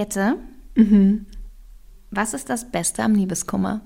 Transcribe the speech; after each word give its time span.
Jette, 0.00 0.36
Mhm. 0.76 1.26
was 2.10 2.32
ist 2.32 2.48
das 2.48 2.70
Beste 2.70 3.02
am 3.02 3.14
Liebeskummer? 3.14 3.82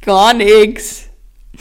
Gar 0.00 0.32
nichts. 0.32 1.10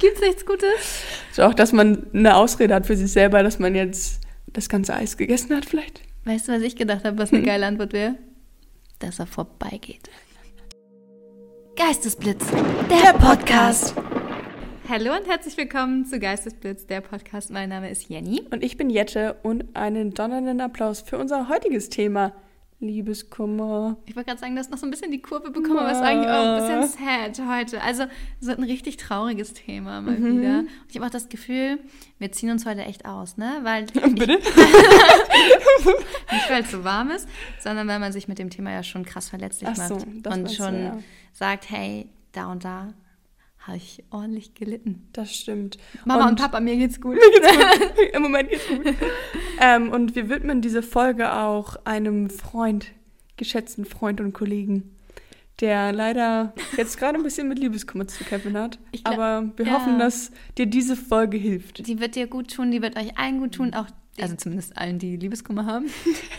Gibt's 0.00 0.22
nichts 0.22 0.46
Gutes? 0.46 1.02
So 1.32 1.42
auch, 1.42 1.52
dass 1.52 1.72
man 1.72 2.06
eine 2.14 2.36
Ausrede 2.36 2.74
hat 2.74 2.86
für 2.86 2.96
sich 2.96 3.12
selber, 3.12 3.42
dass 3.42 3.58
man 3.58 3.74
jetzt 3.74 4.22
das 4.46 4.70
ganze 4.70 4.94
Eis 4.94 5.18
gegessen 5.18 5.54
hat 5.54 5.66
vielleicht. 5.66 6.00
Weißt 6.24 6.48
du, 6.48 6.52
was 6.52 6.62
ich 6.62 6.74
gedacht 6.74 7.04
habe, 7.04 7.18
was 7.18 7.34
eine 7.34 7.42
geile 7.42 7.66
Antwort 7.66 7.92
wäre? 7.92 8.14
Dass 8.98 9.18
er 9.18 9.26
vorbeigeht. 9.26 10.08
Geistesblitz, 11.76 12.46
der, 12.88 13.12
Podcast. 13.12 13.94
Hallo 14.90 15.14
und 15.14 15.28
herzlich 15.28 15.54
willkommen 15.58 16.06
zu 16.06 16.18
Geistesblitz, 16.18 16.86
der 16.86 17.02
Podcast. 17.02 17.50
Mein 17.50 17.68
Name 17.68 17.90
ist 17.90 18.08
Jenny. 18.08 18.40
Und 18.50 18.64
ich 18.64 18.78
bin 18.78 18.88
Jette 18.88 19.36
und 19.42 19.76
einen 19.76 20.14
donnernden 20.14 20.62
Applaus 20.62 21.02
für 21.02 21.18
unser 21.18 21.50
heutiges 21.50 21.90
Thema. 21.90 22.32
Liebeskummer. 22.80 23.98
Ich 24.06 24.16
wollte 24.16 24.28
gerade 24.28 24.40
sagen, 24.40 24.54
du 24.54 24.60
hast 24.60 24.70
noch 24.70 24.78
so 24.78 24.86
ein 24.86 24.90
bisschen 24.90 25.10
die 25.10 25.20
Kurve 25.20 25.50
bekommen, 25.50 25.76
aber 25.76 25.92
es 25.92 25.98
war 25.98 26.06
eigentlich 26.06 26.30
auch 26.30 26.72
ein 26.72 26.86
bisschen 26.86 27.06
sad 27.06 27.38
heute. 27.46 27.82
Also 27.82 28.04
so 28.40 28.52
ein 28.52 28.62
richtig 28.62 28.96
trauriges 28.96 29.52
Thema 29.52 30.00
mal 30.00 30.16
wieder. 30.16 30.60
Und 30.60 30.70
ich 30.88 30.96
habe 30.96 31.04
auch 31.04 31.10
das 31.10 31.28
Gefühl, 31.28 31.80
wir 32.18 32.32
ziehen 32.32 32.50
uns 32.50 32.64
heute 32.64 32.80
echt 32.80 33.04
aus, 33.04 33.36
ne? 33.36 33.58
Weil 33.64 33.84
Bitte? 33.92 34.38
nicht 36.32 36.48
weil 36.48 36.62
es 36.62 36.70
so 36.70 36.82
warm 36.82 37.10
ist, 37.10 37.28
sondern 37.60 37.88
weil 37.88 37.98
man 37.98 38.12
sich 38.12 38.26
mit 38.26 38.38
dem 38.38 38.48
Thema 38.48 38.70
ja 38.70 38.82
schon 38.82 39.04
krass 39.04 39.28
verletzlich 39.28 39.68
Ach 39.68 39.76
so, 39.76 39.96
macht 39.96 40.28
und 40.28 40.50
schon 40.50 40.82
ja. 40.82 40.98
sagt, 41.34 41.68
hey, 41.68 42.08
da 42.32 42.50
und 42.50 42.64
da 42.64 42.94
habe 43.68 43.76
ich 43.76 44.02
ordentlich 44.10 44.54
gelitten. 44.54 45.06
Das 45.12 45.34
stimmt. 45.34 45.78
Mama 46.04 46.28
und, 46.28 46.40
Papa, 46.40 46.58
mir 46.58 46.76
geht's 46.76 47.00
gut. 47.00 47.18
Im 48.14 48.22
Moment 48.22 48.48
geht's 48.48 48.66
gut. 48.66 48.94
ähm, 49.60 49.90
und 49.92 50.16
wir 50.16 50.28
widmen 50.28 50.60
diese 50.62 50.82
Folge 50.82 51.32
auch 51.34 51.76
einem 51.84 52.30
Freund, 52.30 52.86
geschätzten 53.36 53.84
Freund 53.84 54.20
und 54.20 54.32
Kollegen, 54.32 54.96
der 55.60 55.92
leider 55.92 56.54
jetzt 56.76 56.98
gerade 56.98 57.18
ein 57.18 57.22
bisschen 57.22 57.46
mit 57.48 57.58
Liebeskummer 57.58 58.08
zu 58.08 58.24
kämpfen 58.24 58.56
hat. 58.56 58.78
Glaub- 58.92 59.06
Aber 59.18 59.52
wir 59.56 59.66
ja. 59.66 59.74
hoffen, 59.74 59.98
dass 59.98 60.32
dir 60.56 60.66
diese 60.66 60.96
Folge 60.96 61.36
hilft. 61.36 61.86
Die 61.86 62.00
wird 62.00 62.16
dir 62.16 62.26
gut 62.26 62.52
tun, 62.54 62.70
die 62.70 62.80
wird 62.82 62.96
euch 62.98 63.18
allen 63.18 63.38
gut 63.38 63.54
tun, 63.54 63.74
auch 63.74 63.86
also 64.20 64.36
zumindest 64.36 64.76
allen, 64.76 64.98
die 64.98 65.16
Liebeskummer 65.16 65.66
haben. 65.66 65.86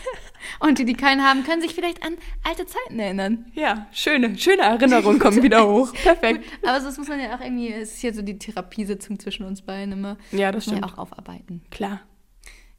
und 0.60 0.78
die, 0.78 0.84
die 0.84 0.94
keinen 0.94 1.22
haben, 1.22 1.44
können 1.44 1.60
sich 1.62 1.74
vielleicht 1.74 2.02
an 2.04 2.16
alte 2.44 2.66
Zeiten 2.66 2.98
erinnern. 2.98 3.46
Ja, 3.54 3.86
schöne, 3.92 4.36
schöne 4.38 4.62
Erinnerungen 4.62 5.18
kommen 5.18 5.42
wieder 5.42 5.68
hoch. 5.68 5.92
Perfekt. 5.92 6.44
Aber 6.62 6.78
das 6.80 6.96
muss 6.98 7.08
man 7.08 7.20
ja 7.20 7.36
auch 7.36 7.40
irgendwie, 7.40 7.72
es 7.72 7.92
ist 7.94 8.00
hier 8.00 8.14
so 8.14 8.22
die 8.22 8.38
Therapiesitzung 8.38 9.18
zwischen 9.18 9.44
uns 9.44 9.62
beiden 9.62 9.92
immer. 9.92 10.16
Ja, 10.32 10.52
das 10.52 10.66
Muss 10.66 10.74
man 10.74 10.82
ja 10.82 10.88
stimmt. 10.88 10.98
auch 10.98 11.02
aufarbeiten. 11.02 11.62
Klar. 11.70 12.00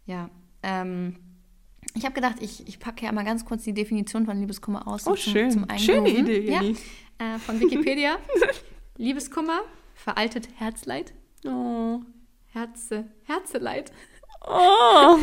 Ja. 0.05 0.29
Ähm, 0.63 1.15
ich 1.95 2.05
habe 2.05 2.13
gedacht, 2.13 2.35
ich, 2.39 2.67
ich 2.67 2.79
packe 2.79 3.05
ja 3.05 3.11
mal 3.11 3.25
ganz 3.25 3.43
kurz 3.45 3.63
die 3.63 3.73
Definition 3.73 4.25
von 4.25 4.39
Liebeskummer 4.39 4.87
aus. 4.87 5.07
Oh, 5.07 5.15
schön. 5.15 5.51
Zum 5.51 5.65
Schöne 5.77 5.97
Eingrooven. 5.99 6.25
Idee, 6.27 6.39
Jenny. 6.49 6.75
Ja, 7.19 7.35
äh, 7.35 7.39
von 7.39 7.59
Wikipedia. 7.59 8.17
Liebeskummer, 8.97 9.61
veraltet 9.95 10.47
Herzleid, 10.57 11.13
Oh. 11.45 11.99
Herze, 12.53 13.05
Herzeleid. 13.23 13.91
Oh. 14.45 15.17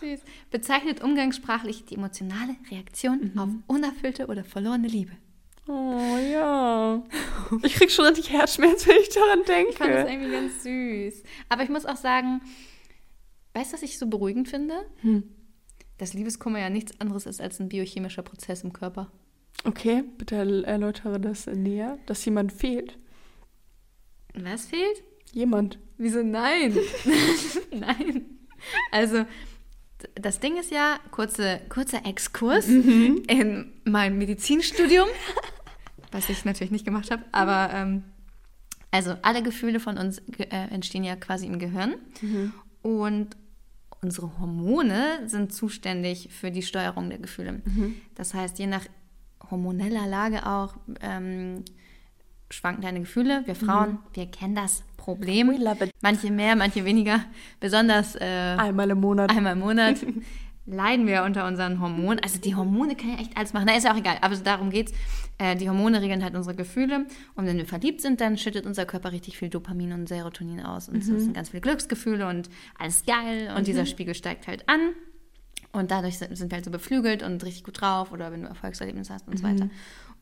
Süß. 0.00 0.20
Bezeichnet 0.50 1.02
umgangssprachlich 1.02 1.84
die 1.84 1.94
emotionale 1.96 2.56
Reaktion 2.70 3.32
Mhm. 3.34 3.38
auf 3.38 3.48
unerfüllte 3.66 4.26
oder 4.26 4.44
verlorene 4.44 4.88
Liebe. 4.88 5.12
Oh 5.68 6.16
ja. 6.32 7.02
Ich 7.62 7.74
krieg 7.74 7.90
schon 7.92 8.06
richtig 8.06 8.30
Herzschmerz, 8.30 8.86
wenn 8.88 8.96
ich 9.00 9.10
daran 9.10 9.44
denke. 9.46 9.70
Ich 9.72 9.78
fand 9.78 9.92
das 9.94 10.10
irgendwie 10.10 10.32
ganz 10.32 10.62
süß. 10.62 11.22
Aber 11.48 11.62
ich 11.62 11.68
muss 11.68 11.86
auch 11.86 11.96
sagen, 11.96 12.40
weißt 13.54 13.70
du, 13.72 13.74
was 13.76 13.82
ich 13.82 13.98
so 13.98 14.06
beruhigend 14.08 14.48
finde? 14.48 14.74
Hm. 15.02 15.22
Dass 15.98 16.14
Liebeskummer 16.14 16.58
ja 16.58 16.70
nichts 16.70 16.98
anderes 17.00 17.26
ist 17.26 17.40
als 17.40 17.60
ein 17.60 17.68
biochemischer 17.68 18.22
Prozess 18.22 18.64
im 18.64 18.72
Körper. 18.72 19.12
Okay, 19.64 20.02
bitte 20.16 20.36
erläutere 20.36 21.20
das 21.20 21.46
näher, 21.46 21.98
dass 22.06 22.24
jemand 22.24 22.52
fehlt. 22.52 22.98
Was 24.34 24.66
fehlt? 24.66 25.02
Jemand. 25.32 25.78
Wieso 26.00 26.22
nein? 26.22 26.74
nein. 27.78 28.24
Also, 28.90 29.26
das 30.14 30.40
Ding 30.40 30.56
ist 30.56 30.70
ja, 30.70 30.98
kurze, 31.10 31.60
kurzer 31.68 32.06
Exkurs 32.06 32.68
in 32.68 33.70
mein 33.84 34.16
Medizinstudium, 34.16 35.08
was 36.10 36.30
ich 36.30 36.46
natürlich 36.46 36.70
nicht 36.70 36.86
gemacht 36.86 37.10
habe, 37.10 37.22
aber 37.32 37.70
ähm, 37.74 38.04
also 38.90 39.14
alle 39.20 39.42
Gefühle 39.42 39.78
von 39.78 39.98
uns 39.98 40.22
äh, 40.38 40.46
entstehen 40.70 41.04
ja 41.04 41.16
quasi 41.16 41.44
im 41.44 41.58
Gehirn 41.58 41.96
und 42.80 43.36
unsere 44.00 44.38
Hormone 44.38 45.28
sind 45.28 45.52
zuständig 45.52 46.30
für 46.32 46.50
die 46.50 46.62
Steuerung 46.62 47.10
der 47.10 47.18
Gefühle. 47.18 47.60
Das 48.14 48.32
heißt, 48.32 48.58
je 48.58 48.66
nach 48.66 48.86
hormoneller 49.50 50.06
Lage 50.06 50.46
auch 50.46 50.76
ähm, 51.02 51.62
schwanken 52.50 52.82
deine 52.82 53.00
Gefühle. 53.00 53.42
Wir 53.46 53.54
Frauen, 53.54 53.98
wir 54.14 54.26
kennen 54.26 54.54
das 54.54 54.82
Problem. 54.96 55.50
Manche 56.00 56.30
mehr, 56.30 56.56
manche 56.56 56.84
weniger. 56.84 57.24
Besonders 57.58 58.16
äh, 58.16 58.24
Einmal 58.58 58.90
im 58.90 59.00
Monat. 59.00 59.30
einmal 59.30 59.54
im 59.54 59.60
Monat 59.60 59.96
leiden 60.66 61.06
wir 61.06 61.24
unter 61.24 61.46
unseren 61.46 61.80
Hormonen. 61.80 62.20
Also 62.20 62.38
die 62.38 62.54
Hormone 62.54 62.94
können 62.94 63.12
ja 63.14 63.20
echt 63.20 63.36
alles 63.36 63.52
machen. 63.52 63.64
Na, 63.66 63.76
ist 63.76 63.84
ja 63.84 63.92
auch 63.92 63.98
egal. 63.98 64.18
Aber 64.20 64.36
darum 64.36 64.70
geht's. 64.70 64.92
Äh, 65.38 65.56
die 65.56 65.68
Hormone 65.68 66.00
regeln 66.00 66.22
halt 66.22 66.34
unsere 66.34 66.54
Gefühle. 66.54 67.06
Und 67.34 67.46
wenn 67.46 67.56
wir 67.56 67.66
verliebt 67.66 68.00
sind, 68.00 68.20
dann 68.20 68.36
schüttet 68.36 68.66
unser 68.66 68.84
Körper 68.84 69.12
richtig 69.12 69.38
viel 69.38 69.48
Dopamin 69.48 69.92
und 69.92 70.08
Serotonin 70.08 70.60
aus. 70.60 70.88
Und 70.88 71.02
so 71.02 71.18
sind 71.18 71.34
ganz 71.34 71.50
viele 71.50 71.62
Glücksgefühle 71.62 72.28
und 72.28 72.50
alles 72.78 73.04
geil. 73.04 73.52
Und 73.56 73.66
dieser 73.66 73.86
Spiegel 73.86 74.14
steigt 74.14 74.46
halt 74.46 74.68
an. 74.68 74.80
Und 75.72 75.92
dadurch 75.92 76.18
sind 76.18 76.36
sind 76.36 76.50
wir 76.50 76.56
halt 76.56 76.64
so 76.64 76.70
beflügelt 76.70 77.22
und 77.22 77.44
richtig 77.44 77.62
gut 77.64 77.80
drauf 77.80 78.10
oder 78.12 78.32
wenn 78.32 78.42
du 78.42 78.48
Erfolgserlebnisse 78.48 79.14
hast 79.14 79.28
und 79.28 79.38
so 79.38 79.44
weiter. 79.44 79.70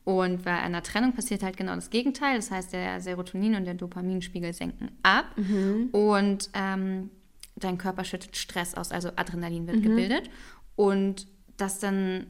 Und 0.05 0.43
bei 0.43 0.51
einer 0.57 0.81
Trennung 0.81 1.13
passiert 1.13 1.43
halt 1.43 1.55
genau 1.57 1.75
das 1.75 1.89
Gegenteil. 1.91 2.37
Das 2.37 2.49
heißt, 2.49 2.73
der 2.73 2.99
Serotonin- 3.01 3.55
und 3.55 3.65
der 3.65 3.75
Dopaminspiegel 3.75 4.53
senken 4.53 4.89
ab. 5.03 5.25
Und 5.91 6.49
ähm, 6.53 7.09
dein 7.55 7.77
Körper 7.77 8.03
schüttet 8.03 8.35
Stress 8.35 8.73
aus, 8.73 8.91
also 8.91 9.09
Adrenalin 9.15 9.67
wird 9.67 9.77
gebildet. 9.83 10.29
Und 10.75 11.27
das 11.57 11.79
dann, 11.79 12.27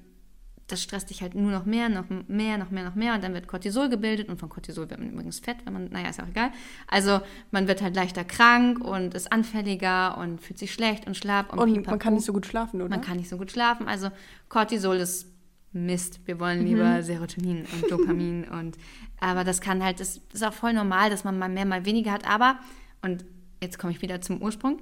das 0.67 0.81
stresst 0.81 1.09
dich 1.09 1.21
halt 1.21 1.35
nur 1.35 1.51
noch 1.51 1.65
mehr, 1.65 1.87
noch 1.87 2.05
mehr, 2.27 2.57
noch 2.57 2.69
mehr, 2.71 2.83
noch 2.83 2.95
mehr. 2.95 3.13
Und 3.13 3.23
dann 3.23 3.33
wird 3.33 3.47
Cortisol 3.47 3.87
gebildet. 3.89 4.27
Und 4.27 4.39
von 4.39 4.49
Cortisol 4.49 4.89
wird 4.89 4.99
man 4.99 5.11
übrigens 5.11 5.39
fett, 5.39 5.57
wenn 5.65 5.73
man, 5.73 5.89
naja, 5.89 6.09
ist 6.09 6.21
auch 6.21 6.27
egal. 6.27 6.51
Also 6.87 7.21
man 7.51 7.67
wird 7.67 7.81
halt 7.81 7.95
leichter 7.95 8.23
krank 8.25 8.83
und 8.83 9.13
ist 9.13 9.31
anfälliger 9.31 10.17
und 10.17 10.41
fühlt 10.41 10.59
sich 10.59 10.73
schlecht 10.73 11.07
und 11.07 11.15
schlapp. 11.15 11.53
Und, 11.53 11.59
Und 11.59 11.87
man 11.87 11.99
kann 11.99 12.15
nicht 12.15 12.25
so 12.25 12.33
gut 12.33 12.45
schlafen, 12.45 12.81
oder? 12.81 12.89
Man 12.89 13.01
kann 13.01 13.17
nicht 13.17 13.29
so 13.29 13.37
gut 13.37 13.51
schlafen. 13.51 13.87
Also 13.87 14.09
Cortisol 14.49 14.97
ist 14.97 15.27
Mist. 15.71 16.21
Wir 16.25 16.39
wollen 16.39 16.65
lieber 16.65 17.03
Serotonin 17.03 17.65
und 17.73 17.91
Dopamin 17.91 18.45
und 18.45 18.77
aber 19.19 19.43
das 19.43 19.61
kann 19.61 19.83
halt, 19.83 19.99
das 19.99 20.21
ist 20.33 20.43
auch 20.43 20.53
voll 20.53 20.73
normal, 20.73 21.09
dass 21.09 21.23
man 21.23 21.37
mal 21.37 21.49
mehr, 21.49 21.65
mal 21.65 21.85
weniger 21.85 22.11
hat. 22.11 22.27
Aber 22.27 22.59
und 23.01 23.25
jetzt 23.61 23.77
komme 23.77 23.93
ich 23.93 24.01
wieder 24.01 24.21
zum 24.21 24.41
Ursprung. 24.41 24.81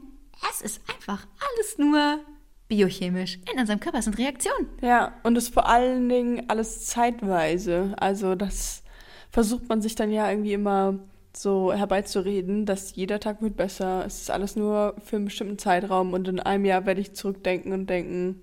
Es 0.52 0.62
ist 0.62 0.82
einfach 0.90 1.26
alles 1.40 1.78
nur 1.78 2.20
biochemisch. 2.68 3.40
In 3.52 3.60
unserem 3.60 3.80
Körper 3.80 4.00
Es 4.00 4.06
sind 4.06 4.18
Reaktionen. 4.18 4.68
Ja, 4.82 5.14
und 5.24 5.36
das 5.36 5.50
vor 5.50 5.68
allen 5.68 6.08
Dingen 6.10 6.50
alles 6.50 6.86
zeitweise. 6.86 7.96
Also 7.98 8.36
das 8.36 8.84
versucht 9.32 9.68
man 9.70 9.82
sich 9.82 9.96
dann 9.96 10.12
ja 10.12 10.30
irgendwie 10.30 10.54
immer 10.54 11.00
so 11.36 11.72
herbeizureden, 11.72 12.66
dass 12.66 12.96
jeder 12.96 13.20
Tag 13.20 13.42
wird 13.42 13.56
besser. 13.56 14.04
Es 14.06 14.22
ist 14.22 14.32
alles 14.32 14.56
nur 14.56 14.96
für 15.04 15.18
einen 15.18 15.26
bestimmten 15.26 15.58
Zeitraum 15.58 16.14
und 16.14 16.28
in 16.28 16.40
einem 16.40 16.66
Jahr 16.66 16.86
werde 16.86 17.02
ich 17.02 17.14
zurückdenken 17.14 17.74
und 17.74 17.90
denken, 17.90 18.42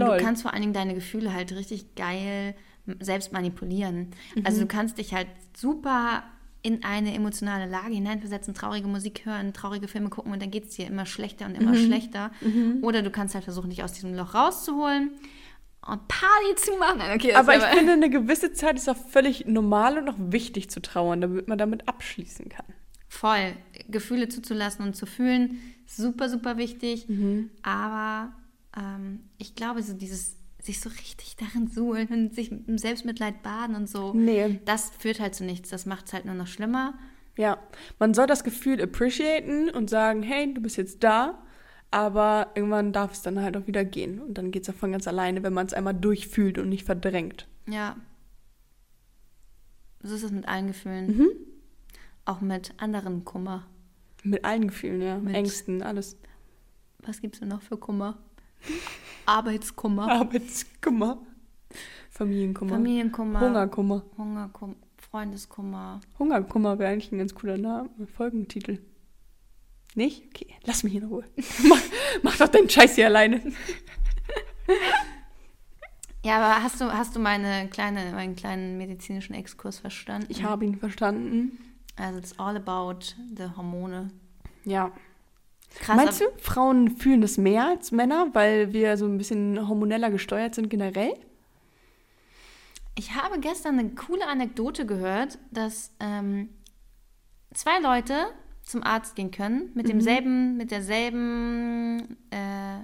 Und 0.00 0.06
lol. 0.06 0.18
du 0.18 0.24
kannst 0.24 0.42
vor 0.42 0.52
allen 0.52 0.62
Dingen 0.62 0.72
deine 0.74 0.94
Gefühle 0.94 1.32
halt 1.32 1.52
richtig 1.52 1.94
geil 1.94 2.54
selbst 3.00 3.32
manipulieren. 3.32 4.10
Also 4.44 4.60
du 4.60 4.66
kannst 4.66 4.98
dich 4.98 5.12
halt 5.12 5.26
super 5.56 6.22
in 6.62 6.84
eine 6.84 7.14
emotionale 7.14 7.70
Lage 7.70 7.94
hineinversetzen, 7.94 8.54
traurige 8.54 8.88
Musik 8.88 9.22
hören, 9.24 9.52
traurige 9.52 9.88
Filme 9.88 10.08
gucken 10.08 10.32
und 10.32 10.40
dann 10.42 10.50
geht 10.50 10.64
es 10.68 10.76
dir 10.76 10.86
immer 10.86 11.06
schlechter 11.06 11.46
und 11.46 11.54
immer 11.56 11.74
schlechter. 11.74 12.30
Oder 12.82 13.02
du 13.02 13.10
kannst 13.10 13.34
halt 13.34 13.44
versuchen, 13.44 13.70
dich 13.70 13.82
aus 13.84 13.92
diesem 13.92 14.14
Loch 14.14 14.34
rauszuholen 14.34 15.10
und 15.86 16.08
Party 16.08 16.54
zu 16.56 16.76
machen. 16.76 17.00
Okay, 17.14 17.34
aber 17.34 17.56
ich 17.56 17.62
finde, 17.62 17.92
eine 17.94 18.10
gewisse 18.10 18.52
Zeit 18.52 18.76
ist 18.76 18.88
auch 18.88 18.96
völlig 18.96 19.46
normal 19.46 19.98
und 19.98 20.08
auch 20.08 20.16
wichtig 20.18 20.70
zu 20.70 20.80
trauern, 20.80 21.20
damit 21.20 21.46
man 21.48 21.58
damit 21.58 21.88
abschließen 21.88 22.48
kann. 22.48 22.66
voll. 23.08 23.52
Gefühle 23.88 24.28
zuzulassen 24.28 24.84
und 24.84 24.94
zu 24.96 25.06
fühlen, 25.06 25.58
super, 25.86 26.28
super 26.28 26.56
wichtig. 26.56 27.06
Aber 27.62 28.32
ähm, 28.76 29.20
ich 29.38 29.54
glaube, 29.54 29.82
so 29.82 29.94
dieses 29.94 30.36
sich 30.62 30.80
so 30.80 30.88
richtig 30.88 31.36
darin 31.36 31.68
suhlen 31.68 32.08
und 32.08 32.34
sich 32.34 32.50
im 32.50 32.76
Selbstmitleid 32.78 33.42
baden 33.42 33.76
und 33.76 33.88
so, 33.88 34.12
Nee. 34.14 34.60
das 34.64 34.90
führt 34.98 35.20
halt 35.20 35.34
zu 35.34 35.44
nichts. 35.44 35.68
Das 35.70 35.86
macht 35.86 36.06
es 36.06 36.12
halt 36.12 36.24
nur 36.24 36.34
noch 36.34 36.48
schlimmer. 36.48 36.94
Ja, 37.36 37.58
man 38.00 38.14
soll 38.14 38.26
das 38.26 38.42
Gefühl 38.42 38.82
appreciaten 38.82 39.70
und 39.70 39.90
sagen, 39.90 40.22
hey, 40.22 40.52
du 40.52 40.60
bist 40.60 40.76
jetzt 40.76 41.04
da, 41.04 41.40
aber 41.92 42.48
irgendwann 42.56 42.92
darf 42.92 43.12
es 43.12 43.22
dann 43.22 43.40
halt 43.40 43.56
auch 43.56 43.66
wieder 43.68 43.84
gehen. 43.84 44.20
Und 44.20 44.38
dann 44.38 44.50
geht 44.50 44.62
es 44.64 44.70
auch 44.70 44.74
von 44.78 44.90
ganz 44.90 45.06
alleine, 45.06 45.42
wenn 45.44 45.52
man 45.52 45.66
es 45.66 45.72
einmal 45.74 45.94
durchfühlt 45.94 46.58
und 46.58 46.68
nicht 46.68 46.84
verdrängt. 46.84 47.46
Ja. 47.68 47.96
So 50.02 50.14
ist 50.14 50.22
es 50.24 50.32
mit 50.32 50.48
allen 50.48 50.66
Gefühlen. 50.68 51.16
Mhm. 51.16 51.28
Auch 52.24 52.40
mit 52.40 52.72
anderen 52.78 53.24
Kummer. 53.24 53.66
Mit 54.24 54.44
allen 54.44 54.66
Gefühlen, 54.68 55.00
ja. 55.02 55.18
Mit- 55.18 55.34
Ängsten, 55.36 55.82
alles. 55.82 56.16
Was 57.04 57.20
gibt 57.20 57.34
es 57.36 57.40
denn 57.40 57.50
noch 57.50 57.62
für 57.62 57.76
Kummer? 57.76 58.18
Arbeitskummer. 59.26 60.10
Arbeitskummer. 60.10 61.18
Familienkummer. 62.10 62.72
Familienkummer. 62.72 63.40
Hungerkummer. 63.40 64.02
Hungerkummer. 64.16 64.76
Freundeskummer. 65.10 66.00
Hungerkummer 66.18 66.78
wäre 66.78 66.92
eigentlich 66.92 67.12
ein 67.12 67.18
ganz 67.18 67.34
cooler 67.34 67.58
Name, 67.58 67.88
Folgentitel. 68.16 68.80
Nicht? 69.94 70.24
Okay, 70.26 70.54
lass 70.64 70.82
mich 70.82 70.94
in 70.94 71.04
Ruhe. 71.04 71.24
mach, 71.68 71.80
mach 72.22 72.36
doch 72.36 72.48
deinen 72.48 72.68
Scheiß 72.68 72.96
hier 72.96 73.06
alleine. 73.06 73.40
Ja, 76.22 76.38
aber 76.38 76.62
hast 76.62 76.80
du, 76.80 76.92
hast 76.92 77.14
du 77.14 77.20
meine 77.20 77.68
kleine, 77.68 78.12
meinen 78.12 78.34
kleinen 78.34 78.76
medizinischen 78.78 79.34
Exkurs 79.34 79.78
verstanden? 79.78 80.26
Ich 80.28 80.42
habe 80.42 80.64
ihn 80.64 80.76
verstanden. 80.76 81.58
Also, 81.96 82.18
it's 82.18 82.38
all 82.38 82.56
about 82.56 83.14
the 83.36 83.44
Hormone. 83.56 84.10
Ja. 84.64 84.90
Krass. 85.74 85.96
Meinst 85.96 86.20
du, 86.20 86.24
Frauen 86.38 86.96
fühlen 86.96 87.20
das 87.20 87.36
mehr 87.36 87.66
als 87.66 87.92
Männer, 87.92 88.28
weil 88.32 88.72
wir 88.72 88.96
so 88.96 89.06
ein 89.06 89.18
bisschen 89.18 89.68
hormoneller 89.68 90.10
gesteuert 90.10 90.54
sind 90.54 90.70
generell? 90.70 91.14
Ich 92.98 93.14
habe 93.14 93.38
gestern 93.40 93.78
eine 93.78 93.90
coole 93.90 94.26
Anekdote 94.26 94.86
gehört, 94.86 95.38
dass 95.50 95.92
ähm, 96.00 96.48
zwei 97.52 97.78
Leute 97.80 98.14
zum 98.62 98.82
Arzt 98.82 99.14
gehen 99.16 99.30
können 99.30 99.70
mit 99.74 99.88
demselben, 99.88 100.56
mit 100.56 100.70
derselben 100.70 102.16
äh, 102.30 102.80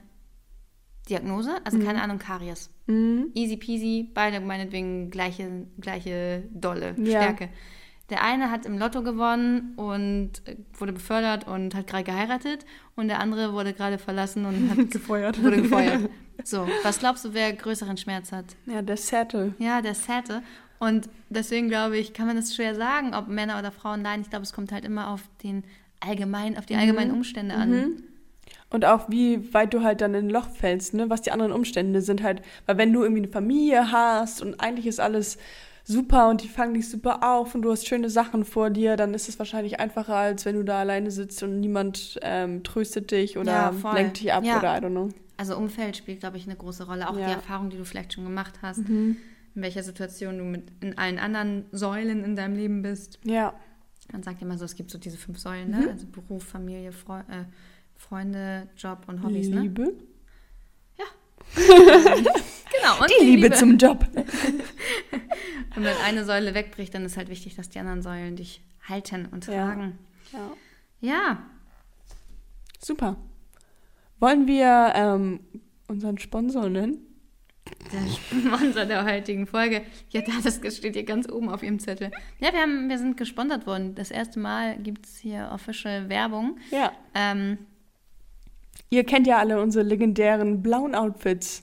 Diagnose, 1.08 1.56
also 1.64 1.78
keine 1.78 2.02
Ahnung, 2.02 2.18
Karies. 2.18 2.70
Mhm. 2.86 3.30
Easy 3.34 3.56
peasy, 3.56 4.10
beide 4.14 4.40
meinetwegen 4.40 5.10
gleiche, 5.10 5.66
gleiche 5.80 6.44
Dolle, 6.52 6.94
Ja. 6.98 7.22
Stärke. 7.22 7.48
Der 8.12 8.22
eine 8.22 8.50
hat 8.50 8.66
im 8.66 8.76
Lotto 8.78 9.02
gewonnen 9.02 9.72
und 9.76 10.46
äh, 10.46 10.56
wurde 10.74 10.92
befördert 10.92 11.48
und 11.48 11.74
hat 11.74 11.86
gerade 11.86 12.04
geheiratet 12.04 12.66
und 12.94 13.08
der 13.08 13.20
andere 13.20 13.54
wurde 13.54 13.72
gerade 13.72 13.96
verlassen 13.96 14.44
und 14.44 14.70
hat 14.70 14.90
Gefeuert. 14.90 15.42
wurde 15.42 15.62
gefeuert. 15.62 16.10
So, 16.44 16.66
was 16.82 16.98
glaubst 16.98 17.24
du, 17.24 17.34
wer 17.34 17.52
größeren 17.52 17.96
Schmerz 17.96 18.32
hat? 18.32 18.46
Ja, 18.66 18.82
der 18.82 18.96
Settle. 18.96 19.54
Ja, 19.58 19.80
der 19.80 19.94
Sette. 19.94 20.42
Und 20.80 21.08
deswegen 21.28 21.68
glaube 21.68 21.98
ich, 21.98 22.14
kann 22.14 22.26
man 22.26 22.36
das 22.36 22.54
schwer 22.56 22.74
sagen, 22.74 23.14
ob 23.14 23.28
Männer 23.28 23.58
oder 23.58 23.70
Frauen 23.70 24.02
leiden. 24.02 24.22
Ich 24.22 24.30
glaube, 24.30 24.42
es 24.42 24.52
kommt 24.52 24.72
halt 24.72 24.84
immer 24.84 25.08
auf 25.10 25.20
den 25.44 25.62
allgemein, 26.00 26.58
auf 26.58 26.66
die 26.66 26.74
allgemeinen 26.74 27.12
Umstände 27.12 27.54
an. 27.54 28.02
Und 28.70 28.84
auch 28.86 29.08
wie 29.08 29.54
weit 29.54 29.72
du 29.72 29.82
halt 29.82 30.00
dann 30.00 30.14
in 30.14 30.26
ein 30.26 30.30
Loch 30.30 30.48
fällst, 30.48 30.94
ne? 30.94 31.10
Was 31.10 31.20
die 31.22 31.30
anderen 31.30 31.52
Umstände 31.52 32.00
sind 32.00 32.22
halt. 32.22 32.42
Weil 32.66 32.78
wenn 32.78 32.92
du 32.92 33.02
irgendwie 33.02 33.22
eine 33.22 33.30
Familie 33.30 33.92
hast 33.92 34.42
und 34.42 34.58
eigentlich 34.60 34.86
ist 34.86 34.98
alles 34.98 35.38
super 35.84 36.28
und 36.30 36.42
die 36.42 36.48
fangen 36.48 36.74
dich 36.74 36.88
super 36.88 37.22
auf 37.36 37.54
und 37.54 37.62
du 37.62 37.70
hast 37.70 37.86
schöne 37.86 38.08
Sachen 38.10 38.44
vor 38.44 38.70
dir, 38.70 38.96
dann 38.96 39.14
ist 39.14 39.28
es 39.28 39.38
wahrscheinlich 39.38 39.80
einfacher, 39.80 40.14
als 40.16 40.44
wenn 40.44 40.56
du 40.56 40.62
da 40.64 40.80
alleine 40.80 41.10
sitzt 41.10 41.42
und 41.42 41.60
niemand 41.60 42.18
ähm, 42.22 42.62
tröstet 42.62 43.10
dich 43.10 43.38
oder 43.38 43.72
Ja, 43.82 43.92
lenkt 43.94 44.20
dich 44.20 44.32
ab 44.32 44.44
Ja. 44.44 44.58
oder 44.58 44.76
I 44.76 44.80
don't 44.80 44.90
know. 44.90 45.08
Also 45.36 45.56
Umfeld 45.56 45.96
spielt, 45.96 46.20
glaube 46.20 46.36
ich, 46.36 46.46
eine 46.46 46.54
große 46.56 46.86
Rolle. 46.86 47.08
Auch 47.08 47.18
Ja. 47.18 47.26
die 47.26 47.32
Erfahrung, 47.32 47.70
die 47.70 47.76
du 47.76 47.84
vielleicht 47.84 48.12
schon 48.12 48.24
gemacht 48.24 48.60
hast, 48.62 48.78
in 48.88 49.16
welcher 49.54 49.82
Situation 49.82 50.38
du 50.38 50.44
mit 50.44 50.64
in 50.80 50.96
allen 50.98 51.18
anderen 51.18 51.64
Säulen 51.72 52.22
in 52.22 52.36
deinem 52.36 52.54
Leben 52.56 52.82
bist. 52.82 53.18
Ja. 53.24 53.52
Man 54.12 54.22
sagt 54.22 54.40
immer 54.42 54.56
so, 54.58 54.64
es 54.64 54.76
gibt 54.76 54.90
so 54.90 54.98
diese 54.98 55.16
fünf 55.16 55.38
Säulen, 55.38 55.70
Mhm. 55.70 55.78
ne? 55.80 55.88
Also 55.90 56.06
Beruf, 56.06 56.44
Familie, 56.44 56.92
Freu 56.92 57.18
äh, 57.20 57.44
Freunde, 57.96 58.68
Job 58.76 58.98
und 59.06 59.22
Hobbys, 59.22 59.48
ne? 59.48 59.60
Liebe. 59.62 59.92
Genau, 62.74 63.00
und 63.02 63.10
Die 63.20 63.24
Liebe, 63.24 63.50
zum 63.50 63.76
Job. 63.76 64.06
Und 64.16 64.26
wenn 65.84 65.96
eine 66.06 66.24
Säule 66.24 66.54
wegbricht, 66.54 66.94
dann 66.94 67.04
ist 67.04 67.18
halt 67.18 67.28
wichtig, 67.28 67.54
dass 67.54 67.68
die 67.68 67.78
anderen 67.78 68.00
Säulen 68.00 68.34
dich 68.36 68.62
halten 68.88 69.28
und 69.30 69.46
Ja. 69.46 69.66
tragen. 69.66 69.98
Ja. 70.32 70.50
Ja, 71.00 71.38
Super. 72.84 73.16
Wollen 74.18 74.46
wir 74.46 74.92
ähm, 74.94 75.40
unseren 75.88 76.18
Sponsor 76.18 76.68
nennen? 76.68 76.98
der 77.92 78.00
Sponsor 78.10 78.84
der 78.84 79.04
heutigen 79.04 79.46
Folge. 79.46 79.82
Ja, 80.10 80.20
da, 80.22 80.32
das 80.42 80.56
steht 80.76 80.94
hier 80.94 81.04
ganz 81.04 81.30
oben 81.30 81.48
auf 81.48 81.62
ihrem 81.62 81.78
Zettel. 81.78 82.10
Ja, 82.40 82.52
wir, 82.52 82.60
haben, 82.60 82.88
wir 82.88 82.98
sind 82.98 83.16
gesponsert 83.16 83.66
worden. 83.66 83.94
Das 83.94 84.10
erste 84.10 84.40
Mal 84.40 84.78
gibt 84.78 85.06
es 85.06 85.18
hier 85.18 85.50
official 85.52 86.08
Werbung. 86.08 86.58
Ja. 86.70 86.92
Ähm, 87.14 87.58
Ihr 88.90 89.04
kennt 89.04 89.26
ja 89.26 89.38
alle 89.38 89.60
unsere 89.60 89.84
legendären 89.84 90.62
blauen 90.62 90.94
Outfits 90.94 91.62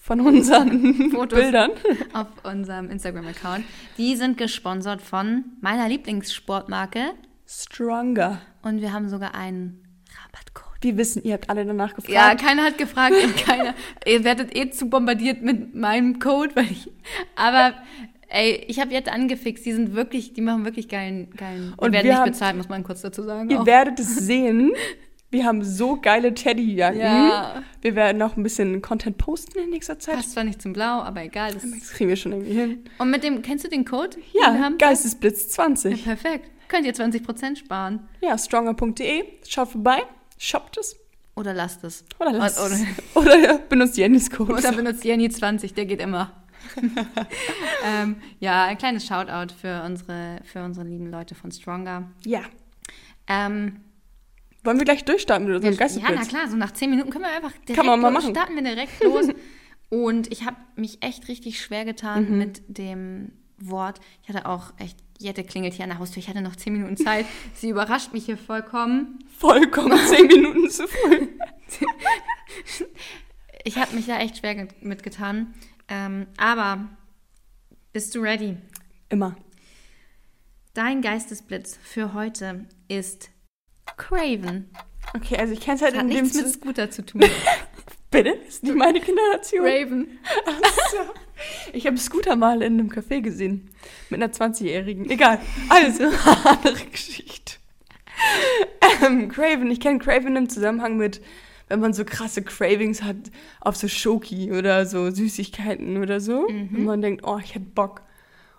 von 0.00 0.20
unseren 0.20 1.10
Fotos. 1.10 1.38
Bildern. 1.38 1.70
auf 2.12 2.26
unserem 2.44 2.90
Instagram-Account. 2.90 3.64
Die 3.98 4.16
sind 4.16 4.36
gesponsert 4.38 5.00
von 5.02 5.44
meiner 5.60 5.88
Lieblingssportmarke. 5.88 7.12
Stronger. 7.46 8.40
Und 8.62 8.80
wir 8.80 8.92
haben 8.92 9.08
sogar 9.08 9.34
einen 9.34 9.82
Rabattcode. 10.24 10.82
Wir 10.82 10.96
wissen, 10.96 11.22
ihr 11.22 11.34
habt 11.34 11.48
alle 11.50 11.64
danach 11.64 11.94
gefragt. 11.94 12.12
Ja, 12.12 12.34
keiner 12.34 12.64
hat 12.64 12.78
gefragt 12.78 13.14
und 13.22 13.36
keiner. 13.36 13.74
Ihr 14.06 14.24
werdet 14.24 14.56
eh 14.56 14.70
zu 14.70 14.86
bombardiert 14.88 15.42
mit 15.42 15.74
meinem 15.74 16.18
Code, 16.18 16.54
weil 16.56 16.70
ich. 16.70 16.90
Aber 17.36 17.74
ey, 18.28 18.64
ich 18.66 18.80
habe 18.80 18.92
jetzt 18.92 19.08
angefixt. 19.08 19.64
Die 19.64 19.72
sind 19.72 19.94
wirklich, 19.94 20.32
die 20.34 20.40
machen 20.40 20.64
wirklich 20.64 20.88
geilen, 20.88 21.30
geilen. 21.36 21.74
Und 21.76 21.90
die 21.90 21.94
werden 21.94 22.06
wir 22.08 22.14
nicht 22.14 22.32
bezahlt, 22.32 22.56
muss 22.56 22.68
man 22.68 22.82
kurz 22.82 23.02
dazu 23.02 23.22
sagen. 23.22 23.50
Ihr 23.50 23.60
auch. 23.60 23.66
werdet 23.66 24.00
es 24.00 24.16
sehen. 24.16 24.72
Wir 25.32 25.44
haben 25.46 25.64
so 25.64 25.96
geile 26.00 26.34
Teddyjacken. 26.34 27.00
Ja. 27.00 27.62
Wir 27.80 27.94
werden 27.96 28.18
noch 28.18 28.36
ein 28.36 28.42
bisschen 28.42 28.80
Content 28.82 29.16
posten 29.18 29.58
in 29.58 29.70
nächster 29.70 29.98
Zeit. 29.98 30.16
Passt 30.16 30.32
zwar 30.32 30.44
nicht 30.44 30.60
zum 30.60 30.72
Blau, 30.74 31.00
aber 31.00 31.22
egal. 31.24 31.52
Das 31.54 31.62
Das 31.62 31.90
kriegen 31.90 32.10
wir 32.10 32.16
schon 32.16 32.32
irgendwie 32.32 32.52
hin. 32.52 32.84
und 32.98 33.10
mit 33.10 33.24
dem, 33.24 33.40
kennst 33.42 33.64
du 33.64 33.68
den 33.68 33.84
Code? 33.86 34.18
Ja? 34.34 34.70
Geistesblitz 34.78 35.44
Ja, 35.44 35.64
20. 35.64 36.04
perfekt. 36.04 36.50
Könnt 36.68 36.86
ihr 36.86 36.92
20% 36.94 37.56
sparen. 37.56 38.00
Ja, 38.20 38.36
stronger.de. 38.38 39.24
Schaut 39.48 39.68
vorbei, 39.68 40.02
shoppt 40.38 40.76
es 40.78 40.96
Oder 41.34 41.52
lasst 41.54 41.82
es. 41.84 42.04
oder 42.20 42.32
lasst 42.32 42.60
Oder- 42.60 42.74
es. 42.74 42.84
Oder 43.16 43.58
benutzt 43.58 43.96
Jennys 43.96 44.30
Code. 44.30 44.52
Oder 44.52 44.72
benutzt 44.72 45.02
Jenny 45.04 45.28
20, 45.30 45.72
der 45.74 45.86
geht 45.86 46.00
immer. 46.00 46.30
ähm, 47.86 48.16
ja, 48.38 48.64
ein 48.64 48.78
kleines 48.78 49.06
Shoutout 49.06 49.54
für 49.60 49.82
unsere, 49.84 50.38
für 50.44 50.62
unsere 50.62 50.86
lieben 50.86 51.10
Leute 51.10 51.34
von 51.34 51.50
Stronger. 51.50 52.10
Ja. 52.24 52.42
Ähm, 53.26 53.80
Wollen 54.64 54.78
wir 54.78 54.84
gleich 54.84 55.04
durchstarten 55.04 55.46
mit 55.46 55.56
unserem 55.56 55.74
ja, 56.00 56.10
na 56.14 56.24
klar, 56.24 56.48
so 56.48 56.56
nach 56.56 56.70
10 56.72 56.90
Minuten 56.90 57.10
können 57.10 57.24
wir 57.24 57.32
einfach 57.32 57.52
direkt 57.52 57.76
Kann 57.76 57.86
man 57.86 58.00
mal 58.00 58.10
machen. 58.12 58.30
starten 58.30 58.54
wir 58.54 58.62
direkt 58.62 59.02
los. 59.02 59.26
Und 59.90 60.32
ich 60.32 60.46
habe 60.46 60.56
mich 60.76 61.02
echt 61.02 61.28
richtig 61.28 61.60
schwer 61.60 61.84
getan 61.84 62.30
Mhm. 62.30 62.38
mit 62.38 62.62
dem 62.68 63.32
Wort. 63.58 64.00
Ich 64.22 64.28
hatte 64.28 64.46
auch 64.46 64.72
echt, 64.78 64.96
Jette 65.18 65.44
klingelt 65.44 65.74
hier 65.74 65.84
an 65.84 65.90
der 65.90 65.98
Haustür. 65.98 66.20
Ich 66.20 66.28
hatte 66.28 66.40
noch 66.40 66.56
10 66.56 66.72
Minuten 66.72 66.96
Zeit. 66.96 67.26
Sie 67.54 67.68
überrascht 67.68 68.12
mich 68.12 68.24
hier 68.24 68.38
vollkommen. 68.38 69.18
Vollkommen 69.38 69.98
zehn 70.06 70.26
Minuten 70.28 70.70
zu 70.70 70.86
früh. 70.88 71.28
Ich 73.64 73.76
habe 73.78 73.94
mich 73.94 74.06
da 74.06 74.18
echt 74.18 74.38
schwer 74.38 74.54
ge- 74.56 74.68
mitgetan. 74.80 75.54
Ähm, 75.88 76.26
aber 76.36 76.88
bist 77.92 78.14
du 78.14 78.20
ready? 78.20 78.56
Immer. 79.08 79.36
Dein 80.74 81.00
Geistesblitz 81.02 81.78
für 81.82 82.12
heute 82.14 82.66
ist 82.88 83.30
Craven. 83.96 84.70
Okay, 85.14 85.36
also 85.36 85.52
ich 85.52 85.60
kenne 85.60 85.76
es 85.76 85.82
halt 85.82 85.94
Das 85.94 86.00
hat 86.00 86.08
in 86.08 86.14
dem 86.14 86.24
nichts 86.24 86.40
mit 86.40 86.48
Scooter 86.48 86.90
zu 86.90 87.04
tun. 87.04 87.22
Bitte? 88.10 88.30
Ist 88.46 88.62
nicht 88.62 88.76
meine 88.76 89.00
Generation. 89.00 89.66
Raven. 89.66 90.18
Ich 91.72 91.86
habe 91.86 91.96
Scooter 91.96 92.36
mal 92.36 92.62
in 92.62 92.78
einem 92.78 92.90
Café 92.90 93.20
gesehen. 93.20 93.70
Mit 94.10 94.22
einer 94.22 94.32
20-Jährigen. 94.32 95.08
Egal. 95.10 95.38
Also, 95.70 96.04
andere 96.44 96.84
Geschichte. 96.86 97.54
Ähm, 99.02 99.28
Craven. 99.28 99.70
Ich 99.70 99.80
kenne 99.80 99.98
Craven 99.98 100.36
im 100.36 100.48
Zusammenhang 100.48 100.98
mit, 100.98 101.22
wenn 101.68 101.80
man 101.80 101.94
so 101.94 102.04
krasse 102.04 102.42
Cravings 102.42 103.02
hat 103.02 103.16
auf 103.60 103.76
so 103.76 103.88
Schoki 103.88 104.52
oder 104.52 104.84
so 104.84 105.10
Süßigkeiten 105.10 105.96
oder 105.96 106.20
so. 106.20 106.46
Und 106.46 106.84
man 106.84 107.00
denkt, 107.00 107.24
oh, 107.26 107.38
ich 107.42 107.54
hätte 107.54 107.66
Bock. 107.66 108.02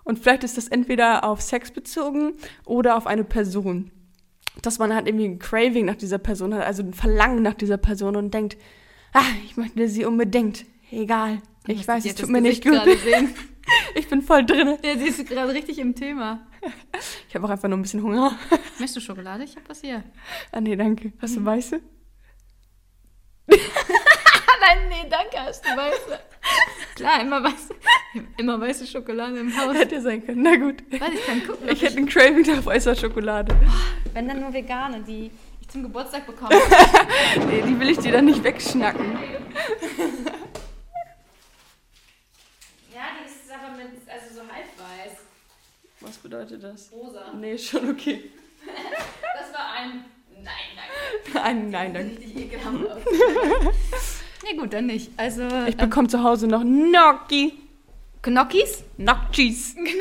Und 0.02 0.18
vielleicht 0.18 0.44
ist 0.44 0.58
das 0.58 0.68
entweder 0.68 1.24
auf 1.24 1.40
Sex 1.40 1.70
bezogen 1.70 2.32
oder 2.64 2.96
auf 2.96 3.06
eine 3.06 3.24
Person. 3.24 3.90
Dass 4.62 4.78
man 4.78 4.94
halt 4.94 5.06
irgendwie 5.06 5.26
ein 5.26 5.38
Craving 5.38 5.84
nach 5.84 5.96
dieser 5.96 6.18
Person 6.18 6.54
hat, 6.54 6.64
also 6.64 6.82
ein 6.82 6.94
Verlangen 6.94 7.42
nach 7.42 7.54
dieser 7.54 7.76
Person 7.76 8.16
und 8.16 8.32
denkt, 8.32 8.56
ah, 9.12 9.22
ich 9.44 9.56
möchte 9.56 9.88
sie 9.88 10.04
unbedingt. 10.04 10.64
Egal. 10.90 11.42
Ich 11.66 11.76
Musst 11.76 11.88
weiß, 11.88 12.04
es 12.04 12.14
tut 12.14 12.28
mir 12.28 12.40
nicht 12.40 12.64
gut. 12.64 12.80
Ich 13.94 14.08
bin 14.08 14.20
voll 14.20 14.44
drin. 14.44 14.76
Ja, 14.82 14.98
sie 14.98 15.06
ist 15.06 15.26
gerade 15.26 15.54
richtig 15.54 15.78
im 15.78 15.94
Thema. 15.94 16.46
Ich 17.28 17.34
habe 17.34 17.46
auch 17.46 17.50
einfach 17.50 17.68
nur 17.68 17.78
ein 17.78 17.82
bisschen 17.82 18.02
Hunger. 18.02 18.38
Möchtest 18.78 18.96
du 18.96 19.00
Schokolade? 19.00 19.44
Ich 19.44 19.56
habe 19.56 19.66
was 19.68 19.80
hier. 19.80 20.04
Ah, 20.52 20.60
nee, 20.60 20.76
danke. 20.76 21.12
Hast 21.20 21.36
du 21.36 21.44
weiße? 21.44 21.80
Nein, 23.46 24.88
nee, 24.88 25.08
danke, 25.08 25.38
hast 25.38 25.64
du 25.64 25.70
weiße. 25.70 26.20
Klar, 26.94 27.20
immer 27.22 27.42
weiße, 27.42 27.74
immer 28.36 28.60
weiße 28.60 28.86
Schokolade 28.86 29.38
im 29.38 29.56
Haus. 29.56 29.74
Hätte 29.74 30.00
sein 30.00 30.24
können. 30.24 30.42
Na 30.42 30.54
gut. 30.56 30.82
Warte, 31.00 31.14
ich 31.14 31.26
kann 31.26 31.46
gucken, 31.46 31.68
Ich 31.68 31.82
hätte 31.82 31.96
ein 31.98 32.06
Craving 32.06 32.46
nach 32.54 32.64
weißer 32.64 32.94
Schokolade. 32.94 33.54
wenn 34.12 34.28
dann 34.28 34.40
nur 34.40 34.52
vegane, 34.52 35.00
die 35.02 35.30
ich 35.60 35.68
zum 35.68 35.82
Geburtstag 35.82 36.26
bekomme. 36.26 36.50
Nee, 37.48 37.62
die 37.62 37.78
will 37.80 37.90
ich 37.90 37.98
dir 37.98 38.12
dann 38.12 38.26
nicht 38.26 38.44
wegschnacken. 38.44 39.12
ja, 42.94 43.02
die 43.18 43.26
ist 43.26 43.50
aber 43.50 43.76
mit, 43.76 43.88
also 44.08 44.34
so 44.34 44.40
halb 44.42 44.66
weiß, 44.78 45.18
Was 46.00 46.16
bedeutet 46.18 46.62
das? 46.62 46.90
rosa. 46.92 47.32
Nee, 47.34 47.58
schon 47.58 47.90
okay. 47.90 48.30
Das 48.64 49.52
war 49.52 49.72
ein 49.78 50.04
Nein, 50.42 50.54
danke. 50.76 51.38
Nein, 51.38 51.70
nein, 51.70 51.94
danke. 51.94 52.10
Richtig 52.20 52.36
ekelhaft. 52.36 54.20
Nee, 54.44 54.56
gut, 54.58 54.72
dann 54.72 54.86
nicht. 54.86 55.10
Also, 55.16 55.42
Ich 55.66 55.76
bekomme 55.76 56.08
zu 56.08 56.22
Hause 56.22 56.46
noch 56.46 56.62
Gnocchi. 56.62 57.54
Gnocchis 58.22 58.84
Gnocchis. 58.96 59.74
mit 59.76 59.92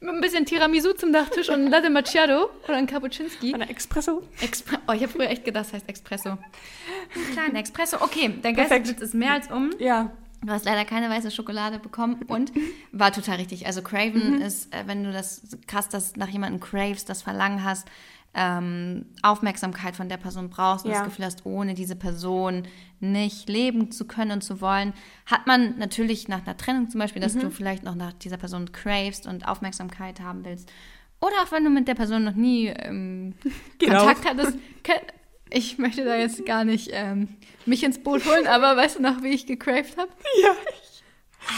ein 0.10 0.20
bisschen 0.20 0.46
Tiramisu 0.46 0.92
zum 0.94 1.10
Nachtisch 1.10 1.48
und 1.48 1.66
ein 1.66 1.70
Latte 1.70 1.90
Macchiato 1.90 2.50
oder 2.64 2.76
ein 2.76 2.86
Cappuccino. 2.86 3.28
Eine 3.54 3.70
Espresso. 3.70 4.22
Expre 4.40 4.78
oh, 4.88 4.92
ich 4.92 5.02
habe 5.02 5.12
früher 5.12 5.30
echt 5.30 5.44
gedacht, 5.44 5.66
das 5.66 5.74
heißt 5.74 5.88
Espresso. 5.88 6.30
Ein 6.30 7.32
kleiner 7.32 7.60
Espresso. 7.60 7.98
Okay, 8.00 8.34
dein. 8.42 8.54
Geistesblitz 8.54 9.00
ist 9.00 9.14
mehr 9.14 9.32
als 9.32 9.50
um. 9.50 9.70
Ja. 9.78 10.10
Du 10.44 10.52
hast 10.52 10.64
leider 10.64 10.84
keine 10.84 11.08
weiße 11.08 11.30
Schokolade 11.30 11.78
bekommen 11.78 12.22
und 12.28 12.52
war 12.90 13.12
total 13.12 13.36
richtig. 13.36 13.66
Also 13.66 13.82
Craven 13.82 14.40
ist, 14.42 14.72
äh, 14.74 14.84
wenn 14.86 15.04
du 15.04 15.12
das 15.12 15.42
krass, 15.66 15.88
das 15.88 16.16
nach 16.16 16.28
jemandem 16.28 16.60
craves, 16.60 17.04
das 17.04 17.22
Verlangen 17.22 17.64
hast, 17.64 17.86
ähm, 18.34 19.04
Aufmerksamkeit 19.22 19.94
von 19.94 20.08
der 20.08 20.16
Person 20.16 20.48
brauchst 20.48 20.84
und 20.86 20.90
Ja. 20.90 20.98
das 21.00 21.04
Gefühl 21.08 21.26
hast, 21.26 21.44
ohne 21.44 21.74
diese 21.74 21.96
Person 21.96 22.62
nicht 22.98 23.48
leben 23.48 23.90
zu 23.92 24.06
können 24.06 24.30
und 24.30 24.42
zu 24.42 24.60
wollen, 24.62 24.94
hat 25.26 25.46
man 25.46 25.78
natürlich 25.78 26.28
nach 26.28 26.44
einer 26.46 26.56
Trennung 26.56 26.88
zum 26.88 26.98
Beispiel, 27.00 27.20
dass 27.20 27.34
du 27.36 27.50
vielleicht 27.50 27.82
noch 27.82 27.94
nach 27.94 28.14
dieser 28.14 28.38
Person 28.38 28.72
cravest 28.72 29.26
und 29.26 29.46
Aufmerksamkeit 29.46 30.20
haben 30.20 30.44
willst. 30.46 30.72
Oder 31.20 31.34
auch 31.44 31.52
wenn 31.52 31.62
du 31.62 31.70
mit 31.70 31.86
der 31.86 31.94
Person 31.94 32.24
noch 32.24 32.34
nie 32.34 32.66
ähm, 32.68 33.34
Genau. 33.78 34.06
Kontakt 34.06 34.26
hattest. 34.28 34.58
Ich 35.52 35.78
möchte 35.78 36.04
da 36.04 36.16
jetzt 36.16 36.44
gar 36.46 36.64
nicht 36.64 36.90
ähm, 36.92 37.28
mich 37.66 37.84
ins 37.84 38.02
Boot 38.02 38.24
holen, 38.24 38.46
aber 38.46 38.76
weißt 38.76 38.98
du 38.98 39.02
noch, 39.02 39.22
wie 39.22 39.28
ich 39.28 39.46
gecraved 39.46 39.96
habe? 39.96 40.10
Ja. 40.42 40.54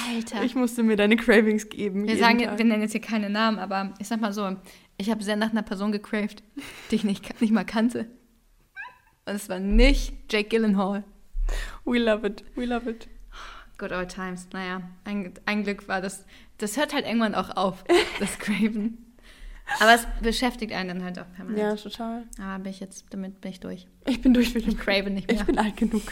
Alter. 0.09 0.43
Ich 0.43 0.55
musste 0.55 0.83
mir 0.83 0.97
deine 0.97 1.17
Cravings 1.17 1.69
geben. 1.69 2.09
wir 2.09 2.17
sagen, 2.17 2.39
Tag. 2.39 2.59
wir 2.59 2.65
nennen 2.65 2.83
jetzt 2.83 2.93
hier 2.93 3.01
keine 3.01 3.31
Namen, 3.31 3.59
aber 3.59 3.95
ich 3.99 4.09
sag 4.09 4.21
mal 4.21 4.33
so, 4.33 4.57
ich 4.97 5.11
habe 5.11 5.23
sehr 5.23 5.37
nach 5.37 5.51
einer 5.51 5.63
Person 5.63 5.93
gecraved, 5.93 6.43
die 6.91 6.97
ich 6.97 7.05
nicht, 7.05 7.41
nicht 7.41 7.53
mal 7.53 7.65
kannte. 7.65 8.07
Und 9.27 9.35
es 9.35 9.49
war 9.49 9.59
nicht 9.59 10.15
Jake 10.31 10.49
Gyllenhaal. 10.49 11.05
We 11.85 11.99
love 11.99 12.27
it. 12.27 12.45
We 12.57 12.65
love 12.65 12.89
it. 12.89 13.09
Good 13.79 13.93
old 13.93 14.09
times. 14.09 14.49
Naja, 14.53 14.83
ein, 15.05 15.35
ein 15.47 15.65
Glück 15.65 15.89
war 15.89 16.01
das. 16.01 16.25
Das 16.59 16.77
hört 16.77 16.95
halt 16.95 17.07
irgendwann 17.07 17.35
auch 17.35 17.57
auf, 17.57 17.85
das 18.21 18.39
Craven. 18.39 19.04
Aber 19.81 19.95
es 19.95 20.07
beschäftigt 20.23 20.73
einen 20.73 20.89
dann 20.89 21.05
halt 21.05 21.19
auch 21.19 21.23
Ja, 21.39 21.45
permanent. 21.45 21.83
total. 21.83 22.25
Aber 22.41 22.63
bin 22.63 22.71
ich 22.73 22.81
jetzt, 22.81 23.07
damit 23.11 23.41
bin 23.41 23.51
ich 23.51 23.61
durch. 23.61 23.87
Ich 24.07 24.21
bin 24.21 24.35
durch 24.35 24.55
mit 24.55 24.65
dem 24.67 24.73
Ich 24.73 24.79
crave 24.79 25.11
nicht 25.11 25.29
mehr. 25.29 25.41
Ich 25.41 25.47
bin 25.47 25.59
alt 25.59 25.77
genug. 25.77 26.03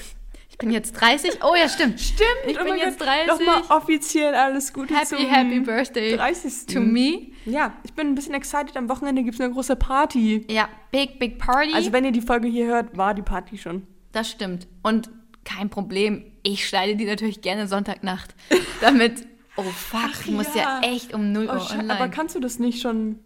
Ich 0.48 0.58
bin 0.58 0.70
jetzt 0.70 0.92
30. 0.92 1.42
Oh 1.42 1.54
ja, 1.54 1.68
stimmt. 1.68 1.98
Stimmt. 2.00 2.28
Ich 2.46 2.58
bin 2.58 2.76
jetzt 2.76 3.00
30. 3.00 3.26
Nochmal 3.26 3.62
offiziell 3.70 4.34
alles 4.34 4.72
Gute 4.72 4.94
Happy, 4.94 5.06
zum 5.06 5.18
happy 5.26 5.60
birthday 5.60 6.14
30. 6.16 6.66
to 6.74 6.80
me. 6.80 7.28
Ja, 7.46 7.72
ich 7.84 7.92
bin 7.94 8.08
ein 8.08 8.14
bisschen 8.14 8.34
excited. 8.34 8.76
Am 8.76 8.88
Wochenende 8.88 9.22
gibt 9.22 9.34
es 9.34 9.40
eine 9.40 9.52
große 9.52 9.76
Party. 9.76 10.44
Ja, 10.50 10.68
big, 10.90 11.18
big 11.18 11.38
party. 11.38 11.72
Also 11.74 11.92
wenn 11.92 12.04
ihr 12.04 12.12
die 12.12 12.20
Folge 12.20 12.48
hier 12.48 12.66
hört, 12.66 12.96
war 12.96 13.14
die 13.14 13.22
Party 13.22 13.56
schon. 13.58 13.86
das 14.12 14.30
stimmt. 14.30 14.66
Und 14.82 15.10
kein 15.44 15.70
Problem. 15.70 16.24
Ich 16.42 16.68
schneide 16.68 16.96
die 16.96 17.04
natürlich 17.06 17.40
gerne 17.40 17.66
Sonntagnacht. 17.66 18.34
Damit. 18.80 19.26
Oh 19.56 19.62
fuck, 19.62 20.00
Ach 20.14 20.20
ich 20.24 20.30
muss 20.32 20.54
ja. 20.54 20.80
ja. 20.82 20.88
echt 20.88 21.12
um 21.14 21.32
0 21.32 21.46
Oh, 21.48 21.52
Uhr 21.54 21.58
scha- 21.60 21.72
online. 21.72 21.94
aber 21.94 22.08
kannst 22.08 22.34
du 22.34 22.40
das 22.40 22.58
nicht 22.58 22.80
schon... 22.80 23.18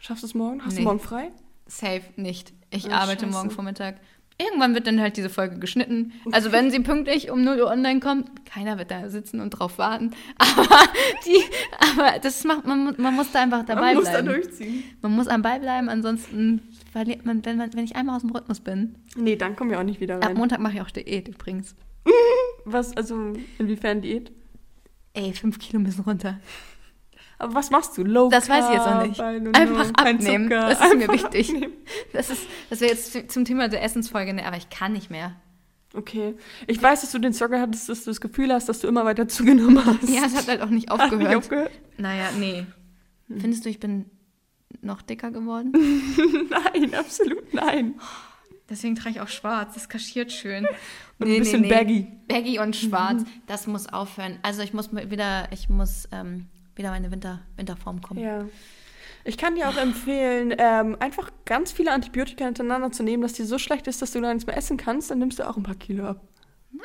Schaffst 0.00 0.22
du 0.22 0.26
es 0.26 0.34
morgen? 0.34 0.62
Hast 0.64 0.74
Nee. 0.74 0.80
du 0.80 0.84
morgen 0.84 1.00
frei? 1.00 1.30
Safe 1.66 2.02
nicht. 2.16 2.52
Ich 2.70 2.86
Oh, 2.88 2.92
arbeite 2.92 3.24
scheiße. 3.24 3.32
morgen 3.32 3.50
Vormittag. 3.50 3.96
Irgendwann 4.38 4.74
wird 4.74 4.86
dann 4.86 5.00
halt 5.00 5.16
diese 5.16 5.30
Folge 5.30 5.58
geschnitten. 5.58 6.12
Also 6.30 6.52
wenn 6.52 6.70
sie 6.70 6.80
pünktlich 6.80 7.30
um 7.30 7.42
0 7.42 7.58
Uhr 7.62 7.70
online 7.70 8.00
kommt, 8.00 8.44
keiner 8.44 8.76
wird 8.76 8.90
da 8.90 9.08
sitzen 9.08 9.40
und 9.40 9.48
drauf 9.50 9.78
warten. 9.78 10.10
Aber, 10.38 10.68
die, 11.24 11.42
aber 11.80 12.18
das 12.18 12.44
macht, 12.44 12.66
man, 12.66 12.94
man 12.98 13.14
muss 13.14 13.32
da 13.32 13.42
einfach 13.42 13.64
dabei 13.64 13.94
Man 13.94 13.96
muss 13.96 14.04
da 14.04 14.20
bleiben. 14.20 14.28
durchziehen. 14.42 14.84
Man 15.00 15.12
muss 15.12 15.26
am 15.26 15.40
Ball 15.40 15.58
bleiben, 15.58 15.88
ansonsten 15.88 16.60
verliert 16.92 17.24
man, 17.24 17.42
wenn, 17.46 17.56
man, 17.56 17.72
wenn 17.72 17.84
ich 17.84 17.96
einmal 17.96 18.16
aus 18.16 18.22
dem 18.22 18.30
Rhythmus 18.30 18.60
bin. 18.60 18.96
Nee, 19.16 19.36
dann 19.36 19.56
kommen 19.56 19.70
wir 19.70 19.78
auch 19.80 19.84
nicht 19.84 20.00
wieder 20.00 20.16
Ab 20.16 20.26
rein. 20.26 20.36
Montag 20.36 20.60
mache 20.60 20.74
ich 20.74 20.80
auch 20.82 20.90
Diät 20.90 21.28
übrigens. 21.28 21.74
Was, 22.66 22.94
also 22.94 23.32
inwiefern 23.58 24.02
Diät? 24.02 24.32
Ey, 25.14 25.32
fünf 25.32 25.58
Kilo 25.58 25.80
müssen 25.80 26.02
runter. 26.02 26.40
Aber 27.38 27.54
was 27.54 27.70
machst 27.70 27.96
du? 27.98 28.02
Low 28.04 28.28
Das 28.30 28.48
weiß 28.48 28.64
ich 28.68 28.74
jetzt 28.74 28.86
noch 28.86 29.06
nicht. 29.06 29.20
Einfach 29.20 29.90
abnehmen. 29.94 30.44
Zucker, 30.44 30.68
Das 30.70 30.80
ist 30.80 30.96
mir 30.96 31.08
wichtig. 31.08 31.50
abnehmen. 31.50 31.72
Das 32.12 32.30
ist, 32.30 32.42
das 32.70 32.80
wäre 32.80 32.92
jetzt 32.92 33.30
zum 33.32 33.44
Thema 33.44 33.68
der 33.68 33.82
Essensfolge, 33.82 34.32
ne? 34.32 34.46
aber 34.46 34.56
ich 34.56 34.70
kann 34.70 34.92
nicht 34.92 35.10
mehr. 35.10 35.36
Okay. 35.94 36.34
Ich 36.66 36.82
weiß, 36.82 37.02
dass 37.02 37.12
du 37.12 37.18
den 37.18 37.32
Struggle 37.32 37.60
hattest, 37.60 37.88
dass 37.88 38.04
du 38.04 38.10
das 38.10 38.20
Gefühl 38.20 38.52
hast, 38.52 38.68
dass 38.68 38.80
du 38.80 38.88
immer 38.88 39.04
weiter 39.04 39.28
zugenommen 39.28 39.84
hast. 39.84 40.08
Ja, 40.08 40.24
es 40.26 40.34
hat 40.36 40.48
halt 40.48 40.62
auch 40.62 40.70
nicht 40.70 40.90
Hat 40.90 41.00
aufgehört. 41.00 41.22
nicht 41.28 41.36
aufgehört? 41.36 41.70
Naja, 41.98 42.28
nee. 42.38 42.66
Findest 43.28 43.64
du, 43.64 43.70
ich 43.70 43.80
bin 43.80 44.06
noch 44.82 45.02
dicker 45.02 45.30
geworden? 45.30 45.72
Nein, 46.50 46.94
absolut 46.94 47.52
nein. 47.54 47.94
Deswegen 48.68 48.94
trage 48.96 49.10
ich 49.16 49.20
auch 49.20 49.28
schwarz. 49.28 49.74
Das 49.74 49.88
kaschiert 49.88 50.32
schön. 50.32 50.66
Und 51.18 51.28
ein 51.28 51.38
bisschen 51.38 51.68
baggy. 51.68 52.06
Baggy 52.28 52.58
und 52.58 52.74
schwarz. 52.76 53.22
Das 53.46 53.66
muss 53.66 53.88
aufhören. 53.88 54.38
Also 54.42 54.62
ich 54.62 54.74
muss 54.74 54.92
wieder, 54.94 55.48
ich 55.52 55.68
muss 55.68 56.08
ähm, 56.12 56.46
wieder 56.76 56.90
meine 56.90 57.10
Winter, 57.10 57.40
Winterform 57.56 58.00
kommen. 58.00 58.20
Ja. 58.20 58.44
Ich 59.24 59.36
kann 59.36 59.56
dir 59.56 59.68
auch 59.68 59.76
empfehlen, 59.76 60.54
ähm, 60.56 60.96
einfach 61.00 61.30
ganz 61.44 61.72
viele 61.72 61.90
Antibiotika 61.90 62.44
hintereinander 62.44 62.92
zu 62.92 63.02
nehmen, 63.02 63.22
dass 63.22 63.32
dir 63.32 63.44
so 63.46 63.58
schlecht 63.58 63.88
ist, 63.88 64.00
dass 64.00 64.12
du 64.12 64.20
gar 64.20 64.32
nichts 64.32 64.46
mehr 64.46 64.56
essen 64.56 64.76
kannst, 64.76 65.10
dann 65.10 65.18
nimmst 65.18 65.38
du 65.40 65.48
auch 65.48 65.56
ein 65.56 65.64
paar 65.64 65.74
Kilo 65.74 66.04
ab. 66.06 66.20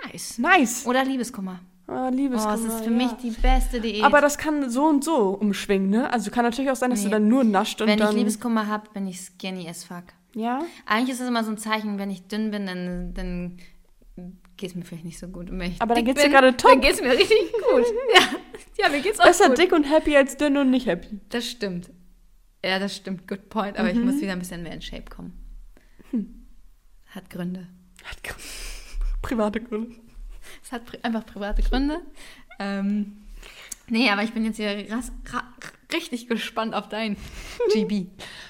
Nice. 0.06 0.40
Nice. 0.40 0.86
Oder 0.88 1.04
Liebeskummer. 1.06 1.60
Oh, 1.88 1.92
Oh, 1.94 2.10
Liebeskummer, 2.10 2.54
es 2.56 2.62
ist 2.64 2.78
für 2.86 2.92
ja. 2.92 2.98
mich 2.98 3.12
die 3.22 3.32
beste 3.32 3.82
Diät. 3.82 4.04
Aber 4.04 4.22
das 4.22 4.38
kann 4.38 4.70
so 4.70 4.86
und 4.86 5.04
so 5.04 5.32
umschwingen, 5.32 5.90
ne? 5.90 6.12
Also 6.12 6.32
kann 6.32 6.46
natürlich 6.46 6.72
auch 6.72 6.76
sein, 6.76 6.90
dass 6.90 7.02
du 7.02 7.08
Nee. 7.08 7.12
dann 7.12 7.28
nur 7.28 7.44
nascht 7.44 7.82
und 7.82 7.88
wenn 7.90 8.00
ich 8.00 8.12
Liebeskummer 8.14 8.68
habe, 8.68 8.90
bin 8.94 9.08
ich 9.08 9.20
skinny 9.20 9.68
as 9.68 9.84
fuck. 9.84 10.04
ja? 10.34 10.62
Eigentlich 10.86 11.10
ist 11.16 11.20
es 11.22 11.28
immer 11.28 11.44
so 11.44 11.52
ein 11.52 11.58
Zeichen, 11.58 11.98
wenn 12.00 12.10
ich 12.10 12.28
dünn 12.28 12.50
bin, 12.52 12.66
dann, 12.66 13.14
dann 13.14 13.58
geht 14.56 14.70
es 14.70 14.76
mir 14.76 14.84
vielleicht 14.84 15.04
nicht 15.06 15.20
so 15.20 15.28
gut. 15.28 15.50
Und 15.50 15.60
wenn 15.60 15.72
ich 15.74 15.82
Aber 15.82 15.94
dann 15.96 16.06
dick 16.06 16.16
geht's 16.16 16.24
dir 16.26 16.32
gerade 16.32 16.56
top. 16.56 16.72
Dann 16.72 16.82
geht 16.82 16.94
es 16.94 17.02
mir 17.02 17.12
richtig 17.12 17.52
gut. 17.52 17.84
ja. 18.16 18.22
ja, 18.80 18.90
mir 18.90 19.02
geht's 19.02 19.20
auch 19.20 19.26
Besser 19.26 19.50
gut. 19.50 19.58
dick 19.58 19.72
und 19.72 19.84
happy 19.84 20.16
als 20.16 20.38
dünn 20.38 20.58
und 20.58 20.70
nicht 20.70 20.86
happy. 20.88 21.20
Das 21.30 21.48
stimmt. 21.48 21.90
Ja, 22.64 22.78
das 22.80 22.96
stimmt. 22.96 23.28
Good 23.28 23.50
point. 23.50 23.78
Aber 23.78 23.90
ich 23.90 23.98
Mhm. 23.98 24.06
muss 24.06 24.22
wieder 24.22 24.34
ein 24.34 24.40
bisschen 24.40 24.64
mehr 24.64 24.74
in 24.74 24.82
Shape 24.82 25.06
kommen. 25.10 25.34
Hm. 26.12 26.46
Hat 27.08 27.30
Gründe. 27.30 27.68
Hat 28.04 28.24
gr- 28.24 28.36
Private 29.22 29.62
Gründe. 29.62 29.96
Es 30.64 30.72
hat 30.72 30.86
pri 30.86 31.00
einfach 31.04 31.26
private 31.26 31.62
Gründe. 31.64 32.02
Ähm, 32.60 33.18
nee, 33.88 34.10
aber 34.10 34.24
ich 34.24 34.32
bin 34.34 34.46
jetzt 34.46 34.58
hier 34.58 34.86
richtig 35.94 36.28
gespannt 36.28 36.74
auf 36.74 36.88
dein 36.90 37.18
GB. 37.74 38.08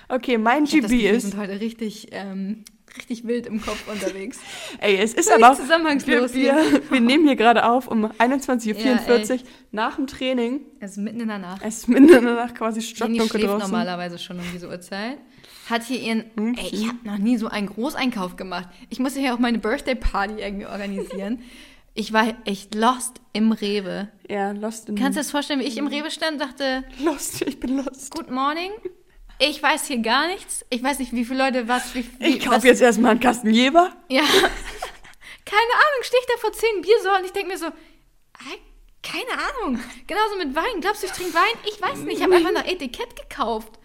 Okay, 0.09 0.37
mein 0.37 0.65
Ich 0.65 0.71
GB 0.71 0.81
Gefühl, 0.87 0.99
wir 0.99 1.11
ist... 1.11 1.23
sind 1.23 1.37
heute 1.37 1.59
richtig, 1.59 2.07
ähm, 2.11 2.63
richtig 2.97 3.27
wild 3.27 3.45
im 3.45 3.61
Kopf 3.61 3.87
unterwegs. 3.87 4.39
Ey, 4.79 4.97
es 4.97 5.13
ist 5.13 5.29
Völlig 5.29 5.45
aber... 5.45 5.55
zusammenhangslos 5.55 6.33
Wir, 6.33 6.55
wir, 6.55 6.91
wir 6.91 7.01
nehmen 7.01 7.25
hier 7.25 7.35
gerade 7.35 7.65
auf 7.65 7.87
um 7.87 8.05
21.44 8.05 8.69
Uhr 8.75 9.35
Ja, 9.35 9.41
nach 9.71 9.95
dem 9.95 10.07
Training. 10.07 10.61
Es 10.79 10.91
ist 10.91 10.97
mitten 10.97 11.21
in 11.21 11.27
der 11.27 11.39
Nacht. 11.39 11.61
Es 11.63 11.79
ist 11.79 11.87
mitten 11.87 12.09
in 12.09 12.25
der 12.25 12.35
Nacht 12.35 12.55
quasi 12.55 12.81
stockdunkel 12.81 13.41
draußen. 13.41 13.59
normalerweise 13.59 14.17
schon 14.19 14.39
um 14.39 14.45
diese 14.53 14.67
Uhrzeit. 14.67 15.17
Hat 15.69 15.83
hier 15.83 15.99
ihren. 15.99 16.25
Mhm. 16.35 16.55
Ey, 16.57 16.69
ich 16.71 16.87
habe 16.87 16.97
noch 17.03 17.17
nie 17.17 17.37
so 17.37 17.47
einen 17.47 17.67
Großeinkauf 17.67 18.35
gemacht. 18.35 18.67
Ich 18.89 18.99
musste 18.99 19.19
hier 19.19 19.33
auch 19.33 19.39
meine 19.39 19.59
Birthday 19.59 19.95
Party 19.95 20.35
irgendwie 20.41 20.65
organisieren. 20.65 21.41
Ich 21.93 22.13
war 22.13 22.25
echt 22.45 22.73
lost 22.73 23.19
im 23.33 23.51
Rewe. 23.51 24.07
Ja, 24.29 24.51
lost 24.51 24.87
in... 24.87 24.95
Kannst 24.95 25.17
du 25.17 25.19
dir 25.19 25.23
das 25.23 25.31
vorstellen, 25.31 25.59
wie 25.59 25.65
ich 25.65 25.77
im 25.77 25.87
Rewe 25.87 26.09
stand 26.09 26.33
und 26.33 26.39
dachte, 26.39 26.85
Lost, 27.03 27.41
ich 27.41 27.59
bin 27.59 27.75
lost. 27.83 28.15
Good 28.15 28.31
morning. 28.31 28.71
Ich 29.43 29.61
weiß 29.61 29.87
hier 29.87 29.97
gar 29.97 30.27
nichts. 30.27 30.63
Ich 30.69 30.81
weiß 30.83 30.99
nicht, 30.99 31.13
wie 31.13 31.25
viele 31.25 31.45
Leute 31.45 31.67
was. 31.67 31.95
Wie, 31.95 32.05
wie, 32.19 32.37
Ich 32.37 32.45
kaufe 32.45 32.67
jetzt 32.67 32.79
erstmal 32.79 33.09
einen 33.11 33.19
Kasten 33.19 33.49
Jeber. 33.49 33.91
Ja. 34.07 34.21
Keine 35.45 35.73
Ahnung, 35.73 36.03
stehe 36.03 36.21
ich 36.21 36.27
da 36.27 36.37
vor 36.39 36.53
zehn 36.53 36.81
Biersorten 36.81 37.21
und 37.21 37.25
ich 37.25 37.33
denke 37.33 37.49
mir 37.49 37.57
so, 37.57 37.65
keine 39.01 39.31
Ahnung. 39.33 39.79
Genauso 40.07 40.37
mit 40.37 40.55
Wein. 40.55 40.79
Glaubst 40.79 41.01
du, 41.01 41.07
ich 41.07 41.13
trinke 41.13 41.33
Wein? 41.33 41.57
Ich 41.67 41.81
weiß 41.81 42.01
nicht. 42.01 42.17
Ich 42.17 42.23
habe 42.23 42.35
einfach 42.35 42.53
nach 42.53 42.65
Etikett 42.65 43.15
gekauft. 43.15 43.79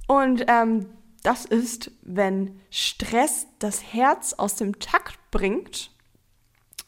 Und 0.07 0.45
ähm, 0.49 0.87
das 1.23 1.45
ist, 1.45 1.91
wenn 2.03 2.61
Stress 2.71 3.47
das 3.59 3.93
Herz 3.93 4.33
aus 4.35 4.55
dem 4.55 4.79
Takt 4.79 5.19
bringt. 5.31 5.91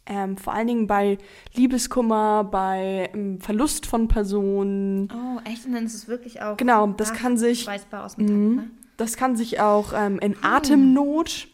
Ähm, 0.06 0.38
vor 0.38 0.54
allen 0.54 0.66
Dingen 0.68 0.86
bei 0.86 1.18
Liebeskummer, 1.54 2.42
bei 2.44 3.10
ähm, 3.12 3.40
Verlust 3.40 3.84
von 3.84 4.08
Personen. 4.08 5.08
Oh, 5.12 5.40
echt? 5.44 5.66
Und 5.66 5.72
dann 5.72 5.84
ist 5.84 5.94
es 5.94 6.08
wirklich 6.08 6.40
auch 6.40 6.56
Genau, 6.56 6.86
das 6.86 7.12
kann 7.12 7.36
sich- 7.36 7.66
Takt, 7.66 8.18
ne? 8.18 8.70
Das 8.96 9.16
kann 9.16 9.36
sich 9.36 9.60
auch 9.60 9.92
ähm, 9.94 10.18
in 10.18 10.34
Atemnot, 10.42 11.46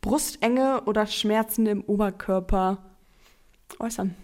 Brustenge 0.00 0.82
oder 0.86 1.06
Schmerzen 1.06 1.66
im 1.66 1.82
Oberkörper 1.82 2.78
äußern. 3.78 4.14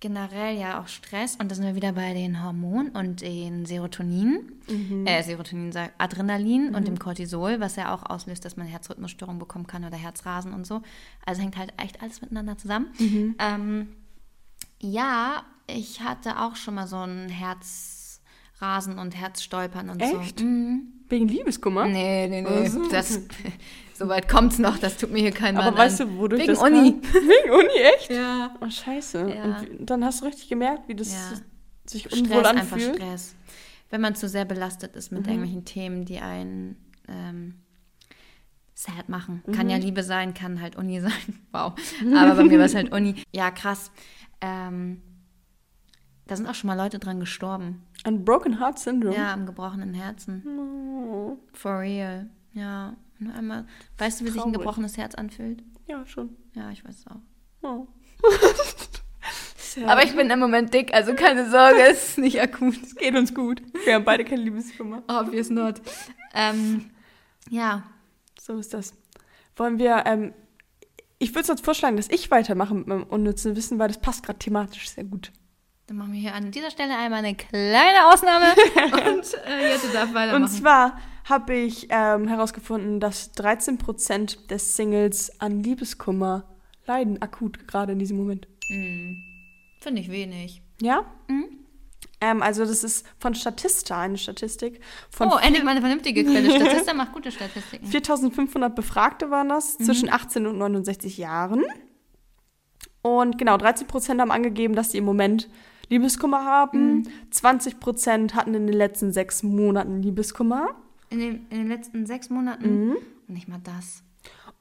Generell 0.00 0.56
ja 0.56 0.80
auch 0.80 0.86
Stress. 0.86 1.36
Und 1.36 1.50
da 1.50 1.56
sind 1.56 1.64
wir 1.66 1.74
wieder 1.74 1.92
bei 1.92 2.14
den 2.14 2.44
Hormonen 2.44 2.90
und 2.90 3.20
den 3.20 3.66
Serotonin. 3.66 4.52
Äh, 5.06 5.22
Serotonin, 5.24 5.72
sag, 5.72 5.92
Adrenalin 5.98 6.74
und 6.74 6.86
dem 6.86 6.98
Cortisol, 6.98 7.58
was 7.58 7.74
ja 7.76 7.92
auch 7.92 8.08
auslöst, 8.08 8.44
dass 8.44 8.56
man 8.56 8.66
Herzrhythmusstörungen 8.66 9.38
bekommen 9.40 9.66
kann 9.66 9.84
oder 9.84 9.96
Herzrasen 9.96 10.52
und 10.52 10.66
so. 10.66 10.82
Also 11.26 11.42
hängt 11.42 11.56
halt 11.56 11.72
echt 11.78 12.00
alles 12.00 12.20
miteinander 12.20 12.56
zusammen. 12.56 12.92
Ähm, 13.40 13.88
ja, 14.80 15.42
ich 15.66 16.00
hatte 16.00 16.40
auch 16.40 16.54
schon 16.54 16.74
mal 16.74 16.86
so 16.86 16.98
ein 16.98 17.28
Herzrasen 17.28 18.98
und 18.98 19.16
Herzstolpern 19.16 19.90
und 19.90 20.00
Echt? 20.00 20.38
so. 20.38 20.44
Mhm. 20.44 20.97
Wegen 21.08 21.28
Liebeskummer? 21.28 21.86
Nee, 21.86 22.26
nee, 22.28 22.42
nee. 22.42 22.48
Ach 22.48 22.66
so. 22.66 22.88
Das, 22.88 23.20
so 23.94 24.08
weit 24.08 24.28
kommt's 24.28 24.58
noch, 24.58 24.78
das 24.78 24.96
tut 24.96 25.10
mir 25.10 25.20
hier 25.20 25.32
kein 25.32 25.56
Aber 25.56 25.70
Mann 25.70 25.78
weißt 25.78 26.02
an. 26.02 26.08
du, 26.08 26.18
wodurch 26.18 26.42
Wegen 26.42 26.52
das 26.54 26.62
Uni. 26.62 27.00
kam? 27.00 27.02
Wegen 27.14 27.50
Uni, 27.52 27.80
echt? 27.96 28.10
Ja. 28.10 28.54
Oh, 28.60 28.68
scheiße. 28.70 29.34
Ja. 29.34 29.58
Und 29.78 29.88
dann 29.90 30.04
hast 30.04 30.20
du 30.20 30.26
richtig 30.26 30.48
gemerkt, 30.48 30.86
wie 30.88 30.94
das 30.94 31.12
Ja. 31.12 31.38
sich 31.86 32.02
Stress, 32.04 32.20
unwohl 32.20 32.44
einfach 32.46 32.72
anfühlt. 32.76 32.96
Stress. 32.96 33.34
Wenn 33.90 34.00
man 34.02 34.14
zu 34.14 34.28
sehr 34.28 34.44
belastet 34.44 34.96
ist 34.96 35.10
Mhm. 35.10 35.18
mit 35.18 35.26
irgendwelchen 35.28 35.64
Themen, 35.64 36.04
die 36.04 36.18
einen 36.18 36.76
ähm, 37.08 37.54
sad 38.74 39.08
machen. 39.08 39.42
Kann 39.52 39.64
Mhm. 39.66 39.70
ja 39.70 39.76
Liebe 39.78 40.02
sein, 40.02 40.34
kann 40.34 40.60
halt 40.60 40.76
Uni 40.76 41.00
sein. 41.00 41.12
Wow. 41.52 41.72
Aber 42.16 42.34
bei 42.34 42.44
mir 42.44 42.58
war 42.58 42.66
es 42.66 42.74
halt 42.74 42.92
Uni. 42.92 43.14
Ja, 43.32 43.50
krass. 43.50 43.90
Ähm, 44.40 45.00
da 46.28 46.36
sind 46.36 46.46
auch 46.46 46.54
schon 46.54 46.68
mal 46.68 46.76
Leute 46.76 46.98
dran 47.00 47.18
gestorben. 47.18 47.82
Ein 48.04 48.24
Broken 48.24 48.60
Heart 48.60 48.78
Syndrome. 48.78 49.16
Ja, 49.16 49.32
am 49.32 49.46
gebrochenen 49.46 49.94
Herzen. 49.94 50.44
Oh. 50.46 51.36
For 51.52 51.80
real. 51.80 52.28
Ja. 52.52 52.94
Nur 53.18 53.34
einmal. 53.34 53.66
Weißt 53.98 54.20
du, 54.20 54.24
wie 54.24 54.28
sich 54.28 54.38
ein 54.38 54.42
Traurig. 54.52 54.58
gebrochenes 54.58 54.96
Herz 54.96 55.14
anfühlt? 55.16 55.64
Ja, 55.86 56.06
schon. 56.06 56.36
Ja, 56.54 56.70
ich 56.70 56.84
weiß 56.84 56.98
es 56.98 57.06
auch. 57.08 57.20
Oh. 57.62 57.88
Aber 59.86 60.02
ich 60.04 60.14
bin 60.16 60.30
im 60.30 60.38
Moment 60.38 60.72
dick, 60.74 60.92
also 60.94 61.14
keine 61.14 61.50
Sorge, 61.50 61.80
es 61.90 62.10
ist 62.10 62.18
nicht 62.18 62.40
akut. 62.40 62.76
es 62.82 62.94
geht 62.94 63.14
uns 63.16 63.34
gut. 63.34 63.62
Wir 63.84 63.94
haben 63.94 64.04
beide 64.04 64.24
kein 64.24 64.38
Liebeskummer. 64.40 65.02
Obvious 65.08 65.50
not. 65.50 65.80
Ähm, 66.34 66.90
ja, 67.50 67.84
So 68.40 68.58
ist 68.58 68.74
das. 68.74 68.94
Wollen 69.56 69.78
wir, 69.78 70.04
ähm, 70.06 70.32
ich 71.18 71.34
würde 71.34 71.46
sonst 71.46 71.64
vorschlagen, 71.64 71.96
dass 71.96 72.08
ich 72.08 72.30
weitermache 72.30 72.74
mit 72.74 72.86
meinem 72.86 73.02
unnützen 73.04 73.56
Wissen, 73.56 73.78
weil 73.78 73.88
das 73.88 73.98
passt 74.00 74.24
gerade 74.24 74.38
thematisch 74.38 74.90
sehr 74.90 75.04
gut. 75.04 75.32
Dann 75.88 75.96
machen 75.96 76.12
wir 76.12 76.20
hier 76.20 76.34
an 76.34 76.50
dieser 76.50 76.70
Stelle 76.70 76.96
einmal 76.98 77.20
eine 77.20 77.34
kleine 77.34 78.12
Ausnahme 78.12 78.44
und 79.16 79.34
äh, 79.46 79.72
Jette 79.72 79.88
darf 79.90 80.12
weitermachen. 80.12 80.42
Und 80.42 80.48
zwar 80.50 80.98
habe 81.24 81.54
ich 81.54 81.86
ähm, 81.88 82.28
herausgefunden, 82.28 83.00
dass 83.00 83.32
13% 83.34 84.48
der 84.48 84.58
Singles 84.58 85.40
an 85.40 85.62
Liebeskummer 85.62 86.44
leiden, 86.86 87.22
akut, 87.22 87.66
gerade 87.66 87.92
in 87.92 87.98
diesem 87.98 88.18
Moment. 88.18 88.46
Hm, 88.68 89.16
Finde 89.80 90.02
ich 90.02 90.10
wenig. 90.10 90.60
Ja? 90.82 91.06
Mhm. 91.28 91.46
Ähm, 92.20 92.42
also 92.42 92.66
das 92.66 92.84
ist 92.84 93.06
von 93.18 93.34
Statista, 93.34 93.98
eine 93.98 94.18
Statistik. 94.18 94.80
Von 95.08 95.28
oh, 95.28 95.38
endlich 95.38 95.64
mal 95.64 95.70
eine 95.70 95.80
vernünftige 95.80 96.22
Quelle. 96.22 96.50
Statista 96.50 96.92
macht 96.94 97.12
gute 97.12 97.32
Statistiken. 97.32 97.86
4500 97.86 98.74
Befragte 98.74 99.30
waren 99.30 99.48
das, 99.48 99.78
Mhm. 99.78 99.84
zwischen 99.84 100.10
18 100.12 100.46
und 100.46 100.58
69 100.58 101.16
Jahren. 101.16 101.64
Und 103.00 103.38
genau, 103.38 103.56
13% 103.56 104.20
haben 104.20 104.30
angegeben, 104.30 104.74
dass 104.74 104.90
sie 104.92 104.98
im 104.98 105.04
Moment 105.04 105.48
Liebeskummer 105.88 106.44
haben. 106.44 106.96
Mhm. 106.98 107.06
20% 107.32 108.34
hatten 108.34 108.54
in 108.54 108.66
den 108.66 108.76
letzten 108.76 109.12
sechs 109.12 109.42
Monaten 109.42 110.02
Liebeskummer. 110.02 110.70
In 111.10 111.18
den, 111.20 111.46
in 111.50 111.58
den 111.58 111.68
letzten 111.68 112.06
sechs 112.06 112.30
Monaten? 112.30 112.88
Mhm. 112.88 112.96
Nicht 113.28 113.48
mal 113.48 113.60
das. 113.62 114.02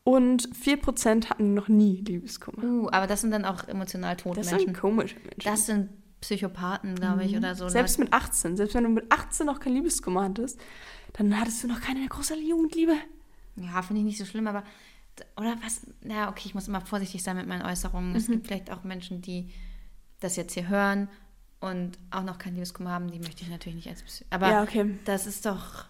Und 0.04 0.48
4% 0.56 1.30
hatten 1.30 1.54
noch 1.54 1.68
nie 1.68 1.98
Liebeskummer. 2.08 2.64
Uh, 2.64 2.90
aber 2.92 3.08
das 3.08 3.22
sind 3.22 3.32
dann 3.32 3.44
auch 3.44 3.68
emotional 3.68 4.16
tote 4.16 4.40
Das 4.40 4.52
Menschen. 4.52 4.68
sind 4.68 4.78
komische 4.80 5.16
Menschen. 5.20 5.42
Das 5.44 5.66
sind 5.66 5.90
Psychopathen, 6.22 6.96
glaube 6.96 7.26
ich, 7.26 7.36
oder 7.36 7.56
so. 7.56 7.68
Selbst 7.68 7.98
Leute- 7.98 8.12
mit 8.12 8.14
18, 8.14 8.56
selbst 8.58 8.74
wenn 8.74 8.84
du 8.86 8.90
mit 8.90 9.12
18 9.12 9.46
noch 9.46 9.60
kein 9.60 9.74
Liebeskummer 9.74 10.24
hattest, 10.24 10.60
dann 11.14 11.38
hattest 11.40 11.64
du 11.64 11.68
noch 11.68 11.82
keine 11.82 12.08
große 12.08 12.36
Jugendliebe. 12.40 12.94
Ja, 13.58 13.82
finde 13.82 14.00
ich 14.02 14.06
nicht 14.06 14.18
so 14.18 14.26
schlimm, 14.26 14.48
aber. 14.48 14.64
Oder 15.36 15.56
was? 15.64 15.82
Ja, 16.08 16.30
okay, 16.30 16.44
ich 16.46 16.54
muss 16.56 16.68
immer 16.68 16.80
vorsichtig 16.82 17.24
sein 17.24 17.36
mit 17.38 17.48
meinen 17.48 17.64
Äußerungen. 17.64 18.16
Es 18.16 18.28
gibt 18.28 18.48
vielleicht 18.48 18.72
auch 18.72 18.84
Menschen, 18.84 19.22
die 19.22 19.50
das 20.20 20.36
jetzt 20.36 20.54
hier 20.54 20.68
hören 20.70 21.08
und 21.60 21.98
auch 22.12 22.24
noch 22.24 22.38
kein 22.38 22.54
Liebeskummer 22.54 22.92
haben. 22.92 23.10
Die 23.12 23.20
möchte 23.20 23.44
ich 23.44 23.50
natürlich 23.50 23.76
nicht 23.76 23.90
als. 23.90 24.04
Psy 24.04 24.26
aber 24.30 24.50
Ja, 24.50 24.64
okay. 24.64 24.98
das 25.06 25.28
ist 25.28 25.46
doch. 25.46 25.86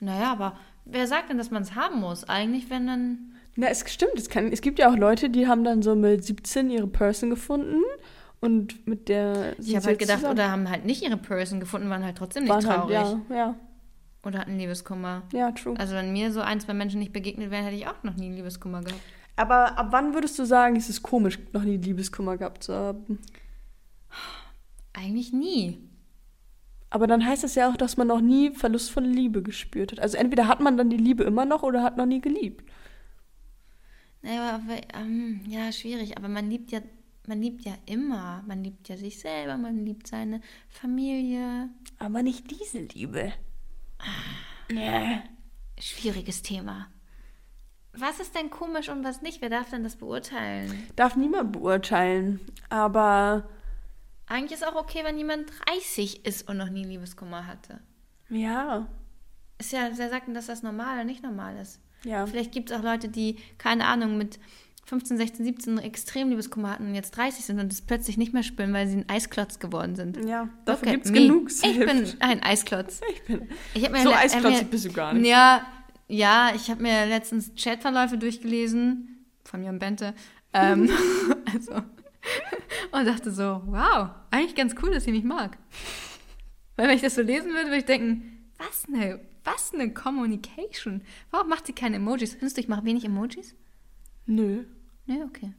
Naja, 0.00 0.32
aber 0.32 0.56
wer 0.84 1.06
sagt 1.06 1.30
denn, 1.30 1.38
dass 1.38 1.50
man 1.50 1.62
es 1.62 1.74
haben 1.74 2.00
muss? 2.00 2.24
Eigentlich, 2.28 2.68
wenn 2.70 2.86
dann. 2.86 3.18
Na, 3.56 3.68
es 3.68 3.84
stimmt. 3.90 4.12
Es, 4.16 4.28
kann, 4.28 4.52
es 4.52 4.60
gibt 4.60 4.78
ja 4.78 4.90
auch 4.90 4.96
Leute, 4.96 5.30
die 5.30 5.46
haben 5.48 5.64
dann 5.64 5.82
so 5.82 5.94
mit 5.94 6.24
17 6.24 6.68
ihre 6.70 6.86
Person 6.86 7.30
gefunden 7.30 7.80
und 8.40 8.86
mit 8.86 9.08
der. 9.08 9.58
Ich 9.58 9.74
habe 9.74 9.86
halt 9.86 9.98
gedacht, 9.98 10.18
zusammen. 10.18 10.34
oder 10.38 10.50
haben 10.50 10.68
halt 10.68 10.84
nicht 10.84 11.02
ihre 11.02 11.16
Person 11.16 11.60
gefunden, 11.60 11.88
waren 11.88 12.04
halt 12.04 12.18
trotzdem 12.18 12.44
nicht 12.44 12.50
Waren 12.52 12.66
halt, 12.66 12.80
traurig. 12.80 12.94
ja, 13.30 13.36
ja, 13.36 13.54
Oder 14.24 14.40
hatten 14.40 14.58
Liebeskummer. 14.58 15.22
ja, 15.32 15.50
true. 15.52 15.74
Also, 15.78 15.94
wenn 15.94 16.12
mir 16.12 16.30
so 16.32 16.40
ein, 16.42 16.60
zwei 16.60 16.74
Menschen 16.74 17.00
nicht 17.00 17.12
begegnet 17.14 17.50
wären, 17.50 17.64
hätte 17.64 17.76
ich 17.76 17.86
auch 17.86 18.02
noch 18.02 18.16
nie 18.16 18.30
Liebeskummer 18.30 18.82
gehabt. 18.82 19.00
Aber 19.36 19.78
ab 19.78 19.88
wann 19.90 20.12
würdest 20.14 20.38
du 20.38 20.44
sagen, 20.44 20.76
ist 20.76 20.88
es 20.90 21.02
komisch, 21.02 21.38
noch 21.52 21.62
nie 21.62 21.76
Liebeskummer 21.78 22.36
gehabt 22.36 22.62
zu 22.64 22.74
haben? 22.74 23.18
Eigentlich 24.96 25.32
nie. 25.32 25.78
Aber 26.88 27.06
dann 27.06 27.24
heißt 27.24 27.44
das 27.44 27.54
ja 27.54 27.70
auch, 27.70 27.76
dass 27.76 27.98
man 27.98 28.06
noch 28.06 28.22
nie 28.22 28.52
Verlust 28.52 28.90
von 28.90 29.04
Liebe 29.04 29.42
gespürt 29.42 29.92
hat. 29.92 30.00
Also 30.00 30.16
entweder 30.16 30.48
hat 30.48 30.60
man 30.60 30.78
dann 30.78 30.88
die 30.88 30.96
Liebe 30.96 31.24
immer 31.24 31.44
noch 31.44 31.62
oder 31.62 31.82
hat 31.82 31.98
noch 31.98 32.06
nie 32.06 32.22
geliebt. 32.22 32.64
Naja, 34.22 34.54
aber, 34.54 34.80
ähm, 34.94 35.42
ja, 35.48 35.70
schwierig, 35.70 36.16
aber 36.16 36.28
man 36.28 36.48
liebt 36.48 36.72
ja, 36.72 36.80
man 37.26 37.42
liebt 37.42 37.66
ja 37.66 37.74
immer. 37.84 38.42
Man 38.46 38.64
liebt 38.64 38.88
ja 38.88 38.96
sich 38.96 39.18
selber, 39.18 39.58
man 39.58 39.84
liebt 39.84 40.06
seine 40.06 40.40
Familie. 40.70 41.68
Aber 41.98 42.22
nicht 42.22 42.50
diese 42.50 42.78
Liebe. 42.78 43.32
Nee. 44.72 45.18
Schwieriges 45.78 46.40
Thema. 46.40 46.86
Was 47.92 48.20
ist 48.20 48.34
denn 48.34 48.48
komisch 48.48 48.88
und 48.88 49.04
was 49.04 49.20
nicht? 49.20 49.42
Wer 49.42 49.50
darf 49.50 49.70
denn 49.70 49.84
das 49.84 49.96
beurteilen? 49.96 50.72
Darf 50.96 51.16
niemand 51.16 51.52
beurteilen. 51.52 52.40
Aber 52.70 53.48
Eigentlich 54.26 54.52
ist 54.60 54.66
auch 54.66 54.74
okay, 54.74 55.00
wenn 55.04 55.18
jemand 55.18 55.50
30 55.66 56.24
ist 56.26 56.48
und 56.48 56.56
noch 56.56 56.68
nie 56.70 56.84
Liebeskummer 56.84 57.46
hatte. 57.46 57.80
ja, 58.28 58.88
Ist 59.58 59.72
ja, 59.72 59.88
wer 59.94 60.10
sagt 60.10 60.26
denn, 60.26 60.34
dass 60.34 60.46
das 60.46 60.62
normal 60.62 60.94
oder 60.96 61.04
nicht 61.04 61.22
normal 61.22 61.56
ist? 61.56 61.80
ja. 62.04 62.26
Vielleicht 62.26 62.52
gibt 62.52 62.70
es 62.70 62.76
auch 62.76 62.82
Leute, 62.82 63.08
die, 63.08 63.36
keine 63.58 63.86
Ahnung, 63.86 64.18
mit 64.18 64.38
15, 64.86 65.16
16, 65.16 65.44
17 65.44 65.78
extrem 65.78 66.28
Liebeskummer 66.30 66.70
hatten 66.70 66.86
und 66.88 66.94
jetzt 66.94 67.16
30 67.16 67.44
sind 67.44 67.58
und 67.58 67.72
es 67.72 67.82
plötzlich 67.82 68.16
nicht 68.18 68.32
mehr 68.32 68.42
spüren, 68.44 68.72
weil 68.72 68.86
sie 68.86 68.98
ein 68.98 69.08
Eisklotz 69.08 69.58
geworden 69.58 69.96
sind. 69.96 70.24
Ja, 70.24 70.48
dafür 70.64 70.92
gibt 70.92 71.06
es 71.06 71.12
genug. 71.12 71.50
Ich 71.50 71.78
bin 71.78 72.06
ein 72.20 72.42
Eisklotz. 72.42 73.00
Ich 73.12 73.22
bin 73.24 73.48
Ich 73.74 73.84
hab 73.84 73.90
mir 73.92 74.02
so 74.02 74.12
eisklotzig 74.12 74.62
mir- 74.62 74.68
bist 74.68 74.84
du 74.84 74.92
gar 74.92 75.12
nicht. 75.14 75.26
Ja, 75.26 75.66
ja, 76.08 76.52
ich 76.54 76.70
habe 76.70 76.82
mir 76.82 77.06
letztens 77.06 77.50
Chatverläufe 77.56 78.16
durchgelesen 78.18 79.26
von 79.42 79.64
Jan 79.64 79.80
Bente. 79.80 80.14
Ähm, 80.52 80.88
also, 81.52 81.82
und 82.92 83.06
dachte 83.06 83.30
so, 83.30 83.62
wow, 83.66 84.10
eigentlich 84.30 84.54
ganz 84.54 84.74
cool, 84.82 84.90
dass 84.92 85.04
sie 85.04 85.12
mich 85.12 85.24
mag. 85.24 85.58
Weil 86.76 86.88
wenn 86.88 86.96
ich 86.96 87.02
das 87.02 87.14
so 87.14 87.22
lesen 87.22 87.50
würde, 87.52 87.66
würde 87.66 87.78
ich 87.78 87.84
denken, 87.84 88.50
was 88.58 88.84
eine, 88.86 89.20
was 89.44 89.72
eine 89.72 89.92
Communication. 89.92 91.02
Warum 91.30 91.48
macht 91.48 91.66
sie 91.66 91.72
keine 91.72 91.96
Emojis? 91.96 92.32
Findest 92.32 92.56
du, 92.56 92.60
ich 92.60 92.68
mache 92.68 92.84
wenig 92.84 93.04
Emojis? 93.04 93.54
Nö, 94.26 94.64
Nee, 95.06 95.22
okay. 95.22 95.52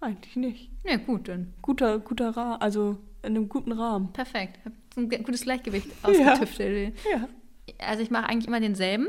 eigentlich 0.00 0.34
nicht. 0.36 0.70
Nee, 0.84 0.98
gut, 0.98 1.28
dann 1.28 1.54
Guter, 1.62 2.00
guter 2.00 2.30
Rahmen, 2.30 2.60
also 2.60 2.98
in 3.22 3.36
einem 3.36 3.48
guten 3.48 3.72
Rahmen. 3.72 4.12
perfekt. 4.12 4.58
Hab 4.64 4.72
ein 4.96 5.08
gutes 5.22 5.42
Gleichgewicht 5.42 5.88
ausgetüftelt. 6.02 6.96
Ja. 7.10 7.28
Also 7.78 8.02
ich 8.02 8.10
mache 8.10 8.28
eigentlich 8.28 8.48
immer 8.48 8.60
denselben. 8.60 9.08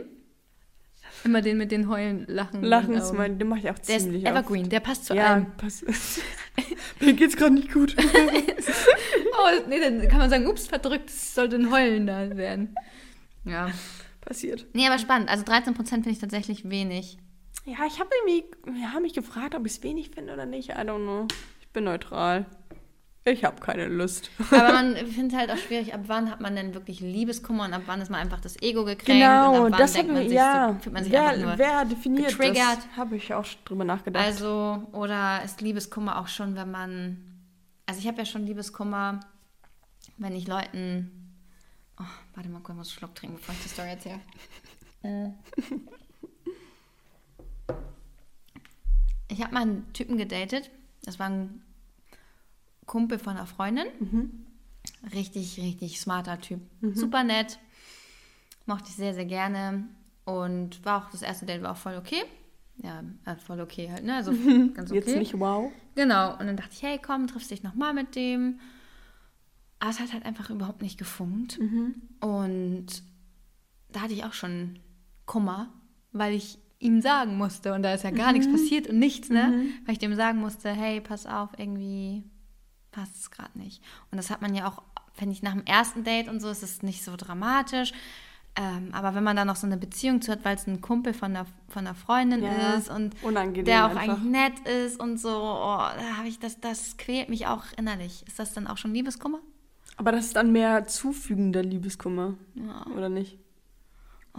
Immer 1.24 1.42
den 1.42 1.58
mit 1.58 1.72
den 1.72 1.90
Heulen, 1.90 2.26
Lachen. 2.28 2.64
Lachen 2.64 2.94
ist 2.94 3.14
mein, 3.14 3.38
den 3.40 3.48
mache 3.48 3.60
ich 3.60 3.70
auch 3.70 3.80
Der 3.80 3.98
ist 3.98 4.04
ziemlich 4.04 4.26
Evergreen, 4.26 4.70
der 4.70 4.80
passt 4.80 5.06
zu 5.06 5.14
oft. 5.14 5.20
Ja, 5.22 5.34
allem. 5.34 5.52
pass. 5.58 5.84
Mir 7.00 7.14
geht's 7.14 7.36
gerade 7.36 7.54
nicht 7.54 7.72
gut. 7.72 7.96
Oh, 9.40 9.70
nee, 9.70 9.80
dann 9.80 10.08
kann 10.08 10.18
man 10.18 10.32
sagen, 10.32 10.48
ups, 10.48 10.66
verdrückt, 10.68 11.10
es 11.10 11.36
sollte 11.36 11.58
ein 11.58 11.72
Heulen 11.72 12.08
da 12.08 12.36
werden. 12.36 12.76
Ja. 13.46 13.70
Passiert. 14.20 14.66
Nee, 14.74 14.88
aber 14.88 14.98
spannend. 14.98 15.30
Also 15.30 15.44
13% 15.46 15.76
finde 15.76 16.10
ich 16.10 16.20
tatsächlich 16.20 16.70
wenig. 16.70 17.18
Ja, 17.66 17.86
ich 17.88 18.00
habe 18.00 18.10
irgendwie 18.26 18.82
ja, 18.82 19.00
mich 19.00 19.14
gefragt, 19.14 19.56
ob 19.56 19.66
ich 19.66 19.74
es 19.74 19.84
wenig 19.84 20.10
finde 20.10 20.34
oder 20.34 20.46
nicht. 20.46 20.70
I 20.70 20.80
don't 20.82 21.04
know. 21.04 21.28
Ich 21.62 21.68
bin 21.70 21.84
neutral. 21.84 22.46
Ich 23.28 23.44
habe 23.44 23.60
keine 23.60 23.88
Lust. 23.88 24.32
Aber 24.52 24.72
man 24.72 24.96
findet 25.08 25.38
halt 25.38 25.52
auch 25.52 25.58
schwierig, 25.58 25.94
ab 25.94 26.02
wann 26.08 26.32
hat 26.32 26.40
man 26.40 26.56
denn 26.56 26.74
wirklich 26.74 27.02
Liebeskummer 27.02 27.66
und 27.66 27.74
ab 27.74 27.82
wann 27.86 28.00
ist 28.00 28.10
man 28.10 28.22
einfach 28.22 28.40
das 28.40 28.56
Ego 28.62 28.86
gekränkt 28.86 29.10
und 29.10 29.16
Genau, 29.16 29.66
ab 29.66 29.72
wann 29.72 29.72
das 29.74 29.94
denkt 29.94 30.14
man 30.14 30.24
sich 30.24 30.32
ja. 30.32 30.74
so, 30.74 30.80
fühlt 30.80 30.94
man 30.94 31.04
sich 31.04 31.18
einfach 31.18 31.34
wer, 31.34 31.46
nur 31.46 31.58
wer 31.58 31.86
definiert 31.86 32.30
getriggert. 32.30 32.78
das? 32.78 32.88
Habe 32.96 33.18
ich 33.18 33.34
auch 33.34 33.46
drüber 33.66 33.84
nachgedacht. 33.84 34.24
Also, 34.24 34.88
oder 34.94 35.44
ist 35.44 35.60
Liebeskummer 35.60 36.20
auch 36.20 36.28
schon, 36.30 36.56
wenn 36.56 36.72
man. 36.72 37.18
Also, 37.86 38.00
ich 38.00 38.08
habe 38.08 38.20
ja 38.20 38.26
schon 38.26 38.46
Liebeskummer, 38.46 39.20
wenn 40.18 40.34
ich 40.34 40.48
Leuten. 40.48 41.12
Oh, 42.00 42.04
warte 42.34 42.48
mal, 42.48 42.62
ich 42.62 42.68
muss 42.70 42.88
einen 42.90 42.98
Schluck 42.98 43.16
trinken, 43.16 43.36
bevor 43.36 43.54
ich 43.56 43.64
die 43.64 43.70
Story 43.70 43.90
erzähle. 43.90 44.20
Äh. 45.04 45.30
Ich 49.28 49.44
habe 49.44 49.54
mal 49.54 49.62
einen 49.62 49.94
Typen 49.94 50.18
gedatet. 50.18 50.72
Das 51.04 51.20
war 51.20 51.30
ein 51.30 51.62
Kumpel 52.88 53.20
von 53.20 53.38
einer 53.38 53.46
Freundin. 53.46 53.86
Richtig, 55.14 55.60
richtig 55.60 56.00
smarter 56.00 56.42
Typ. 56.42 56.62
Super 56.82 57.24
nett. 57.24 57.60
Mochte 58.66 58.90
ich 58.90 58.96
sehr, 58.96 59.14
sehr 59.14 59.26
gerne. 59.26 59.88
Und 60.26 60.84
war 60.84 61.04
auch 61.06 61.10
das 61.12 61.22
erste 61.22 61.46
Date 61.46 61.62
war 61.62 61.74
auch 61.74 61.78
voll 61.78 61.96
okay. 61.96 62.24
Ja, 62.84 63.04
äh, 63.26 63.36
voll 63.38 63.62
okay 63.62 63.90
halt, 63.92 64.04
ne? 64.04 64.16
Also 64.16 64.32
ganz 64.74 64.92
okay. 64.92 65.00
Jetzt 65.00 65.16
nicht 65.16 65.40
wow. 65.40 65.72
Genau. 65.96 66.32
Und 66.32 66.48
dann 66.48 66.58
dachte 66.58 66.72
ich, 66.74 66.84
hey, 66.84 67.00
komm, 67.02 67.28
triffst 67.28 67.52
dich 67.52 67.64
nochmal 67.64 67.94
mit 67.94 68.16
dem. 68.16 68.60
Aber 69.80 69.92
es 69.92 70.00
hat 70.00 70.14
halt 70.14 70.26
einfach 70.26 70.50
überhaupt 70.50 70.82
nicht 70.82 70.98
gefunkt. 70.98 71.60
Und 72.20 72.88
da 73.92 74.02
hatte 74.02 74.14
ich 74.14 74.26
auch 74.26 74.34
schon 74.34 74.80
Kummer, 75.26 75.72
weil 76.12 76.34
ich 76.34 76.58
ihm 76.80 77.02
sagen 77.02 77.38
musste. 77.38 77.74
Und 77.74 77.84
da 77.84 77.94
ist 77.94 78.04
ja 78.04 78.12
gar 78.12 78.32
nichts 78.32 78.52
passiert 78.52 78.88
und 78.88 79.00
nichts, 79.00 79.30
ne? 79.30 79.66
Weil 79.86 79.94
ich 79.94 80.00
dem 80.00 80.16
sagen 80.16 80.40
musste, 80.40 80.72
hey, 80.72 81.00
pass 81.02 81.26
auf, 81.26 81.50
irgendwie 81.58 82.24
passt 82.98 83.16
es 83.16 83.32
gerade 83.32 83.58
nicht. 83.60 83.82
Und 84.12 84.18
das 84.18 84.30
hat 84.32 84.42
man 84.42 84.56
ja 84.56 84.68
auch, 84.68 84.82
finde 85.14 85.34
ich, 85.34 85.44
nach 85.44 85.54
dem 85.54 85.66
ersten 85.66 86.04
Date 86.04 86.28
und 86.30 86.40
so 86.40 86.50
ist 86.50 86.64
es 86.64 86.82
nicht 86.82 87.04
so 87.04 87.16
dramatisch. 87.16 87.92
Ähm, 88.56 88.90
aber 88.92 89.14
wenn 89.14 89.24
man 89.24 89.36
da 89.36 89.46
noch 89.46 89.56
so 89.56 89.68
eine 89.68 89.78
Beziehung 89.78 90.20
zu 90.20 90.32
hat, 90.32 90.44
weil 90.44 90.56
es 90.56 90.66
ein 90.66 90.82
Kumpel 90.82 91.14
von 91.14 91.36
einer, 91.36 91.46
von 91.70 91.86
einer 91.86 91.94
Freundin 91.94 92.42
Ja, 92.42 92.74
ist 92.74 92.90
und 92.90 93.14
unangenehm 93.22 93.66
der 93.66 93.86
auch 93.86 93.96
einfach. 93.96 94.18
eigentlich 94.20 94.32
nett 94.32 94.60
ist 94.68 95.00
und 95.00 95.20
so, 95.20 95.30
oh, 95.30 95.78
da 95.78 96.18
habe 96.18 96.28
ich 96.28 96.40
das, 96.40 96.60
das 96.60 96.98
quält 96.98 97.30
mich 97.30 97.46
auch 97.46 97.66
innerlich. 97.78 98.24
Ist 98.28 98.40
das 98.40 98.54
dann 98.54 98.66
auch 98.66 98.78
schon 98.78 98.96
Liebeskummer? 98.96 99.40
Aber 99.98 100.12
das 100.12 100.26
ist 100.26 100.36
dann 100.36 100.52
mehr 100.52 100.88
zufügender 100.88 101.62
Liebeskummer. 101.62 102.34
Ja. 102.56 102.86
Oder 102.96 103.10
nicht? 103.10 103.38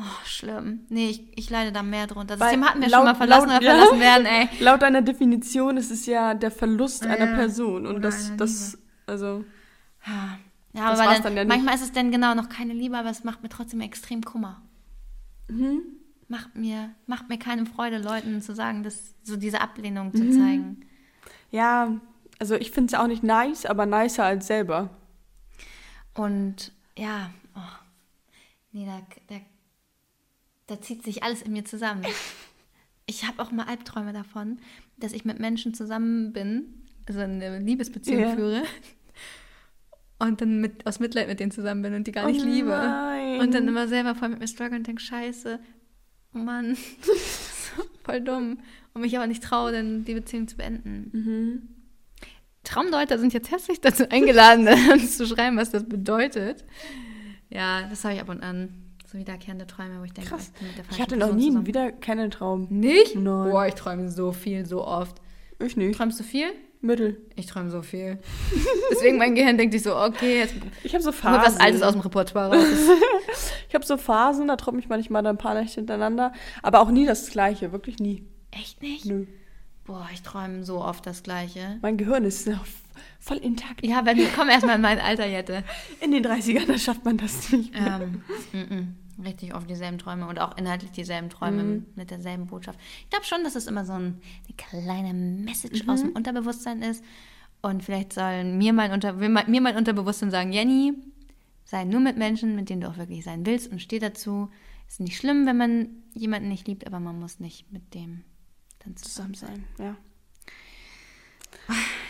Oh, 0.01 0.25
schlimm. 0.25 0.87
Nee, 0.91 1.09
ich, 1.11 1.37
ich 1.37 1.51
leide 1.51 1.73
da 1.73 1.83
mehr 1.83 2.07
drunter. 2.07 2.37
Das 2.37 2.41
Weil 2.41 2.53
Thema 2.53 2.69
hatten 2.69 2.81
wir 2.83 2.89
laut- 2.89 2.99
schon 3.01 3.05
mal 3.07 3.15
verlassen 3.17 3.49
laut- 3.49 3.57
oder 3.59 3.67
ja. 3.67 3.73
verlassen 3.75 4.01
werden, 4.01 4.27
ey. 4.27 4.49
Laut 4.61 4.81
deiner 4.83 5.03
Definition 5.03 5.77
ist 5.77 5.91
es 5.91 6.07
ja 6.07 6.35
der 6.35 6.53
Verlust 6.53 7.05
Ja, 7.05 7.11
einer 7.11 7.35
Person. 7.35 7.85
Und 7.85 7.97
oder 7.97 8.01
das, 8.09 8.29
einer 8.29 8.37
das, 8.37 8.79
also, 9.07 9.45
Ja, 10.07 10.39
Das 10.73 11.01
aber 11.01 11.13
dann, 11.15 11.23
dann 11.23 11.37
ja 11.37 11.45
manchmal 11.47 11.75
ist 11.75 11.83
es 11.83 11.91
dann 11.93 12.13
genau 12.13 12.35
noch 12.37 12.49
keine 12.49 12.75
Liebe, 12.75 12.97
aber 12.97 13.11
es 13.11 13.25
macht 13.25 13.43
mir 13.43 13.49
trotzdem 13.49 13.81
extrem 13.81 14.23
Kummer. 14.23 14.63
Mhm. 15.49 15.81
Macht, 16.29 16.55
mir, 16.55 16.91
macht 17.07 17.29
mir 17.29 17.39
keine 17.39 17.67
Freude, 17.67 17.99
Leuten 17.99 18.41
zu 18.41 18.55
sagen, 18.55 18.83
dass 18.85 19.15
so 19.25 19.37
diese 19.37 19.61
Ablehnung 19.61 20.09
Mhm. 20.09 20.17
zu 20.17 20.31
zeigen. 20.39 20.81
ja, 21.51 21.93
also 22.39 22.55
ich 22.55 22.71
finde 22.71 22.95
es 22.95 23.01
auch 23.01 23.09
nicht 23.09 23.25
nice, 23.25 23.67
aber 23.67 23.85
nicer 23.85 24.25
als 24.25 24.47
selber. 24.47 24.91
Und 26.15 26.71
ja, 26.97 27.31
oh, 27.57 27.61
nee, 28.73 28.87
da, 28.87 29.01
da, 29.29 29.41
da 30.69 30.81
zieht 30.81 31.03
sich 31.03 31.23
alles 31.25 31.43
in 31.43 31.53
mir 31.53 31.65
zusammen. 31.65 32.05
Ich 33.11 33.27
habe 33.27 33.41
auch 33.43 33.51
mal 33.51 33.65
Albträume 33.65 34.13
davon, 34.13 34.59
dass 34.99 35.15
ich 35.15 35.25
mit 35.25 35.39
Menschen 35.41 35.73
zusammen 35.73 36.35
bin, 36.35 36.85
also 37.07 37.21
eine 37.21 37.59
Liebesbeziehung 37.59 38.21
Ja. 38.21 38.35
führe 38.37 38.63
und 40.19 40.43
dann 40.43 40.61
mit, 40.61 40.87
aus 40.87 41.01
Mitleid 41.01 41.27
mit 41.27 41.41
denen 41.41 41.51
zusammen 41.51 41.81
bin 41.81 41.95
und 41.95 42.07
die 42.07 42.13
gar 42.13 42.27
Oh 42.27 42.29
nicht 42.31 42.45
liebe. 42.45 42.69
nein. 42.69 43.41
Und 43.41 43.55
dann 43.55 43.67
immer 43.67 43.89
selber 43.89 44.15
voll 44.15 44.29
mit 44.29 44.41
mir 44.41 44.47
struggle 44.47 44.77
und 44.77 44.87
denke, 44.87 45.01
scheiße, 45.01 45.59
oh 46.35 46.39
Mann, 46.39 46.77
voll 48.05 48.21
dumm. 48.21 48.59
Und 48.93 49.01
mich 49.01 49.17
aber 49.17 49.27
nicht 49.27 49.43
traue, 49.43 49.73
dann 49.73 50.05
die 50.05 50.13
Beziehung 50.13 50.47
zu 50.47 50.59
beenden. 50.59 51.11
Mhm. 51.15 51.63
Traumdeuter 52.65 53.19
sind 53.19 53.33
jetzt 53.33 53.51
herzlich 53.51 53.81
dazu 53.81 54.11
eingeladen, 54.11 54.69
uns 54.93 55.17
zu 55.17 55.27
schreiben, 55.27 55.57
was 55.57 55.71
das 55.71 55.89
bedeutet. 55.89 56.65
Ja, 57.49 57.89
das 57.89 58.05
habe 58.05 58.17
ich 58.17 58.21
ab 58.21 58.29
und 58.29 58.43
an. 58.43 58.75
So 59.11 59.17
wiederkehrende 59.17 59.67
Träume, 59.67 60.01
wo 60.01 60.05
ich 60.05 60.13
denke, 60.13 60.29
Krass. 60.31 60.53
ich 60.55 60.59
bin 60.61 60.69
mit 60.69 60.77
der 60.79 60.85
Ich 60.91 61.01
hatte 61.01 61.17
noch 61.17 61.33
nie 61.33 61.47
zusammen. 61.47 61.67
wieder 61.67 61.93
keinen 61.93 62.31
Traum. 62.31 62.67
Nicht? 62.69 63.15
Nein. 63.15 63.51
Boah, 63.51 63.67
ich 63.67 63.75
träume 63.75 64.11
so 64.11 64.33
viel, 64.33 64.67
so 64.67 64.85
oft. 64.87 65.17
Ich 65.59 65.77
nicht. 65.79 65.97
Träumst 65.97 66.21
du 66.21 66.25
viel? 66.25 66.47
Mittel. 66.83 67.17
Ich 67.35 67.47
träume 67.47 67.71
so 67.71 67.81
viel. 67.83 68.19
Deswegen 68.93 69.17
mein 69.17 69.35
Gehirn 69.35 69.57
denkt 69.57 69.73
sich 69.73 69.83
so, 69.83 69.97
okay, 69.97 70.39
jetzt 70.41 70.55
Ich 70.85 70.93
habe 70.95 71.03
so 71.03 71.11
Phasen. 71.11 71.43
was 71.55 71.59
Altes 71.59 71.83
aus 71.83 71.93
dem 71.93 72.03
Repertoire 72.03 72.55
raus. 72.57 72.67
Ich 73.69 73.75
habe 73.75 73.85
so 73.85 73.97
Phasen, 73.99 74.49
da 74.49 74.57
träume 74.57 74.79
ich 74.79 74.89
manchmal 74.89 75.23
dann 75.23 75.35
ein 75.37 75.39
paar 75.39 75.55
Nächte 75.55 75.77
hintereinander. 75.77 76.33
Aber 76.63 76.81
auch 76.81 76.91
nie 76.91 77.05
das 77.05 77.29
Gleiche, 77.31 77.73
wirklich 77.73 77.99
nie. 77.99 78.25
Echt 78.51 78.81
nicht? 78.83 79.05
Nö. 79.07 79.27
Boah, 79.85 80.07
ich 80.13 80.23
träume 80.23 80.65
so 80.65 80.83
oft 80.83 81.05
das 81.07 81.23
Gleiche. 81.23 81.79
Mein 81.83 81.97
Gehirn 81.99 82.25
ist 82.25 82.49
voll 83.21 83.39
intakt. 83.39 83.85
Ja, 83.85 84.05
wenn 84.05 84.19
komm 84.35 84.49
erst 84.49 84.67
mal 84.67 84.77
in 84.77 84.81
mein 84.83 84.99
Alter, 85.01 85.27
Jette. 85.27 85.65
In 86.01 86.11
den 86.13 86.25
30ern, 86.25 86.67
da 86.67 86.79
schafft 86.79 87.05
man 87.05 87.17
das 87.17 87.51
nicht 87.53 87.73
mehr. 87.73 88.01
Ähm, 88.03 88.23
mm, 88.53 88.75
mm. 88.75 89.23
richtig 89.25 89.55
oft 89.55 89.69
dieselben 89.69 89.99
Träume 89.99 90.27
und 90.29 90.39
auch 90.41 90.57
inhaltlich 90.57 90.91
dieselben 90.93 91.29
Träume 91.31 91.63
Mhm. 91.63 91.87
mit 91.97 92.11
derselben 92.11 92.47
Botschaft. 92.47 92.79
Ich 93.05 93.11
glaube 93.11 93.25
schon, 93.25 93.43
dass 93.45 93.55
es 93.57 93.67
immer 93.67 93.85
so 93.85 93.93
ein, 93.95 94.21
eine 94.47 94.57
kleine 94.57 95.13
Message 95.15 95.83
aus 95.89 96.03
Mhm. 96.03 96.09
dem 96.09 96.17
Unterbewusstsein 96.17 96.83
ist. 96.83 97.03
Und 97.63 97.83
vielleicht 97.83 98.13
sollen 98.13 98.57
mir 98.59 98.73
mein, 98.73 98.93
Unter, 98.93 99.15
mir 99.15 99.29
mein 99.61 99.77
Unterbewusstsein 99.77 100.31
sagen, 100.31 100.53
Jenny, 100.53 100.95
sei 101.65 101.85
nur 101.85 102.01
mit 102.01 102.17
Menschen, 102.17 102.55
mit 102.55 102.71
denen 102.71 102.81
du 102.83 102.89
auch 102.89 102.97
wirklich 102.97 103.25
sein 103.25 103.45
willst 103.45 103.71
und 103.73 103.83
steh 103.83 103.99
dazu. 103.99 104.49
Ist 104.89 105.01
nicht 105.01 105.17
schlimm, 105.19 105.45
wenn 105.45 105.57
man 105.57 105.89
jemanden 106.15 106.49
nicht 106.49 106.67
liebt, 106.69 106.87
aber 106.87 107.01
man 107.01 107.19
muss 107.19 107.41
nicht 107.41 107.71
mit 107.73 107.93
dem 107.95 108.23
dann 108.85 108.97
zusammen 108.97 109.35
sein. 109.35 109.65
sein. 109.77 109.87
Ja. 109.87 109.97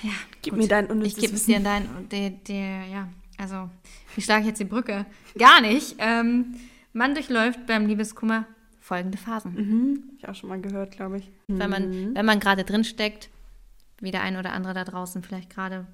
Ja, 0.02 0.10
Gib 0.42 0.52
gut. 0.54 0.62
mir 0.62 0.68
dein 0.68 0.84
Ich 0.86 0.90
unnützes 0.90 1.20
gebe 1.20 1.34
es 1.34 1.46
dir 1.46 1.56
in 1.56 1.64
dein, 1.64 1.88
der, 2.10 2.30
der, 2.30 2.86
ja, 2.86 3.08
also, 3.36 3.68
wie 4.14 4.20
schlage 4.20 4.42
ich 4.42 4.46
jetzt 4.48 4.58
die 4.60 4.64
Brücke? 4.64 5.06
Gar 5.38 5.60
nicht. 5.60 5.96
Ähm, 5.98 6.54
man 6.92 7.14
durchläuft 7.14 7.66
beim 7.66 7.86
Liebeskummer 7.86 8.46
folgende 8.80 9.18
Phasen. 9.18 9.54
Mhm. 9.54 10.02
Ich 10.18 10.28
auch 10.28 10.34
schon 10.34 10.48
mal 10.48 10.60
gehört, 10.60 10.92
glaube 10.92 11.18
ich. 11.18 11.30
Wenn 11.46 11.70
man, 11.70 12.14
wenn 12.14 12.26
man 12.26 12.40
gerade 12.40 12.64
drin 12.64 12.84
steckt, 12.84 13.28
wie 14.00 14.10
der 14.10 14.22
ein 14.22 14.36
oder 14.36 14.52
andere 14.52 14.74
da 14.74 14.84
draußen 14.84 15.22
vielleicht 15.22 15.50
gerade, 15.50 15.86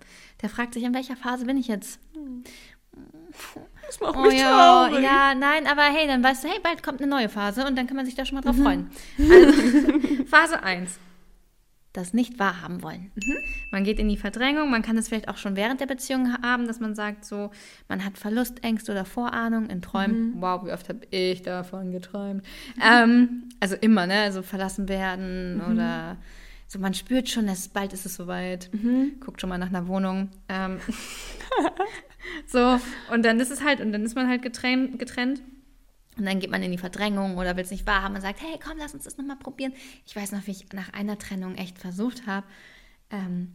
der 0.42 0.48
fragt 0.48 0.74
sich, 0.74 0.84
in 0.84 0.94
welcher 0.94 1.16
Phase 1.16 1.44
bin 1.46 1.56
ich 1.56 1.68
jetzt? 1.68 1.98
Das 3.86 4.00
macht 4.00 4.16
Oh 4.16 4.22
mich 4.22 4.38
ja, 4.38 4.86
traurig. 4.86 5.02
ja, 5.04 5.34
nein, 5.34 5.66
aber 5.66 5.82
hey, 5.82 6.06
dann 6.06 6.22
weißt 6.22 6.44
du, 6.44 6.48
hey, 6.48 6.58
bald 6.62 6.82
kommt 6.82 7.00
eine 7.00 7.10
neue 7.10 7.28
Phase 7.28 7.66
und 7.66 7.76
dann 7.76 7.86
kann 7.86 7.96
man 7.96 8.06
sich 8.06 8.14
da 8.14 8.24
schon 8.24 8.36
mal 8.36 8.42
drauf 8.42 8.56
freuen. 8.56 8.88
Also, 9.18 10.24
Phase 10.26 10.62
1. 10.62 10.98
Das 11.94 12.12
nicht 12.12 12.38
wahrhaben 12.38 12.82
wollen. 12.82 13.12
Man 13.70 13.84
geht 13.84 13.98
in 13.98 14.08
die 14.08 14.16
Verdrängung, 14.16 14.68
man 14.68 14.82
kann 14.82 14.98
es 14.98 15.08
vielleicht 15.08 15.28
auch 15.28 15.36
schon 15.36 15.56
während 15.56 15.80
der 15.80 15.86
Beziehung 15.86 16.42
haben, 16.42 16.66
dass 16.66 16.80
man 16.80 16.94
sagt 16.94 17.24
so, 17.24 17.52
man 17.88 18.04
hat 18.04 18.18
Verlustängste 18.18 18.92
oder 18.92 19.04
Vorahnung 19.04 19.70
in 19.70 19.80
Träumen. 19.80 20.34
Wow, 20.40 20.66
wie 20.66 20.72
oft 20.72 20.88
habe 20.88 21.06
ich 21.10 21.42
davon 21.42 21.92
geträumt. 21.92 22.44
Ähm, 22.82 23.44
also 23.60 23.76
immer, 23.76 24.06
ne? 24.06 24.18
Also 24.22 24.42
verlassen 24.42 24.88
werden 24.88 25.62
oder 25.72 26.16
so, 26.66 26.80
man 26.80 26.94
spürt 26.94 27.28
schon, 27.28 27.46
dass 27.46 27.68
bald 27.68 27.92
ist 27.92 28.04
es 28.04 28.16
soweit. 28.16 28.70
Guckt 29.20 29.40
schon 29.40 29.48
mal 29.48 29.58
nach 29.58 29.68
einer 29.68 29.86
Wohnung. 29.86 30.30
Ähm, 30.48 30.78
so, 32.46 32.80
und 33.12 33.24
dann 33.24 33.40
ist 33.40 33.50
es 33.50 33.62
halt, 33.62 33.80
und 33.80 33.92
dann 33.92 34.04
ist 34.04 34.14
man 34.14 34.28
halt 34.28 34.42
getrennt, 34.42 34.98
getrennt. 34.98 35.40
Und 36.16 36.26
dann 36.26 36.38
geht 36.38 36.50
man 36.50 36.62
in 36.62 36.70
die 36.70 36.78
Verdrängung 36.78 37.36
oder 37.38 37.56
will 37.56 37.64
es 37.64 37.70
nicht 37.70 37.86
wahrhaben 37.86 38.14
und 38.14 38.20
sagt, 38.20 38.40
hey, 38.40 38.58
komm, 38.62 38.78
lass 38.78 38.94
uns 38.94 39.04
das 39.04 39.16
nochmal 39.16 39.36
probieren. 39.36 39.72
Ich 40.06 40.14
weiß 40.14 40.32
noch, 40.32 40.46
wie 40.46 40.52
ich 40.52 40.66
nach 40.72 40.92
einer 40.92 41.18
Trennung 41.18 41.56
echt 41.56 41.78
versucht 41.78 42.26
habe, 42.26 42.46
ähm, 43.10 43.52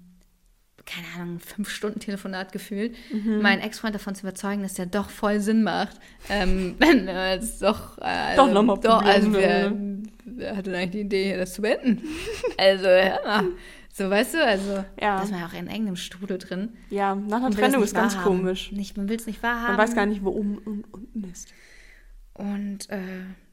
keine 0.86 1.06
Ahnung, 1.15 1.39
fünf 1.39 1.69
Stunden 1.69 2.00
Telefonat 2.00 2.52
gefühlt, 2.52 2.95
meinen 3.12 3.62
Ex-Freund 3.62 3.93
davon 3.93 4.15
zu 4.15 4.22
überzeugen, 4.26 4.63
dass 4.63 4.74
der 4.74 4.88
doch 4.88 5.10
voll 5.10 5.39
Sinn 5.39 5.62
macht. 5.63 6.00
Ähm, 6.30 6.76
wenn 6.80 7.06
wir 7.06 7.34
jetzt 7.36 7.62
doch, 7.62 7.98
äh, 8.00 8.36
Doch 8.36 8.52
noch 8.52 8.63
mal 8.63 8.78
doch, 8.78 9.04
also 9.04 9.30
probieren, 9.30 10.12
wir 10.26 10.56
hatten 10.56 10.74
eigentlich 10.74 10.91
die 10.91 11.00
Idee, 11.02 11.38
das 11.38 11.54
zu 11.54 11.62
beenden. 11.62 12.02
Also, 12.58 12.88
ja. 12.88 13.43
So, 13.93 14.10
weißt 14.10 14.36
du, 14.36 14.45
also, 14.45 14.74
Ja. 15.00 15.17
da 15.17 15.24
ist 15.24 15.32
man 15.32 15.41
ja 15.41 15.45
auch 15.48 15.54
in 15.54 15.67
irgendeinem 15.67 15.95
Strudel 15.95 16.38
drin. 16.38 16.69
Ja, 16.89 17.15
nach 17.15 17.38
einer 17.38 17.50
es 17.50 17.56
Trennung 17.56 17.84
ist 17.84 17.93
ganz 17.93 18.17
komisch. 18.17 18.72
Nicht, 18.72 18.98
man 18.98 19.10
will 19.10 19.17
es 19.17 19.28
nicht 19.28 19.43
wahrhaben. 19.43 19.76
Man 19.76 19.78
weiß 19.78 19.95
gar 19.95 20.06
nicht, 20.06 20.24
wo 20.24 20.30
oben 20.30 20.58
und 20.60 20.86
unten 20.93 21.24
ist. 21.30 21.50
Und 22.39 22.89
äh, 22.89 22.99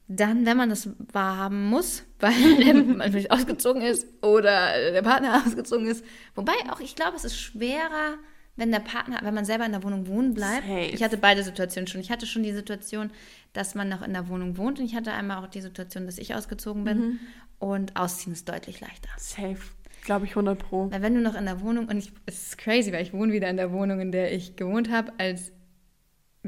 Dann, 0.09 0.47
wenn 0.47 0.57
man 0.57 0.71
das 0.71 0.89
wahrhaben 1.13 1.69
muss, 1.69 2.05
weil 2.21 2.75
man 2.85 3.11
vielleicht 3.11 3.33
ausgezogen 3.33 3.83
ist 3.83 4.07
oder 4.23 4.93
der 4.93 5.03
Partner 5.03 5.43
ausgezogen 5.47 5.87
ist. 5.87 6.05
Wobei 6.35 6.55
auch, 6.71 6.81
ich 6.81 6.95
glaube, 6.95 7.17
es 7.17 7.25
ist 7.25 7.37
schwerer, 7.39 8.15
wenn 8.55 8.71
der 8.71 8.81
Partner, 8.81 9.19
wenn 9.23 9.35
man 9.35 9.45
selber 9.45 9.67
in 9.67 9.73
der 9.73 9.83
Wohnung 9.83 10.07
wohnen 10.07 10.33
bleibt. 10.33 10.67
Safe. 10.67 10.87
Ich 10.93 11.03
hatte 11.03 11.19
beide 11.19 11.43
Situationen 11.43 11.89
schon. 11.89 12.01
Ich 12.01 12.11
hatte 12.11 12.27
schon 12.27 12.43
die 12.43 12.53
Situation, 12.53 13.11
dass 13.53 13.75
man 13.75 13.89
noch 13.89 14.03
in 14.03 14.13
der 14.13 14.29
Wohnung 14.29 14.57
wohnt 14.57 14.79
und 14.79 14.87
ich 14.87 14.95
hatte 14.95 15.13
einmal 15.13 15.45
auch 15.45 15.49
die 15.49 15.61
Situation, 15.61 16.07
dass 16.07 16.19
ich 16.19 16.35
ausgezogen 16.35 16.85
bin. 16.85 16.99
Mhm. 16.99 17.21
Und 17.59 17.97
ausziehen 17.97 18.33
ist 18.33 18.49
deutlich 18.49 18.81
leichter. 18.81 19.09
Safe. 19.17 19.57
Glaube 20.05 20.27
ich 20.27 20.33
100 20.33 20.59
Pro. 20.59 20.91
Weil 20.91 21.03
wenn 21.03 21.15
du 21.15 21.21
noch 21.21 21.35
in 21.35 21.47
der 21.47 21.61
Wohnung, 21.63 21.89
und 21.89 21.99
ich, 21.99 22.13
es 22.27 22.49
ist 22.49 22.59
crazy, 22.59 22.93
weil 22.93 23.03
ich 23.03 23.13
wohne 23.13 23.33
wieder 23.33 23.49
in 23.49 23.57
der 23.57 23.73
Wohnung, 23.73 23.99
in 23.99 24.13
der 24.13 24.33
ich 24.33 24.55
gewohnt 24.57 24.91
habe, 24.91 25.13
als 25.19 25.53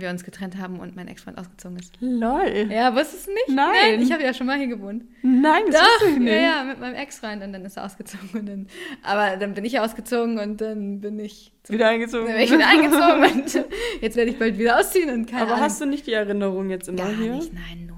wir 0.00 0.10
uns 0.10 0.24
getrennt 0.24 0.56
haben 0.58 0.78
und 0.80 0.96
mein 0.96 1.08
Ex-Freund 1.08 1.38
ausgezogen 1.38 1.78
ist. 1.78 1.94
Lol. 2.00 2.68
Ja, 2.70 2.94
wusstest 2.94 3.26
du 3.26 3.32
nicht? 3.32 3.48
Nein. 3.48 4.00
Ich 4.00 4.12
habe 4.12 4.22
ja 4.22 4.32
schon 4.34 4.46
mal 4.46 4.56
hier 4.58 4.66
gewohnt. 4.68 5.04
Nein, 5.22 5.62
das 5.70 5.76
Doch, 5.80 5.86
wusste 6.00 6.08
ich 6.14 6.18
nicht. 6.18 6.32
ja, 6.32 6.40
ja, 6.40 6.64
mit 6.64 6.80
meinem 6.80 6.94
Ex-Freund 6.94 7.42
und 7.42 7.52
dann 7.52 7.64
ist 7.64 7.76
er 7.76 7.84
ausgezogen. 7.84 8.28
Und 8.32 8.46
dann, 8.46 8.66
aber 9.02 9.36
dann 9.36 9.54
bin 9.54 9.64
ich 9.64 9.78
ausgezogen 9.80 10.38
und 10.38 10.60
dann 10.60 11.00
bin 11.00 11.18
ich, 11.18 11.52
zum, 11.64 11.74
Wieder 11.74 11.88
eingezogen. 11.88 12.26
dann 12.26 12.34
bin 12.36 12.44
ich 12.44 12.52
wieder 12.52 12.68
eingezogen 12.68 13.42
und 13.42 13.64
jetzt 14.02 14.16
werde 14.16 14.30
ich 14.30 14.38
bald 14.38 14.58
wieder 14.58 14.78
ausziehen 14.78 15.10
und 15.10 15.26
keine 15.26 15.42
Aber 15.42 15.52
Ahnung. 15.52 15.64
hast 15.64 15.80
du 15.80 15.86
nicht 15.86 16.06
die 16.06 16.12
Erinnerung 16.12 16.70
jetzt 16.70 16.88
immer 16.88 16.98
Gar 17.04 17.12
hier? 17.14 17.34
nicht, 17.34 17.52
nein, 17.52 17.86
null. 17.86 17.96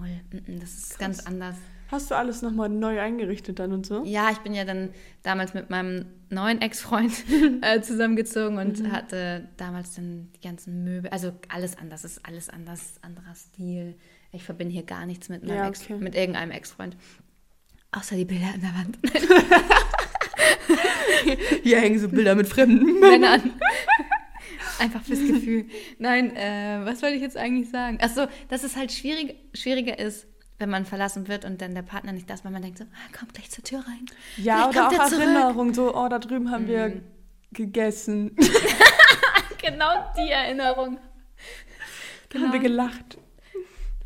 Das 0.61 0.71
ist 0.75 0.99
ganz 0.99 1.27
anders. 1.27 1.57
Hast 1.91 2.11
du 2.11 2.15
alles 2.15 2.43
nochmal 2.43 2.69
neu 2.69 3.01
eingerichtet 3.01 3.59
dann 3.59 3.73
und 3.73 3.85
so? 3.85 4.05
Ja, 4.05 4.31
ich 4.31 4.39
bin 4.39 4.55
ja 4.55 4.65
dann 4.65 4.91
damals 5.25 5.55
mit 5.55 5.71
meinem 5.71 6.07
neuen 6.29 6.61
Ex-Freund 6.61 7.13
äh, 7.63 7.81
zusammengezogen 7.81 8.59
und 8.59 8.79
Mhm. 8.81 8.93
hatte 8.93 9.49
damals 9.57 9.95
dann 9.97 10.29
die 10.37 10.41
ganzen 10.47 10.85
Möbel, 10.85 11.11
also 11.11 11.33
alles 11.49 11.77
anders, 11.77 12.05
ist 12.05 12.25
alles 12.25 12.49
anders, 12.49 12.95
anderer 13.03 13.35
Stil. 13.35 13.97
Ich 14.33 14.45
verbinde 14.45 14.73
hier 14.73 14.85
gar 14.85 15.07
nichts 15.07 15.29
mit, 15.29 15.43
meinem 15.45 15.57
Ja, 15.57 15.69
Ex, 15.69 15.83
okay. 15.83 15.95
mit 15.97 16.15
irgendeinem 16.15 16.53
Ex-Freund. 16.53 16.97
Außer 17.91 18.15
die 18.15 18.25
Bilder 18.25 18.55
an 18.55 18.61
der 18.61 18.75
Wand. 18.75 18.99
Hier 21.65 21.81
hängen 21.81 21.99
so 21.99 22.09
Bilder 22.09 22.37
mit 22.37 22.47
fremden 22.47 22.85
Männern. 23.01 23.55
Einfach 24.79 25.03
fürs 25.03 25.19
Gefühl. 25.21 25.67
Nein, 25.99 26.35
äh, 26.37 26.81
was 26.85 27.03
wollte 27.03 27.17
ich 27.17 27.23
jetzt 27.23 27.37
eigentlich 27.37 27.71
sagen? 27.71 27.99
Achso, 28.01 28.27
dass 28.49 28.63
es 28.65 28.77
halt 28.77 28.93
schwierig, 28.93 29.35
schwieriger 29.55 29.99
ist, 29.99 30.27
wenn 30.61 30.71
man 30.71 30.85
verlassen 30.85 31.27
wird 31.27 31.45
und 31.45 31.61
dann 31.61 31.75
der 31.75 31.83
Partner 31.83 32.13
nicht 32.13 32.29
das, 32.31 32.45
weil 32.45 32.53
man 32.53 32.63
denkt 32.63 32.79
so, 32.79 32.85
ah, 32.85 33.19
kommt 33.19 33.35
gleich 33.35 33.51
zur 33.51 33.65
Tür 33.65 33.81
rein. 33.81 34.07
Ja, 34.37 34.69
Vielleicht 34.71 34.79
oder 34.79 34.89
auch 34.89 34.93
er 35.05 35.09
zurück. 35.09 35.23
Erinnerung. 35.25 35.75
So, 35.75 35.95
oh, 35.97 36.09
da 36.09 36.19
drüben 36.19 36.51
haben 36.51 36.69
wir 36.69 36.89
Mhm. 36.91 37.03
gegessen. 37.53 38.37
Genau 39.63 40.11
die 40.17 40.31
Erinnerung. 40.31 40.99
Da 42.31 42.39
haben 42.39 42.53
wir 42.55 42.61
gelacht. 42.61 43.19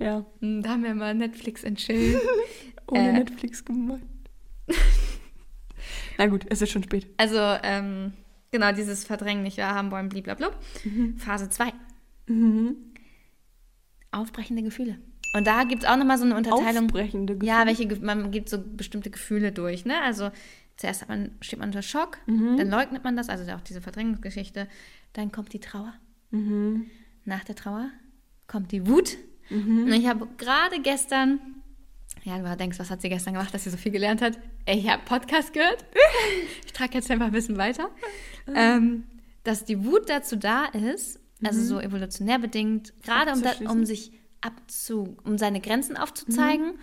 Ja, 0.01 0.25
Hm, 0.41 0.63
Da 0.63 0.71
haben 0.71 0.83
wir 0.83 0.95
mal 0.97 1.15
Netflix 1.15 1.65
and 1.65 1.79
Chill. 1.79 2.21
ohne 2.89 3.09
Äh. 3.11 3.13
Netflix 3.13 3.65
gemacht. 3.65 4.01
Na 6.19 6.27
gut, 6.27 6.45
es 6.49 6.61
ist 6.61 6.71
schon 6.73 6.83
spät. 6.83 7.07
Also, 7.19 7.39
ähm, 7.63 8.13
genau, 8.51 8.73
dieses 8.73 9.05
Verdrängen 9.05 9.43
nicht 9.45 9.59
wahrhaben 9.59 9.91
wollen, 9.93 10.09
blablabla. 10.09 10.51
Phase 11.19 11.49
2. 11.49 11.73
Mhm. 12.27 12.77
Aufbrechende 14.11 14.63
Gefühle. 14.63 14.99
Und 15.35 15.47
da 15.47 15.65
gibt 15.65 15.83
es 15.83 15.89
auch 15.89 15.97
nochmal 15.97 16.17
so 16.19 16.25
eine 16.25 16.37
Unterteilung. 16.37 16.85
Aufbrechende 16.87 17.35
Gefühle. 17.35 17.47
Ja, 17.53 17.67
welche, 17.67 17.87
man 18.01 18.31
geht 18.31 18.49
so 18.49 18.59
bestimmte 18.59 19.11
Gefühle 19.11 19.51
durch, 19.53 19.85
ne? 19.85 20.01
Also 20.03 20.31
zuerst 20.77 21.03
hat 21.03 21.09
man, 21.09 21.33
steht 21.41 21.59
man 21.59 21.69
unter 21.69 21.83
Schock, 21.83 22.19
Mhm. 22.27 22.57
dann 22.57 22.69
leugnet 22.71 23.05
man 23.05 23.17
das, 23.17 23.29
also 23.29 23.51
auch 23.53 23.61
diese 23.61 23.81
Verdrängungsgeschichte. 23.81 24.69
Dann 25.13 25.33
kommt 25.33 25.53
die 25.53 25.61
Trauer. 25.61 25.93
Mhm. 26.31 26.87
Nach 27.25 27.43
der 27.45 27.55
Trauer 27.57 27.89
kommt 28.47 28.73
die 28.73 28.87
Wut. 28.87 29.17
Und 29.51 29.93
ich 29.93 30.07
habe 30.07 30.27
gerade 30.39 30.81
gestern, 30.81 31.39
ja, 32.23 32.39
du 32.39 32.57
denkst, 32.57 32.79
was 32.79 32.91
hat 32.91 33.03
sie 33.03 33.09
gestern 33.11 33.35
gemacht, 33.35 33.53
dass 33.53 33.65
sie 33.65 33.71
so 33.71 33.77
viel 33.77 33.93
gelernt 33.93 34.23
hat? 34.23 34.39
Ich 34.67 34.89
habe 34.89 35.03
Podcast 35.05 35.53
gehört. 35.53 35.85
ich 36.65 36.73
trage 36.73 36.95
jetzt 36.95 37.11
einfach 37.11 37.27
ein 37.27 37.33
bisschen 37.33 37.59
weiter. 37.59 37.91
Ähm, 38.55 39.05
dass 39.43 39.65
die 39.65 39.85
Wut 39.85 40.09
dazu 40.09 40.37
da 40.37 40.65
ist, 40.67 41.21
also 41.43 41.61
so 41.63 41.81
evolutionär 41.81 42.39
bedingt, 42.39 42.95
gerade 43.03 43.33
um, 43.33 43.43
da, 43.43 43.53
um 43.71 43.85
sich 43.85 44.13
abzu, 44.45 45.17
um 45.25 45.39
seine 45.39 45.61
Grenzen 45.61 45.97
aufzuzeigen 45.97 46.75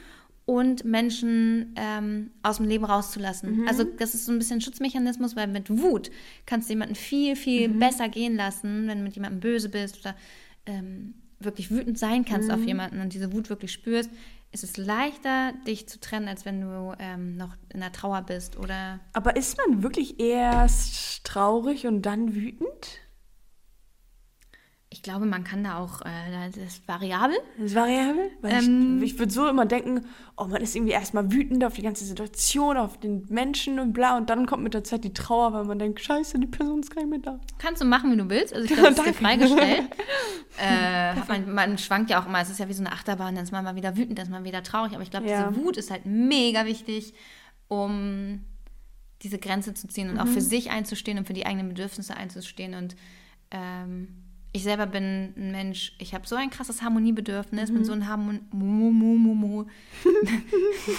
und 0.45 0.83
Menschen 0.83 1.73
ähm, 1.75 2.31
aus 2.43 2.57
dem 2.57 2.67
Leben 2.67 2.83
rauszulassen. 2.83 3.67
Also 3.67 3.83
das 3.83 4.15
ist 4.15 4.25
so 4.25 4.31
ein 4.31 4.39
bisschen 4.39 4.57
ein 4.57 4.61
Schutzmechanismus, 4.61 5.35
weil 5.35 5.47
mit 5.47 5.69
Wut 5.69 6.11
kannst 6.45 6.67
du 6.67 6.73
jemanden 6.73 6.95
viel, 6.95 7.35
viel 7.35 7.69
besser 7.69 8.09
gehen 8.09 8.35
lassen, 8.35 8.87
wenn 8.87 8.99
du 8.99 9.03
mit 9.03 9.15
jemandem 9.15 9.39
böse 9.39 9.69
bist 9.69 9.99
oder 9.99 10.15
ähm, 10.65 11.13
wirklich 11.39 11.71
wütend 11.71 11.97
sein 11.97 12.25
kannst 12.25 12.51
auf 12.51 12.63
jemanden 12.63 13.01
und 13.01 13.13
diese 13.13 13.33
Wut 13.33 13.49
wirklich 13.49 13.71
spürst, 13.71 14.09
ist 14.51 14.63
es 14.63 14.77
leichter, 14.77 15.53
dich 15.65 15.87
zu 15.87 15.99
trennen, 15.99 16.27
als 16.27 16.45
wenn 16.45 16.61
du 16.61 16.93
ähm, 16.99 17.37
noch 17.37 17.55
in 17.73 17.79
der 17.79 17.91
Trauer 17.91 18.21
bist 18.23 18.57
oder 18.57 18.99
Aber 19.13 19.35
ist 19.37 19.57
man 19.57 19.81
wirklich 19.81 20.19
erst 20.19 21.23
traurig 21.23 21.87
und 21.87 22.01
dann 22.01 22.35
wütend? 22.35 22.99
Ich 24.93 25.01
glaube, 25.03 25.25
man 25.25 25.45
kann 25.45 25.63
da 25.63 25.77
auch, 25.79 26.01
äh, 26.01 26.51
das 26.53 26.57
ist 26.57 26.85
variabel. 26.85 27.37
Das 27.57 27.67
ist 27.67 27.75
variabel? 27.75 28.29
Ähm. 28.43 29.01
ich, 29.01 29.13
ich 29.13 29.19
würde 29.19 29.31
so 29.31 29.47
immer 29.47 29.65
denken, 29.65 30.05
oh, 30.35 30.45
man 30.47 30.61
ist 30.61 30.75
irgendwie 30.75 30.91
erstmal 30.91 31.31
wütend 31.31 31.63
auf 31.63 31.75
die 31.75 31.81
ganze 31.81 32.03
Situation, 32.03 32.75
auf 32.75 32.99
den 32.99 33.25
Menschen 33.29 33.79
und 33.79 33.93
bla. 33.93 34.17
Und 34.17 34.29
dann 34.29 34.45
kommt 34.47 34.63
mit 34.63 34.73
der 34.73 34.83
Zeit 34.83 35.05
die 35.05 35.13
Trauer, 35.13 35.53
weil 35.53 35.63
man 35.63 35.79
denkt, 35.79 36.01
scheiße, 36.01 36.37
die 36.39 36.47
Person 36.47 36.81
ist 36.81 36.93
gar 36.93 37.03
nicht 37.05 37.09
mehr 37.09 37.19
da. 37.19 37.39
Kannst 37.57 37.81
du 37.81 37.85
machen, 37.85 38.11
wie 38.11 38.17
du 38.17 38.29
willst. 38.29 38.53
Also 38.53 38.65
ich 38.65 38.73
glaube, 38.73 38.89
das 38.93 38.99
ist 38.99 39.05
dir 39.07 39.13
freigestellt. 39.13 39.83
äh, 40.61 41.15
man, 41.27 41.53
man 41.53 41.77
schwankt 41.77 42.09
ja 42.09 42.21
auch 42.21 42.27
immer. 42.27 42.41
Es 42.41 42.49
ist 42.49 42.59
ja 42.59 42.67
wie 42.67 42.73
so 42.73 42.83
eine 42.83 42.91
Achterbahn. 42.91 43.33
Dann 43.35 43.45
ist 43.45 43.51
man 43.51 43.63
mal 43.63 43.77
wieder 43.77 43.95
wütend, 43.95 44.17
dann 44.19 44.25
ist 44.25 44.31
man 44.31 44.43
wieder 44.43 44.61
traurig. 44.61 44.93
Aber 44.93 45.03
ich 45.03 45.09
glaube, 45.11 45.25
Ja. 45.29 45.49
diese 45.49 45.63
Wut 45.63 45.77
ist 45.77 45.89
halt 45.89 46.05
mega 46.05 46.65
wichtig, 46.65 47.13
um 47.69 48.43
diese 49.21 49.37
Grenze 49.39 49.73
zu 49.73 49.87
ziehen 49.87 50.09
und 50.09 50.19
auch 50.19 50.25
Mhm. 50.25 50.33
für 50.33 50.41
sich 50.41 50.69
einzustehen 50.69 51.17
und 51.17 51.27
für 51.27 51.33
die 51.33 51.45
eigenen 51.45 51.69
Bedürfnisse 51.69 52.17
einzustehen. 52.17 52.73
Und 52.73 52.97
ähm, 53.51 54.20
ich 54.53 54.63
selber 54.63 54.85
bin 54.85 55.33
ein 55.37 55.51
Mensch, 55.51 55.93
ich 55.97 56.13
habe 56.13 56.27
so 56.27 56.35
ein 56.35 56.49
krasses 56.49 56.81
Harmoniebedürfnis, 56.81 57.69
Mhm. 57.69 57.73
bin 57.75 57.85
so 57.85 57.93
ein 57.93 58.07
Harmon 58.07 58.41
mu, 58.51 58.91
mu, 58.91 59.17
mu, 59.17 59.33
mu. 59.33 59.65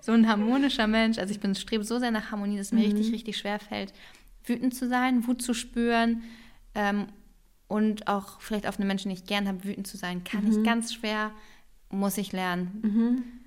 so 0.00 0.12
ein 0.12 0.28
harmonischer 0.28 0.86
Mensch. 0.86 1.18
Also 1.18 1.32
ich 1.32 1.40
bin 1.40 1.54
strebe 1.54 1.84
so 1.84 1.98
sehr 1.98 2.10
nach 2.10 2.30
Harmonie, 2.30 2.56
dass 2.56 2.66
es 2.68 2.72
mir 2.72 2.84
richtig, 2.84 3.12
richtig 3.12 3.36
schwer 3.36 3.58
fällt, 3.58 3.92
wütend 4.44 4.74
zu 4.74 4.88
sein, 4.88 5.26
Wut 5.26 5.42
zu 5.42 5.54
spüren 5.54 6.22
ähm, 6.74 7.06
und 7.68 8.08
auch 8.08 8.40
vielleicht 8.40 8.66
auf 8.66 8.78
einen 8.78 8.88
Menschen, 8.88 9.08
den 9.08 9.16
ich 9.16 9.24
gern 9.26 9.46
habe, 9.48 9.64
wütend 9.64 9.86
zu 9.86 9.96
sein. 9.96 10.24
Kann 10.24 10.50
ich 10.50 10.62
ganz 10.64 10.92
schwer, 10.92 11.30
muss 11.90 12.18
ich 12.18 12.32
lernen. 12.32 13.38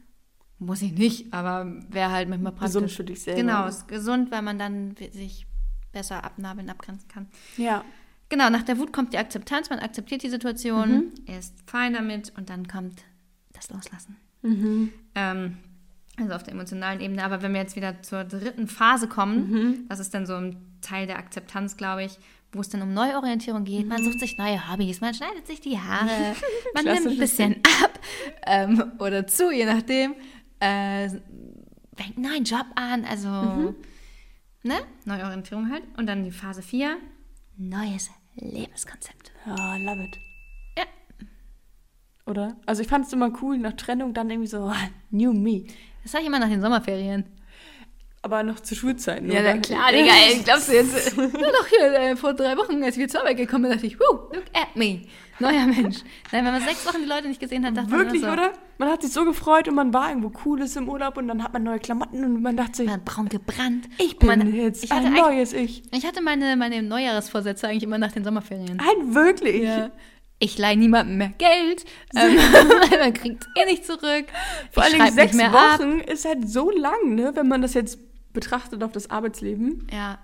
Muss 0.57 0.81
ich 0.81 0.93
nicht, 0.93 1.33
aber 1.33 1.81
wäre 1.89 2.11
halt 2.11 2.29
manchmal 2.29 2.53
praktisch. 2.53 2.75
Gesund 2.75 2.91
für 2.91 3.03
dich 3.03 3.21
selber. 3.21 3.41
Genau, 3.41 3.67
ist 3.67 3.87
gesund, 3.87 4.31
weil 4.31 4.41
man 4.41 4.57
dann 4.57 4.95
sich 5.11 5.45
besser 5.91 6.23
abnabeln, 6.23 6.69
abgrenzen 6.69 7.07
kann. 7.09 7.27
Ja. 7.57 7.83
Genau, 8.29 8.49
nach 8.49 8.63
der 8.63 8.77
Wut 8.79 8.91
kommt 8.91 9.13
die 9.13 9.17
Akzeptanz, 9.17 9.69
man 9.69 9.79
akzeptiert 9.79 10.23
die 10.23 10.29
Situation, 10.29 11.11
ist 11.39 11.53
fein 11.67 11.93
damit 11.93 12.33
und 12.37 12.49
dann 12.49 12.67
kommt 12.67 13.03
das 13.53 13.69
Loslassen. 13.69 14.17
Ähm, 15.15 15.57
also 16.17 16.33
auf 16.33 16.43
der 16.43 16.53
emotionalen 16.53 17.01
Ebene. 17.01 17.23
Aber 17.23 17.41
wenn 17.41 17.53
wir 17.53 17.61
jetzt 17.61 17.75
wieder 17.75 18.01
zur 18.01 18.23
dritten 18.23 18.67
Phase 18.67 19.07
kommen, 19.07 19.85
das 19.89 19.99
ist 19.99 20.13
dann 20.13 20.25
so 20.25 20.35
ein 20.35 20.55
Teil 20.81 21.07
der 21.07 21.17
Akzeptanz, 21.17 21.77
glaube 21.77 22.03
ich, 22.03 22.17
wo 22.51 22.61
es 22.61 22.69
dann 22.69 22.81
um 22.81 22.93
Neuorientierung 22.93 23.65
geht. 23.65 23.87
Man 23.87 24.03
sucht 24.03 24.19
sich 24.19 24.37
neue 24.37 24.71
Hobbys, 24.71 25.01
man 25.01 25.13
schneidet 25.13 25.45
sich 25.45 25.61
die 25.61 25.77
Haare, 25.77 26.35
man 26.73 26.85
nimmt 26.85 27.07
ein 27.07 27.17
bisschen 27.17 27.55
ab 27.81 27.99
ähm, 28.45 28.93
oder 28.99 29.27
zu, 29.27 29.51
je 29.51 29.65
nachdem. 29.65 30.15
Äh, 30.59 31.09
fängt 31.09 32.17
einen 32.17 32.29
neuen 32.29 32.43
Job 32.43 32.65
an, 32.75 33.05
also 33.05 33.75
ne? 34.63 34.75
Neuorientierung 35.05 35.69
halt. 35.69 35.83
Und 35.97 36.07
dann 36.07 36.23
die 36.23 36.31
Phase 36.31 36.61
4, 36.61 36.97
neues 37.57 38.09
Lebenskonzept. 38.35 39.31
Ja, 39.45 39.77
love 39.77 40.03
it. 40.03 40.19
Ja. 40.77 40.85
Oder? 42.25 42.57
Also 42.65 42.81
ich 42.81 42.87
fand 42.87 43.05
es 43.05 43.13
immer 43.13 43.31
cool, 43.41 43.57
nach 43.57 43.73
Trennung 43.73 44.13
dann 44.13 44.29
irgendwie 44.29 44.47
so, 44.47 44.71
new 45.09 45.33
me. 45.33 45.65
Das 46.03 46.11
sag 46.11 46.21
ich 46.21 46.27
immer 46.27 46.39
nach 46.39 46.49
den 46.49 46.61
Sommerferien. 46.61 47.25
Aber 48.25 48.41
noch 48.41 48.59
zu 48.59 48.73
Schulzeiten, 48.73 49.31
Ja, 49.31 49.39
na 49.43 49.57
klar, 49.59 49.91
Digga, 49.91 50.11
ey, 50.27 50.41
glaubst 50.43 50.67
du 50.69 50.73
jetzt? 50.73 51.15
Ja, 51.17 51.27
doch 51.27 51.67
hier, 51.67 51.93
äh, 51.93 52.15
vor 52.15 52.33
drei 52.33 52.57
Wochen, 52.57 52.83
als 52.83 52.97
wir 52.97 53.07
zur 53.07 53.19
Arbeit 53.19 53.37
gekommen 53.37 53.65
sind, 53.65 53.75
dachte 53.75 53.85
ich, 53.85 53.99
wow, 53.99 54.33
look 54.33 54.45
at 54.51 54.75
me. 54.75 55.01
Neuer 55.37 55.67
Mensch. 55.67 55.97
Nein, 56.31 56.43
wenn 56.43 56.53
man 56.53 56.61
sechs 56.63 56.83
Wochen 56.87 57.03
die 57.03 57.07
Leute 57.07 57.27
nicht 57.27 57.39
gesehen 57.39 57.63
hat, 57.63 57.77
dachte 57.77 57.91
Wirklich, 57.91 58.23
man 58.23 58.33
immer 58.33 58.43
so, 58.45 58.49
oder? 58.49 58.57
Man 58.79 58.89
hat 58.89 59.03
sich 59.03 59.11
so 59.11 59.25
gefreut 59.25 59.67
und 59.67 59.75
man 59.75 59.93
war 59.93 60.09
irgendwo 60.09 60.31
Cooles 60.31 60.75
im 60.75 60.89
Urlaub 60.89 61.17
und 61.17 61.27
dann 61.27 61.43
hat 61.43 61.53
man 61.53 61.61
neue 61.61 61.77
Klamotten 61.77 62.23
und 62.23 62.41
man 62.41 62.57
dachte 62.57 62.77
sich, 62.77 62.87
man 62.87 63.03
braun 63.03 63.29
gebrannt. 63.29 63.87
ich 63.99 64.17
bin 64.17 64.27
man, 64.27 64.55
jetzt 64.55 64.83
ich 64.83 64.91
ein 64.91 65.13
neues 65.13 65.53
Ich. 65.53 65.83
Ich 65.91 66.03
hatte 66.03 66.23
meine, 66.23 66.55
meine 66.55 66.81
Neujahresvorsätze 66.81 67.67
eigentlich 67.67 67.83
immer 67.83 67.99
nach 67.99 68.11
den 68.11 68.23
Sommerferien. 68.23 68.81
Halt 68.83 69.13
wirklich. 69.13 69.65
Ja. 69.65 69.91
Ich 70.39 70.57
leihe 70.57 70.77
niemandem 70.77 71.17
mehr 71.17 71.33
Geld, 71.37 71.85
ähm, 72.15 72.37
weil 72.37 72.99
man 72.99 73.13
kriegt 73.13 73.45
eh 73.55 73.65
nicht 73.65 73.85
zurück. 73.85 74.25
Vor 74.71 74.83
schreib 74.83 75.13
sechs 75.13 75.35
mehr 75.35 75.53
ab. 75.53 75.79
Wochen 75.79 75.99
ist 75.99 76.25
halt 76.25 76.49
so 76.49 76.71
lang, 76.71 77.13
ne? 77.13 77.31
Wenn 77.35 77.47
man 77.47 77.61
das 77.61 77.75
jetzt 77.75 77.99
betrachtet 78.35 78.83
auf 78.83 78.91
das 78.91 79.09
Arbeitsleben. 79.09 79.87
Ja. 79.91 80.19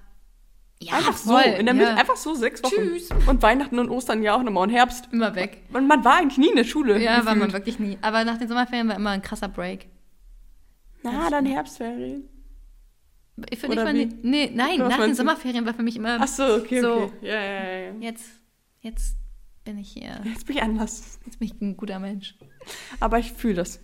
Ja, 0.83 0.95
einfach 0.95 1.15
so, 1.15 1.31
voll, 1.31 1.43
in 1.43 1.65
der 1.67 1.75
ja. 1.75 1.81
Mitte, 1.81 1.95
einfach 1.95 2.15
so 2.15 2.33
sechs 2.33 2.63
Wochen. 2.63 2.73
Tschüss. 2.73 3.09
Und 3.27 3.43
Weihnachten 3.43 3.77
und 3.77 3.89
Ostern 3.89 4.23
ja 4.23 4.35
auch 4.35 4.41
nochmal 4.41 4.63
und 4.63 4.71
Herbst. 4.71 5.09
Immer 5.11 5.35
weg. 5.35 5.61
Man, 5.69 5.85
man 5.87 6.03
war 6.03 6.17
eigentlich 6.17 6.39
nie 6.39 6.49
in 6.49 6.55
der 6.55 6.63
Schule. 6.63 6.99
Ja, 6.99 7.17
war 7.17 7.35
man 7.35 7.35
gefühlt. 7.35 7.53
wirklich 7.53 7.79
nie. 7.79 7.97
Aber 8.01 8.23
nach 8.23 8.37
den 8.37 8.47
Sommerferien 8.47 8.87
war 8.87 8.95
immer 8.95 9.11
ein 9.11 9.21
krasser 9.21 9.47
Break. 9.47 9.87
Na, 11.03 11.29
dann 11.29 11.45
Herbstferien. 11.45 12.27
Für 13.57 13.67
Oder 13.67 13.75
dich 13.75 13.85
war 13.85 13.93
nie, 13.93 14.09
nee, 14.23 14.51
nein, 14.53 14.79
was 14.79 14.89
nach 14.89 14.99
den? 14.99 15.15
Sommerferien 15.15 15.65
war 15.65 15.73
für 15.73 15.83
mich 15.83 15.95
immer 15.95 16.17
Ach 16.19 16.27
so, 16.27 16.55
okay, 16.55 16.81
So. 16.81 16.93
okay. 16.93 17.11
Ja, 17.21 17.41
ja, 17.41 17.77
ja. 17.79 17.91
jetzt, 17.99 18.25
jetzt 18.81 19.17
bin 19.63 19.77
ich 19.77 19.91
hier. 19.91 20.21
Jetzt 20.23 20.47
bin 20.47 20.57
ich 20.57 20.63
anders. 20.63 21.19
Jetzt 21.25 21.39
bin 21.39 21.47
ich 21.47 21.61
ein 21.61 21.77
guter 21.77 21.99
Mensch. 21.99 22.35
Aber 22.99 23.19
ich 23.19 23.31
fühle 23.33 23.55
das. 23.55 23.79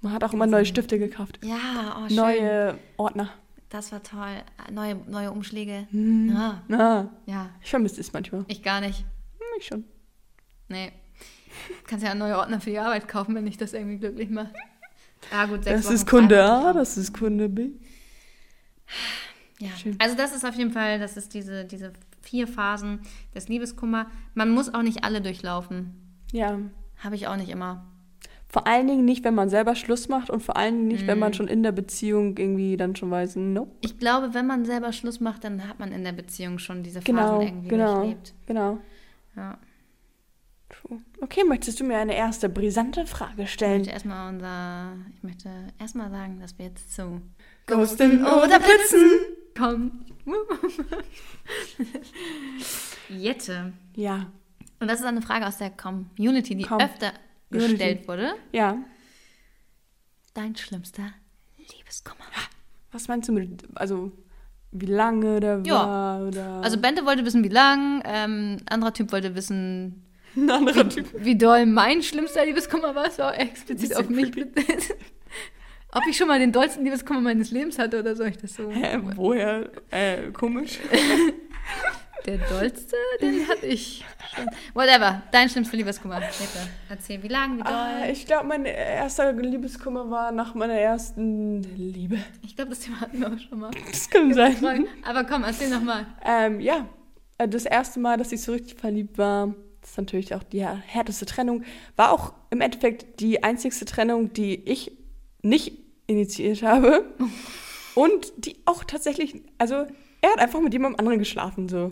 Man 0.00 0.12
hat 0.12 0.24
auch 0.24 0.32
immer 0.32 0.46
neue 0.46 0.66
Stifte 0.66 0.98
gekauft. 0.98 1.38
Ja, 1.44 1.96
oh, 1.96 2.08
schön. 2.08 2.16
Neue 2.16 2.78
Ordner. 2.96 3.30
Das 3.72 3.90
war 3.90 4.02
toll. 4.02 4.42
Neue, 4.70 4.96
neue 5.08 5.30
Umschläge. 5.32 5.86
Hm. 5.90 6.28
Ja, 6.28 6.62
Na, 6.68 7.10
ja, 7.24 7.48
ich 7.62 7.70
vermisse 7.70 8.00
es 8.02 8.12
manchmal. 8.12 8.44
ich 8.48 8.62
gar 8.62 8.80
nicht. 8.82 9.00
Hm, 9.00 9.46
Ich 9.58 9.66
schon. 9.66 9.84
Nee. 10.68 10.92
Kannst 11.86 12.04
ja 12.04 12.14
neue 12.14 12.36
Ordner 12.36 12.60
für 12.60 12.68
die 12.70 12.78
Arbeit 12.78 13.08
kaufen, 13.08 13.34
wenn 13.34 13.46
dich 13.46 13.56
das 13.56 13.72
irgendwie 13.72 13.96
glücklich 13.98 14.28
macht. 14.28 14.52
Ja, 15.30 15.46
gut, 15.46 15.64
sechs 15.64 15.76
Das 15.78 15.86
Wochen 15.86 15.94
ist 15.94 16.06
Kunde. 16.06 16.44
A, 16.44 16.72
das 16.74 16.96
ist 16.98 17.14
Kunde 17.14 17.48
B. 17.48 17.70
Ja, 19.58 19.70
Schön. 19.76 19.96
also 20.00 20.16
das 20.16 20.34
ist 20.34 20.44
auf 20.44 20.54
jeden 20.56 20.72
Fall, 20.72 20.98
das 20.98 21.16
ist 21.16 21.32
diese, 21.34 21.64
diese 21.64 21.92
vier 22.20 22.48
Phasen 22.48 23.00
des 23.34 23.48
Liebeskummer. 23.48 24.10
Man 24.34 24.50
muss 24.50 24.72
auch 24.74 24.82
nicht 24.82 25.04
alle 25.04 25.20
durchlaufen. 25.22 25.94
Ja. 26.32 26.58
Habe 26.98 27.14
ich 27.14 27.26
auch 27.28 27.36
nicht 27.36 27.50
immer. 27.50 27.86
Vor 28.52 28.66
allen 28.66 28.86
Dingen 28.86 29.06
nicht, 29.06 29.24
wenn 29.24 29.34
man 29.34 29.48
selber 29.48 29.74
Schluss 29.74 30.08
macht 30.08 30.28
und 30.28 30.42
vor 30.42 30.58
allen 30.58 30.74
Dingen 30.76 30.88
nicht, 30.88 31.06
wenn 31.06 31.16
Mhm. 31.16 31.20
man 31.20 31.32
schon 31.32 31.48
in 31.48 31.62
der 31.62 31.72
Beziehung 31.72 32.36
irgendwie 32.36 32.76
dann 32.76 32.94
schon 32.94 33.10
weiß, 33.10 33.36
nope. 33.36 33.70
Ich 33.80 33.98
glaube, 33.98 34.34
wenn 34.34 34.46
man 34.46 34.66
selber 34.66 34.92
Schluss 34.92 35.20
macht, 35.20 35.44
dann 35.44 35.66
hat 35.66 35.78
man 35.78 35.90
in 35.90 36.04
der 36.04 36.12
Beziehung 36.12 36.58
schon 36.58 36.82
diese 36.82 37.00
Phasen 37.00 37.14
Genau, 37.16 37.40
irgendwie 37.40 37.68
genau, 37.68 37.94
durchlebt. 38.00 38.34
genau. 38.46 38.78
Ja. 39.36 39.56
True. 40.68 41.00
Okay, 41.22 41.44
möchtest 41.44 41.80
du 41.80 41.84
mir 41.84 41.96
eine 41.96 42.14
erste 42.14 42.50
brisante 42.50 43.06
Frage 43.06 43.44
Ich 43.44 43.52
stellen? 43.54 43.78
möchte 43.78 43.92
erstmal 43.94 44.32
unser, 44.34 44.96
ich 45.16 45.22
möchte 45.22 45.48
erstmal 45.80 46.10
sagen, 46.10 46.38
dass 46.40 46.58
wir 46.58 46.66
jetzt 46.66 46.94
zu 46.94 47.22
Ghosten 47.66 48.22
oder 48.22 48.58
Blitzen? 48.58 49.10
kommen. 49.56 50.04
Jette. 53.08 53.72
Ja, 53.96 54.26
Und 54.80 54.90
das 54.90 55.00
ist 55.00 55.06
eine 55.06 55.22
Frage 55.22 55.46
aus 55.46 55.58
der 55.58 55.70
Community, 55.70 56.54
die 56.56 56.64
Com- 56.64 56.80
öfter 56.80 57.12
Gestellt 57.52 58.08
wurde. 58.08 58.34
ja. 58.52 58.78
Dein 60.34 60.56
schlimmster 60.56 61.12
Liebeskummer. 61.58 62.24
Was 62.90 63.06
meinst 63.08 63.28
du 63.28 63.32
mit, 63.32 63.64
also 63.74 64.10
wie 64.70 64.86
lange 64.86 65.40
der 65.40 65.60
Ja. 65.66 65.74
war 65.86 66.26
oder 66.26 66.60
Also 66.62 66.78
Bente 66.78 67.04
wollte 67.04 67.24
wissen, 67.26 67.44
wie 67.44 67.48
lang. 67.48 68.02
Ähm, 68.06 68.56
anderer 68.70 68.94
Typ 68.94 69.12
wollte 69.12 69.34
wissen, 69.34 70.02
ein 70.34 70.48
anderer 70.50 70.88
Typ? 70.88 71.06
wie 71.18 71.36
doll 71.36 71.66
mein 71.66 72.02
schlimmster 72.02 72.46
Liebeskummer 72.46 72.94
war. 72.94 73.10
So 73.10 73.22
explizit 73.24 73.94
auf 73.94 74.08
mich. 74.08 74.32
Ob 75.94 76.02
ich 76.08 76.16
schon 76.16 76.28
mal 76.28 76.38
den 76.38 76.52
dollsten 76.52 76.84
Liebeskummer 76.84 77.20
meines 77.20 77.50
Lebens 77.50 77.78
hatte 77.78 77.98
oder 78.00 78.16
soll 78.16 78.28
ich 78.28 78.38
das 78.38 78.54
so? 78.54 78.70
Hä, 78.70 78.98
woher? 79.16 79.68
Äh, 79.90 80.30
komisch. 80.32 80.78
Der 82.26 82.38
dollste, 82.38 82.96
den 83.20 83.48
hatte 83.48 83.66
ich 83.66 84.04
schon. 84.34 84.46
Whatever. 84.74 85.22
Dein 85.32 85.48
schlimmster 85.48 85.76
Liebeskummer. 85.76 86.20
Bitte. 86.20 86.68
Erzähl, 86.88 87.22
wie 87.22 87.28
lang, 87.28 87.58
wie 87.58 87.62
doll. 87.62 87.72
Ah, 87.72 88.08
ich 88.08 88.26
glaube, 88.26 88.46
mein 88.46 88.64
erster 88.64 89.32
Liebeskummer 89.32 90.08
war 90.08 90.30
nach 90.30 90.54
meiner 90.54 90.74
ersten 90.74 91.62
Liebe. 91.76 92.18
Ich 92.44 92.54
glaube, 92.54 92.70
das 92.70 92.80
Thema 92.80 93.00
hatten 93.00 93.20
wir 93.20 93.26
auch 93.26 93.38
schon 93.38 93.58
mal. 93.58 93.70
Das 93.90 94.08
kann 94.08 94.32
sein. 94.32 94.86
Aber 95.04 95.24
komm, 95.24 95.42
erzähl 95.42 95.68
nochmal. 95.68 96.06
Ähm, 96.24 96.60
ja, 96.60 96.88
äh, 97.38 97.48
das 97.48 97.64
erste 97.64 97.98
Mal, 97.98 98.16
dass 98.18 98.30
ich 98.30 98.42
so 98.42 98.52
richtig 98.52 98.78
verliebt 98.78 99.18
war, 99.18 99.54
das 99.80 99.90
ist 99.90 99.98
natürlich 99.98 100.34
auch 100.34 100.44
die 100.44 100.64
härteste 100.64 101.26
Trennung, 101.26 101.64
war 101.96 102.12
auch 102.12 102.34
im 102.50 102.60
Endeffekt 102.60 103.20
die 103.20 103.42
einzigste 103.42 103.84
Trennung, 103.84 104.32
die 104.32 104.54
ich 104.70 104.92
nicht 105.42 105.72
initiiert 106.06 106.62
habe. 106.62 107.04
Und 107.94 108.32
die 108.38 108.56
auch 108.64 108.84
tatsächlich, 108.84 109.42
also 109.58 109.86
er 110.22 110.30
hat 110.32 110.38
einfach 110.38 110.60
mit 110.60 110.72
jemandem 110.72 110.98
anderen 111.00 111.18
geschlafen, 111.18 111.68
so. 111.68 111.90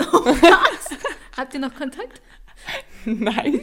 Habt 1.37 1.53
ihr 1.55 1.61
noch 1.61 1.75
Kontakt? 1.75 2.23
Nein. 3.05 3.61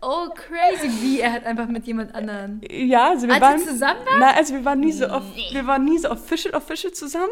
Oh, 0.00 0.28
crazy. 0.34 0.88
Wie? 1.00 1.20
Er 1.20 1.32
hat 1.32 1.44
einfach 1.46 1.68
mit 1.68 1.86
jemand 1.86 2.14
anderen. 2.14 2.60
Ja, 2.68 3.10
also 3.10 3.26
wir 3.28 3.34
Als 3.34 3.42
waren. 3.42 3.58
zusammen 3.60 4.00
wart? 4.04 4.18
Nein, 4.18 4.34
also 4.36 4.54
wir 4.54 4.64
waren 4.64 4.80
nie 4.80 4.92
so 4.92 5.08
off, 5.08 5.22
wir 5.52 5.66
waren 5.66 5.84
nie 5.84 5.98
so 5.98 6.10
official, 6.10 6.54
official 6.54 6.92
zusammen. 6.92 7.30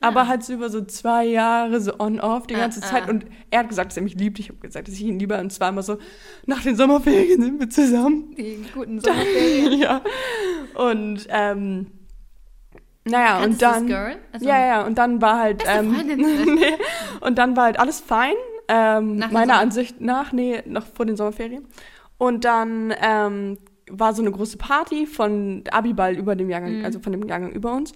Aber 0.00 0.28
halt 0.28 0.44
so 0.44 0.52
über 0.52 0.70
so 0.70 0.84
zwei 0.84 1.24
Jahre, 1.26 1.80
so 1.80 1.98
on-off 1.98 2.46
die 2.46 2.54
Ah, 2.54 2.58
ganze 2.60 2.80
ah. 2.84 2.86
Zeit. 2.86 3.08
Und 3.08 3.26
er 3.50 3.60
hat 3.60 3.68
gesagt, 3.68 3.90
dass 3.90 3.96
er 3.96 4.04
mich 4.04 4.14
liebt. 4.14 4.38
Ich 4.38 4.48
habe 4.48 4.58
gesagt, 4.60 4.86
dass 4.86 4.94
ich 4.94 5.00
ihn 5.02 5.18
liebe. 5.18 5.36
Und 5.36 5.52
zwar 5.52 5.70
immer 5.70 5.82
so, 5.82 5.98
nach 6.46 6.62
den 6.62 6.76
Sommerferien 6.76 7.42
sind 7.42 7.58
wir 7.58 7.68
zusammen. 7.68 8.32
Die 8.36 8.64
guten 8.72 9.00
Sommerferien. 9.00 9.72
ja. 9.80 10.00
Und, 10.74 11.26
ähm, 11.30 11.86
naja, 13.10 13.40
Kanntest 13.40 13.62
und 13.62 13.62
dann. 13.62 13.86
Girl? 13.86 14.16
Also, 14.32 14.46
ja, 14.48 14.66
ja, 14.66 14.86
und 14.86 14.96
dann 14.98 15.20
war 15.20 15.38
halt. 15.38 15.64
Ähm, 15.66 15.90
nee, 16.56 16.74
und 17.20 17.38
dann 17.38 17.56
war 17.56 17.64
halt 17.64 17.78
alles 17.80 18.00
fein. 18.00 18.34
Ähm, 18.68 19.22
meiner 19.30 19.58
Ansicht 19.58 20.00
nach, 20.00 20.32
nee, 20.32 20.62
noch 20.66 20.84
vor 20.86 21.06
den 21.06 21.16
Sommerferien. 21.16 21.64
Und 22.18 22.44
dann 22.44 22.92
ähm, 23.00 23.56
war 23.90 24.12
so 24.12 24.20
eine 24.22 24.30
große 24.30 24.58
Party 24.58 25.06
von 25.06 25.64
Abiball 25.70 26.14
über 26.16 26.36
dem 26.36 26.50
Jahrgang, 26.50 26.80
Mhm. 26.80 26.84
also 26.84 27.00
von 27.00 27.12
dem 27.12 27.26
Jahrgang 27.26 27.52
über 27.52 27.72
uns. 27.72 27.92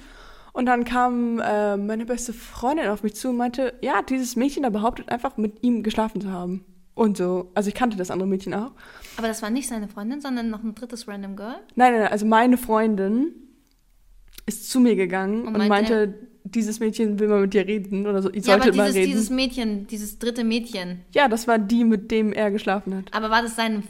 Und 0.55 0.67
dann 0.67 0.85
kam 0.85 1.41
äh, 1.41 1.77
meine 1.77 2.05
beste 2.07 2.33
Freundin 2.33 2.89
auf 2.89 3.03
mich 3.03 3.15
zu 3.17 3.31
und 3.31 3.37
meinte, 3.37 3.75
ja, 3.83 4.03
dieses 4.03 4.37
Mädchen 4.37 4.63
da 4.63 4.71
behauptet 4.71 5.11
einfach, 5.11 5.37
mit 5.37 5.63
ihm 5.63 5.83
geschlafen 5.83 6.21
zu 6.21 6.31
haben. 6.31 6.65
Und 6.95 7.17
so. 7.17 7.51
Also 7.55 7.69
ich 7.69 7.75
kannte 7.75 7.97
das 7.97 8.11
andere 8.11 8.29
Mädchen 8.29 8.53
auch. 8.55 8.73
Aber 9.17 9.27
das 9.29 9.43
war 9.43 9.49
nicht 9.51 9.67
seine 9.69 9.89
Freundin, 9.89 10.21
sondern 10.21 10.51
noch 10.51 10.63
ein 10.63 10.75
drittes 10.75 11.09
Random 11.09 11.37
Girl. 11.37 11.57
Nein, 11.75 11.93
nein, 11.93 12.01
nein, 12.03 12.13
also 12.13 12.27
meine 12.27 12.59
Freundin 12.59 13.33
ist 14.47 14.71
zu 14.71 14.81
mir 14.81 14.97
gegangen 14.97 15.43
und, 15.47 15.55
Und 15.57 15.69
meinte, 15.69 15.71
meinte- 16.07 16.15
dieses 16.45 16.81
Mädchen 16.81 17.19
will 17.21 17.29
mal 17.29 17.41
mit 17.43 17.55
dir 17.55 17.67
reden 17.67 18.07
oder 18.07 18.21
so. 18.23 18.31
Ich 18.33 18.47
Ja, 18.47 18.55
aber 18.55 18.65
sollte 18.65 18.77
mal 18.79 18.85
dieses, 18.87 18.97
reden. 19.01 19.11
dieses 19.13 19.31
Mädchen, 19.31 19.87
dieses 19.87 20.19
dritte 20.19 20.43
Mädchen. 20.45 21.01
ja, 21.13 21.29
das 21.29 21.47
war 21.47 21.59
die, 21.59 21.85
mit 21.85 22.11
dem 22.11 22.33
er 22.33 22.51
geschlafen 22.51 22.95
hat. 22.97 23.05
Aber 23.13 23.31
war 23.31 23.43
das 23.43 23.55
seine. 23.57 23.83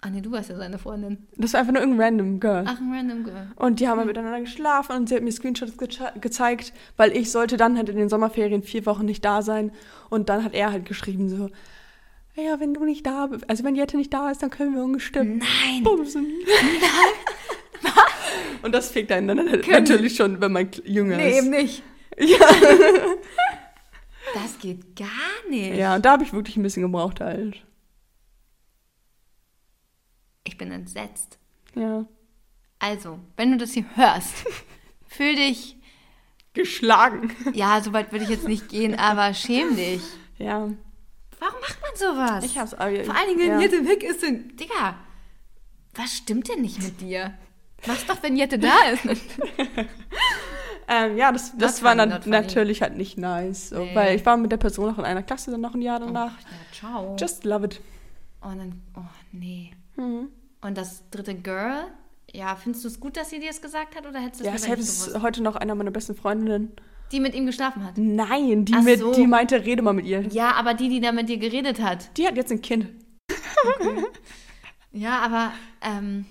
Ah, 0.00 0.10
nee, 0.10 0.20
du 0.20 0.30
warst 0.30 0.48
ja 0.48 0.56
seine 0.56 0.78
Freundin. 0.78 1.26
Das 1.36 1.54
war 1.54 1.60
einfach 1.60 1.72
nur 1.72 1.82
irgendein 1.82 2.04
random 2.18 2.38
Girl. 2.38 2.64
Ach, 2.68 2.78
ein 2.80 2.92
Random 2.94 3.24
Girl. 3.24 3.48
Und 3.56 3.80
die 3.80 3.88
haben 3.88 3.98
halt 3.98 4.06
miteinander 4.06 4.40
geschlafen 4.40 4.94
und 4.94 5.08
sie 5.08 5.16
hat 5.16 5.24
mir 5.24 5.32
Screenshots 5.32 5.76
ge 5.76 5.88
gezeigt, 6.20 6.72
weil 6.96 7.16
ich 7.16 7.32
sollte 7.32 7.56
dann 7.56 7.76
halt 7.76 7.88
in 7.88 7.96
den 7.96 8.08
Sommerferien 8.08 8.62
vier 8.62 8.86
Wochen 8.86 9.06
nicht 9.06 9.24
da 9.24 9.42
sein. 9.42 9.72
Und 10.08 10.28
dann 10.28 10.44
hat 10.44 10.54
er 10.54 10.70
halt 10.70 10.84
geschrieben 10.84 11.28
so, 11.28 11.48
ja, 12.36 12.60
wenn 12.60 12.74
du 12.74 12.84
nicht 12.84 13.04
da 13.06 13.26
bist, 13.26 13.50
also 13.50 13.64
wenn 13.64 13.74
Jette 13.74 13.96
nicht 13.96 14.14
da 14.14 14.30
ist, 14.30 14.40
dann 14.40 14.50
können 14.50 14.76
wir 14.76 14.84
ungestimmt 14.84 15.38
Nein! 15.42 15.82
bumsen. 15.82 16.22
Nein! 16.46 17.12
und 18.62 18.72
das 18.72 18.90
fegt 18.90 19.10
einen 19.12 19.28
dann 19.28 19.46
natürlich 19.70 20.16
schon, 20.16 20.40
wenn 20.40 20.52
man 20.52 20.70
jünger 20.84 21.16
Nee, 21.16 21.30
ist. 21.30 21.38
eben 21.38 21.50
nicht. 21.50 21.82
Ja. 22.20 22.48
Das 24.34 24.58
geht 24.58 24.96
gar 24.96 25.06
nicht. 25.48 25.76
ja, 25.76 25.94
und 25.94 26.04
da 26.04 26.12
habe 26.12 26.24
ich 26.24 26.32
wirklich 26.32 26.56
ein 26.56 26.64
bisschen 26.64 26.82
gebraucht 26.82 27.20
halt. 27.20 27.64
Ich 30.44 30.58
bin 30.58 30.72
entsetzt. 30.72 31.38
Ja. 31.76 32.06
Also, 32.80 33.18
wenn 33.36 33.52
du 33.52 33.58
das 33.58 33.72
hier 33.72 33.84
hörst, 33.94 34.34
fühl 35.06 35.34
dich. 35.36 35.76
Geschlagen. 36.54 37.30
Ja, 37.52 37.80
so 37.80 37.92
weit 37.92 38.10
würde 38.10 38.24
ich 38.24 38.30
jetzt 38.30 38.48
nicht 38.48 38.68
gehen, 38.68 38.96
aber 38.98 39.32
schäm 39.34 39.76
dich. 39.76 40.02
Ja. 40.38 40.68
Warum 41.38 41.60
macht 41.60 41.78
man 41.80 41.94
sowas? 41.94 42.44
Ich 42.44 42.58
hab's 42.58 42.74
aber. 42.74 43.04
Vor 43.04 43.14
allen 43.14 43.28
Dingen, 43.28 43.40
wenn 43.40 43.60
ja. 43.60 43.60
Jette 43.60 43.86
weg 43.86 44.02
ist, 44.02 44.22
dann. 44.24 44.56
Digga, 44.56 44.96
was 45.94 46.16
stimmt 46.16 46.48
denn 46.48 46.62
nicht 46.62 46.82
mit 46.82 47.00
dir? 47.00 47.34
Mach's 47.86 48.06
doch, 48.06 48.22
wenn 48.22 48.36
Jette 48.36 48.58
da 48.58 48.74
ist. 48.92 49.04
Ähm, 50.90 51.18
ja, 51.18 51.30
das, 51.32 51.54
das 51.58 51.82
war 51.82 51.94
funny. 51.94 52.18
natürlich 52.30 52.80
halt 52.80 52.96
nicht 52.96 53.18
nice. 53.18 53.68
So, 53.68 53.80
Nee. 53.80 53.94
Weil 53.94 54.16
ich 54.16 54.24
war 54.24 54.38
mit 54.38 54.50
der 54.50 54.56
Person 54.56 54.94
auch 54.94 54.98
in 54.98 55.04
einer 55.04 55.22
Klasse 55.22 55.50
dann 55.50 55.60
noch 55.60 55.74
ein 55.74 55.82
Jahr 55.82 56.00
danach. 56.00 56.32
Ja, 56.40 56.46
ciao. 56.72 57.16
Just 57.20 57.44
love 57.44 57.66
it. 57.66 57.82
Und 58.40 58.56
dann, 58.58 58.80
oh 58.96 59.02
nee. 59.32 59.72
Mhm. 59.96 60.28
Und 60.62 60.78
das 60.78 61.02
dritte 61.10 61.34
Girl, 61.34 61.84
ja, 62.32 62.56
findest 62.56 62.84
du 62.84 62.88
es 62.88 63.00
gut, 63.00 63.18
dass 63.18 63.28
sie 63.28 63.38
dir 63.38 63.48
das 63.48 63.60
gesagt 63.60 63.96
hat 63.96 64.06
oder 64.06 64.18
hättest 64.18 64.40
du 64.40 64.46
Ja, 64.46 64.54
es 64.54 64.62
lieber 64.62 64.76
nicht 64.76 64.88
ist 64.88 65.06
gewusst? 65.08 65.22
heute 65.22 65.42
noch 65.42 65.56
einer 65.56 65.74
meiner 65.74 65.90
besten 65.90 66.14
Freundinnen. 66.14 66.72
Die 67.12 67.20
mit 67.20 67.34
ihm 67.34 67.44
geschlafen 67.44 67.84
hat. 67.84 67.98
Nein, 67.98 68.64
die, 68.64 68.72
Ach 68.74 68.82
mit, 68.82 69.00
so. 69.00 69.12
die 69.12 69.26
meinte, 69.26 69.62
rede 69.66 69.82
mal 69.82 69.92
mit 69.92 70.06
ihr. 70.06 70.22
Ja, 70.28 70.52
aber 70.54 70.72
die, 70.72 70.88
die 70.88 71.00
da 71.00 71.12
mit 71.12 71.28
dir 71.28 71.36
geredet 71.36 71.82
hat. 71.82 72.16
Die 72.16 72.26
hat 72.26 72.36
jetzt 72.38 72.50
ein 72.50 72.62
Kind. 72.62 72.86
Ja, 74.90 75.18
aber 75.20 75.52
ähm, 75.82 76.24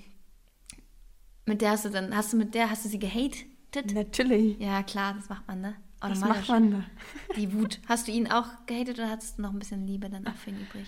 mit 1.48 1.62
der 1.62 1.72
hast 1.72 1.86
du 1.86 1.90
dann, 1.90 2.16
hast 2.16 2.34
du 2.34 2.38
mit 2.38 2.54
der, 2.54 2.70
hast 2.70 2.86
du 2.86 2.90
sie 2.90 3.00
gehatet? 3.00 3.46
Natürlich. 3.94 4.58
Ja, 4.60 4.84
klar, 4.84 5.14
das 5.16 5.30
macht 5.30 5.48
man, 5.48 5.62
ne? 5.62 5.76
Automatisch. 6.00 6.48
macht 6.48 6.50
man 6.50 6.72
da? 6.72 6.84
Die 7.36 7.52
Wut. 7.54 7.80
Hast 7.88 8.08
du 8.08 8.12
ihn 8.12 8.28
auch 8.32 8.46
gehatet 8.68 9.00
oder 9.00 9.10
hattest 9.10 9.38
du 9.38 9.42
noch 9.42 9.52
ein 9.52 9.60
bisschen 9.60 9.86
Liebe 9.88 10.10
dann 10.10 10.28
auch 10.28 10.36
für 10.36 10.52
ihn 10.52 10.62
übrig? 10.62 10.88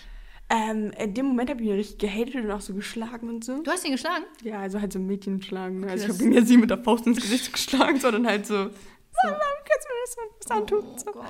Ähm, 0.52 0.92
in 0.98 1.14
dem 1.14 1.28
Moment 1.28 1.50
habe 1.50 1.62
ich 1.62 1.68
ihn 1.70 1.76
richtig 1.76 1.98
gehatet 2.00 2.36
und 2.36 2.52
auch 2.52 2.62
so 2.62 2.74
geschlagen 2.74 3.30
und 3.30 3.44
so. 3.44 3.62
Du 3.62 3.70
hast 3.72 3.86
ihn 3.86 3.92
geschlagen? 3.92 4.24
Ja, 4.44 4.60
also 4.60 4.80
halt 4.82 4.92
so 4.94 5.00
ein 5.00 5.06
Mädchen 5.06 5.40
geschlagen. 5.40 5.82
Ne? 5.82 5.88
Also 5.90 6.04
ich 6.06 6.08
das- 6.10 6.18
habe 6.20 6.28
ihn 6.30 6.34
jetzt 6.34 6.50
nicht 6.50 6.60
mit 6.60 6.70
der 6.70 6.84
Faust 6.84 7.06
ins 7.08 7.22
Gesicht 7.22 7.52
geschlagen, 7.54 8.00
sondern 8.00 8.26
halt 8.28 8.46
so, 8.48 8.70
so. 8.70 8.72
kannst 9.24 9.88
du 9.88 9.94
mir 9.94 10.02
das 10.06 10.18
mal 10.18 10.26
was 10.40 10.52
antun? 10.52 10.84
So. 10.98 11.24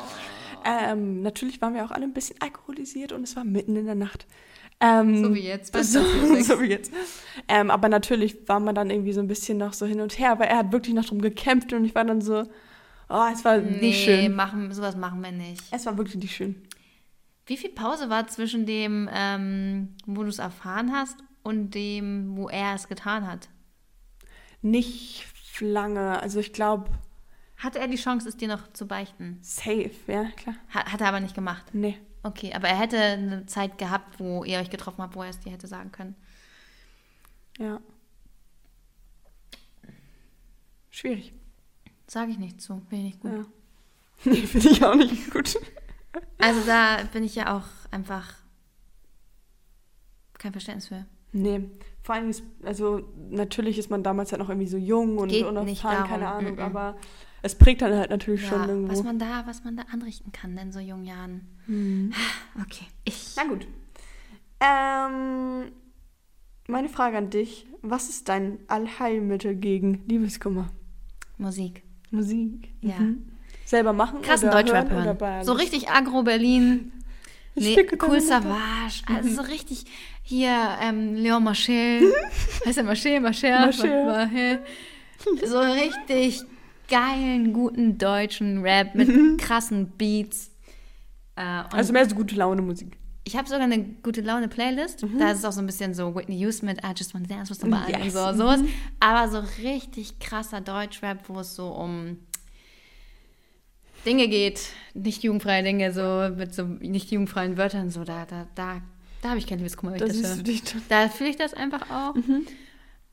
Ähm, 0.65 1.21
natürlich 1.21 1.61
waren 1.61 1.73
wir 1.73 1.84
auch 1.86 1.91
alle 1.91 2.03
ein 2.05 2.13
bisschen 2.13 2.36
alkoholisiert 2.41 3.11
und 3.11 3.23
es 3.23 3.36
war 3.36 3.43
mitten 3.43 3.75
in 3.75 3.86
der 3.86 3.95
Nacht. 3.95 4.25
Ähm, 4.82 5.23
So 5.23 5.34
wie 5.36 5.41
jetzt. 5.41 5.75
So, 5.84 6.01
so 6.41 6.61
wie 6.61 6.67
jetzt. 6.67 6.91
Ähm, 7.47 7.69
aber 7.71 7.89
natürlich 7.89 8.47
war 8.47 8.59
man 8.59 8.75
dann 8.75 8.89
irgendwie 8.89 9.13
so 9.13 9.19
ein 9.21 9.27
bisschen 9.27 9.57
noch 9.57 9.73
so 9.73 9.86
hin 9.86 10.01
und 10.01 10.17
her, 10.19 10.32
aber 10.32 10.45
er 10.45 10.57
hat 10.57 10.71
wirklich 10.71 10.95
noch 10.95 11.05
drum 11.05 11.21
gekämpft 11.21 11.73
und 11.73 11.84
ich 11.86 11.95
war 11.95 12.05
dann 12.05 12.21
so, 12.21 12.43
oh, 13.09 13.23
es 13.34 13.43
war 13.43 13.57
Nee, 13.57 13.80
nicht 13.82 14.03
schön. 14.03 14.34
Machen, 14.36 14.71
sowas 14.73 14.95
machen 14.95 15.21
wir 15.23 15.32
nicht. 15.32 15.63
Es 15.71 15.86
war 15.86 15.97
wirklich 15.97 16.15
nicht 16.17 16.36
schön. 16.36 16.55
Wie 17.45 17.57
viel 17.57 17.71
Pause 17.71 18.09
war 18.09 18.27
zwischen 18.27 18.65
dem, 18.65 19.09
ähm, 19.11 19.95
wo 20.05 20.21
du 20.23 20.30
es 20.30 20.39
erfahren 20.39 20.93
hast 20.93 21.17
und 21.43 21.71
dem, 21.73 22.38
wo 22.38 22.47
er 22.47 22.75
es 22.75 22.88
getan 22.88 23.27
hat? 23.27 23.49
Nicht 24.61 25.25
lange, 25.59 26.21
also 26.21 26.39
ich 26.39 26.53
glaube, 26.53 26.89
Hatte 27.57 27.80
er 27.80 27.88
die 27.88 27.97
Chance, 27.97 28.30
es 28.30 28.38
dir 28.38 28.47
noch 28.47 28.71
zu 28.73 28.88
beichten? 28.88 29.39
safe, 29.41 29.91
ja, 30.07 30.25
klar. 30.38 30.55
Hat, 30.69 30.93
hat 30.93 31.01
er 31.01 31.07
aber 31.09 31.19
nicht 31.19 31.36
gemacht. 31.36 31.65
Nee. 31.73 31.97
Okay, 32.24 32.53
aber 32.53 32.67
er 32.67 32.78
hätte 32.78 32.97
eine 32.97 33.45
Zeit 33.45 33.78
gehabt, 33.78 34.20
wo 34.20 34.43
ihr 34.43 34.59
euch 34.59 34.70
getroffen 34.70 35.01
habt, 35.01 35.15
wo 35.15 35.24
er 35.24 35.30
es 35.30 35.39
dir 35.39 35.51
hätte 35.51 35.67
sagen 35.67 35.91
können. 35.91 36.15
Ja. 37.57 37.80
Schwierig. 40.89 41.34
Sage 42.07 42.32
ich 42.32 42.39
nicht 42.39 42.61
zu, 42.61 42.82
bin 42.89 42.99
ich 42.99 43.05
nicht 43.05 43.22
gut. 43.22 43.32
Ja. 43.32 43.45
Nee, 44.26 44.47
finde 44.47 44.70
ich 44.70 44.84
auch 44.84 44.95
nicht 44.95 45.32
gut. 45.32 45.57
Also 46.39 46.59
da 46.65 46.97
bin 47.13 47.24
ich 47.24 47.36
ja 47.36 47.55
auch 47.55 47.63
einfach 47.89 48.34
kein 50.38 50.51
Verständnis 50.51 50.89
für. 50.89 51.05
Nee, 51.32 51.70
vor 52.01 52.15
allem 52.15 52.30
ist, 52.30 52.43
also 52.63 53.01
natürlich 53.30 53.78
ist 53.78 53.89
man 53.89 54.03
damals 54.03 54.32
halt 54.32 54.41
noch 54.41 54.49
irgendwie 54.49 54.67
so 54.67 54.78
jung 54.78 55.20
und 55.20 55.30
Geht 55.30 55.45
unerfahren, 55.45 56.07
keine 56.07 56.28
Ahnung, 56.28 56.55
mm-mm. 56.57 56.63
aber 56.65 56.97
es 57.41 57.55
prägt 57.55 57.81
dann 57.81 57.93
halt 57.95 58.09
natürlich 58.09 58.45
schon 58.45 58.61
Ja, 58.61 58.67
irgendwo. 58.67 58.91
was 58.91 59.03
man 59.03 59.19
da, 59.19 59.43
was 59.45 59.63
man 59.63 59.77
da 59.77 59.83
anrichten 59.91 60.31
kann 60.31 60.57
in 60.57 60.71
so 60.71 60.79
jungen 60.79 61.05
Jahren. 61.05 61.41
Hm. 61.65 62.13
Okay, 62.61 62.85
ich. 63.05 63.33
Na 63.37 63.43
gut. 63.45 63.67
Ähm, 64.59 65.71
meine 66.67 66.89
Frage 66.89 67.17
an 67.17 67.29
dich, 67.29 67.65
was 67.81 68.09
ist 68.09 68.27
dein 68.29 68.59
Allheilmittel 68.67 69.55
gegen 69.55 70.03
Liebeskummer? 70.07 70.69
Musik. 71.37 71.83
Musik. 72.11 72.69
Ja. 72.81 72.99
Mhm. 72.99 73.25
Selber 73.65 73.93
machen 73.93 74.21
Krassen 74.21 74.49
oder 74.49 74.61
Deutschrap 74.63 74.89
hören? 74.89 75.03
hören. 75.05 75.15
Oder 75.17 75.43
so 75.43 75.53
richtig 75.53 75.89
Agro 75.89 76.23
Berlin. 76.23 76.91
Ich 77.55 77.75
Nee, 77.75 77.87
cool. 78.07 78.21
Savage. 78.21 79.03
Also 79.07 79.29
so 79.29 79.41
richtig 79.41 79.85
hier 80.23 80.77
ähm, 80.81 81.15
Leon 81.15 81.43
Marchel. 81.43 82.13
heißt 82.65 82.83
Marchel? 82.83 83.19
Marchel? 83.19 83.51
Marchel. 83.51 84.05
Marchel. 84.05 84.59
So 85.45 85.59
richtig 85.59 86.43
geilen, 86.89 87.53
guten 87.53 87.97
deutschen 87.97 88.61
Rap 88.61 88.95
mit 88.95 89.37
krassen 89.39 89.91
Beats. 89.97 90.51
Äh, 91.35 91.41
Also 91.71 91.93
mehr 91.93 92.07
so 92.09 92.15
gute 92.15 92.35
Laune 92.35 92.61
Musik. 92.61 92.97
ich 93.23 93.35
habe 93.37 93.47
sogar 93.47 93.63
eine 93.63 93.83
gute 94.03 94.21
Laune 94.21 94.47
Playlist. 94.47 95.05
Da 95.19 95.31
ist 95.31 95.39
es 95.39 95.45
auch 95.45 95.51
so 95.51 95.59
ein 95.61 95.65
bisschen 95.67 95.93
so 95.93 96.15
Whitney 96.15 96.37
Houston 96.39 96.65
mit 96.65 96.79
I 96.83 96.91
just 96.97 97.13
wanna 97.13 97.27
dance 97.27 97.49
with 97.51 97.59
somebody 97.59 97.91
Yes. 97.91 98.01
und 98.03 98.11
so, 98.11 98.33
sowas. 98.37 98.59
Aber 98.99 99.29
so 99.29 99.43
richtig 99.63 100.19
krasser 100.19 100.61
Deutschrap, 100.61 101.29
wo 101.29 101.39
es 101.41 101.55
so 101.55 101.67
um 101.69 102.17
Dinge 104.05 104.27
geht, 104.29 104.61
nicht 104.93 105.23
jugendfreie 105.23 105.61
Dinge, 105.63 105.91
so 105.93 106.33
mit 106.35 106.53
so 106.55 106.63
nicht 106.63 107.11
jugendfreien 107.11 107.57
Wörtern, 107.57 107.89
so 107.89 108.03
da, 108.05 108.25
da, 108.25 108.47
da, 108.55 108.81
da 109.21 109.29
habe 109.29 109.39
ich 109.39 109.45
kein 109.45 109.57
Liebeskummer, 109.57 109.97
Da 109.97 110.05
das 110.07 110.37
du 110.37 110.43
dich. 110.43 110.63
Da 110.87 111.09
fühle 111.09 111.29
ich 111.29 111.35
das 111.35 111.53
einfach 111.53 111.89
auch 111.91 112.15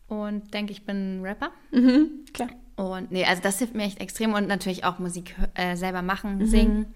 und 0.09 0.55
denke, 0.55 0.73
ich 0.73 0.87
bin 0.87 1.19
ein 1.19 1.23
Rapper. 1.23 1.51
Mhm, 1.73 2.25
klar. 2.33 2.49
Und 2.77 3.11
nee, 3.11 3.25
also 3.25 3.43
das 3.43 3.59
hilft 3.59 3.75
mir 3.75 3.85
echt 3.85 4.01
extrem 4.01 4.35
und 4.35 4.47
natürlich 4.49 4.85
auch 4.85 4.99
Musik 4.99 5.35
äh, 5.55 5.77
selber 5.77 6.03
machen, 6.03 6.39
Mhm. 6.39 6.47
singen, 6.47 6.87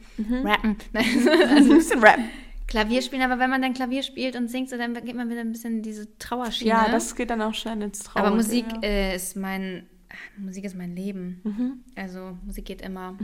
rappen. 0.45 0.77
Also 0.95 1.73
ein 1.73 1.79
bisschen 1.79 2.01
Rap. 2.05 2.19
Klavier 2.67 3.03
spielen, 3.03 3.23
aber 3.23 3.39
wenn 3.41 3.51
man 3.51 3.63
dann 3.63 3.73
Klavier 3.75 4.03
spielt 4.05 4.37
und 4.37 4.49
singt, 4.49 4.69
so, 4.71 4.77
dann 4.77 4.95
geht 4.95 5.17
man 5.17 5.29
wieder 5.31 5.41
ein 5.41 5.51
bisschen 5.51 5.77
in 5.79 5.83
diese 5.83 6.17
Trauerschiene. 6.19 6.71
Ja, 6.71 6.89
das 6.91 7.17
geht 7.17 7.31
dann 7.31 7.43
auch 7.43 7.55
schnell 7.55 7.81
ins 7.83 8.01
Traum. 8.01 8.23
aber 8.27 8.37
Musik 8.37 8.65
Ja. 8.75 8.89
äh, 8.89 9.17
ist 9.17 9.37
mein 9.37 9.87
Musik 10.37 10.65
ist 10.65 10.77
mein 10.77 10.95
Leben. 10.95 11.41
Mhm. 11.45 11.73
Also 11.97 12.37
Musik 12.45 12.65
geht 12.67 12.83
immer. 12.83 13.17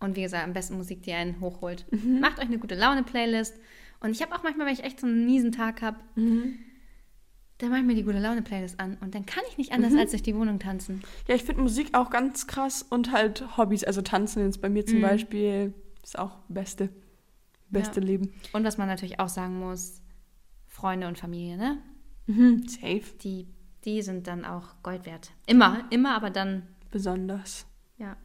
Und 0.00 0.16
wie 0.16 0.22
gesagt, 0.22 0.44
am 0.44 0.52
besten 0.52 0.76
Musik, 0.76 1.02
die 1.02 1.12
einen 1.12 1.40
hochholt. 1.40 1.86
Mhm. 1.92 2.20
Macht 2.20 2.38
euch 2.38 2.46
eine 2.46 2.58
gute 2.58 2.74
Laune-Playlist. 2.74 3.54
Und 4.00 4.10
ich 4.10 4.20
habe 4.22 4.34
auch 4.34 4.42
manchmal, 4.42 4.66
wenn 4.66 4.74
ich 4.74 4.82
echt 4.84 4.98
so 5.00 5.06
einen 5.06 5.24
miesen 5.24 5.52
Tag 5.52 5.80
habe, 5.82 5.98
Mhm. 6.16 6.58
Dann 7.62 7.70
mache 7.70 7.80
ich 7.80 7.86
mir 7.86 7.94
die 7.94 8.02
gute 8.02 8.18
Laune-Playlist 8.18 8.78
an. 8.80 8.96
Und 9.00 9.14
dann 9.14 9.24
kann 9.24 9.42
ich 9.48 9.56
nicht 9.56 9.70
Mhm. 9.70 9.76
anders, 9.84 9.94
als 9.98 10.10
durch 10.10 10.22
die 10.22 10.34
Wohnung 10.34 10.58
tanzen. 10.58 11.02
Ja, 11.28 11.34
ich 11.34 11.44
finde 11.44 11.62
Musik 11.62 11.90
auch 11.96 12.10
ganz 12.10 12.46
krass 12.46 12.82
und 12.82 13.12
halt 13.12 13.56
Hobbys, 13.56 13.84
also 13.84 14.02
Tanzen 14.02 14.44
jetzt 14.44 14.60
bei 14.60 14.68
mir 14.68 14.84
zum 14.84 14.98
Mhm. 14.98 15.02
Beispiel, 15.02 15.74
ist 16.02 16.18
auch 16.18 16.38
beste, 16.48 16.88
beste 17.70 18.00
Ja. 18.00 18.06
Leben. 18.06 18.34
Und 18.52 18.64
was 18.64 18.78
man 18.78 18.88
natürlich 18.88 19.20
auch 19.20 19.28
sagen 19.28 19.58
muss, 19.58 20.02
Freunde 20.66 21.06
und 21.06 21.18
Familie, 21.18 21.56
ne? 21.56 21.78
Mhm. 22.26 22.66
Safe. 22.68 23.02
Die, 23.22 23.46
die 23.84 24.02
sind 24.02 24.26
dann 24.26 24.44
auch 24.44 24.82
Gold 24.82 25.06
wert. 25.06 25.32
Immer, 25.46 25.84
immer, 25.90 26.14
aber 26.16 26.30
dann, 26.30 26.62
Besonders. 26.90 27.66
ja. 27.98 28.16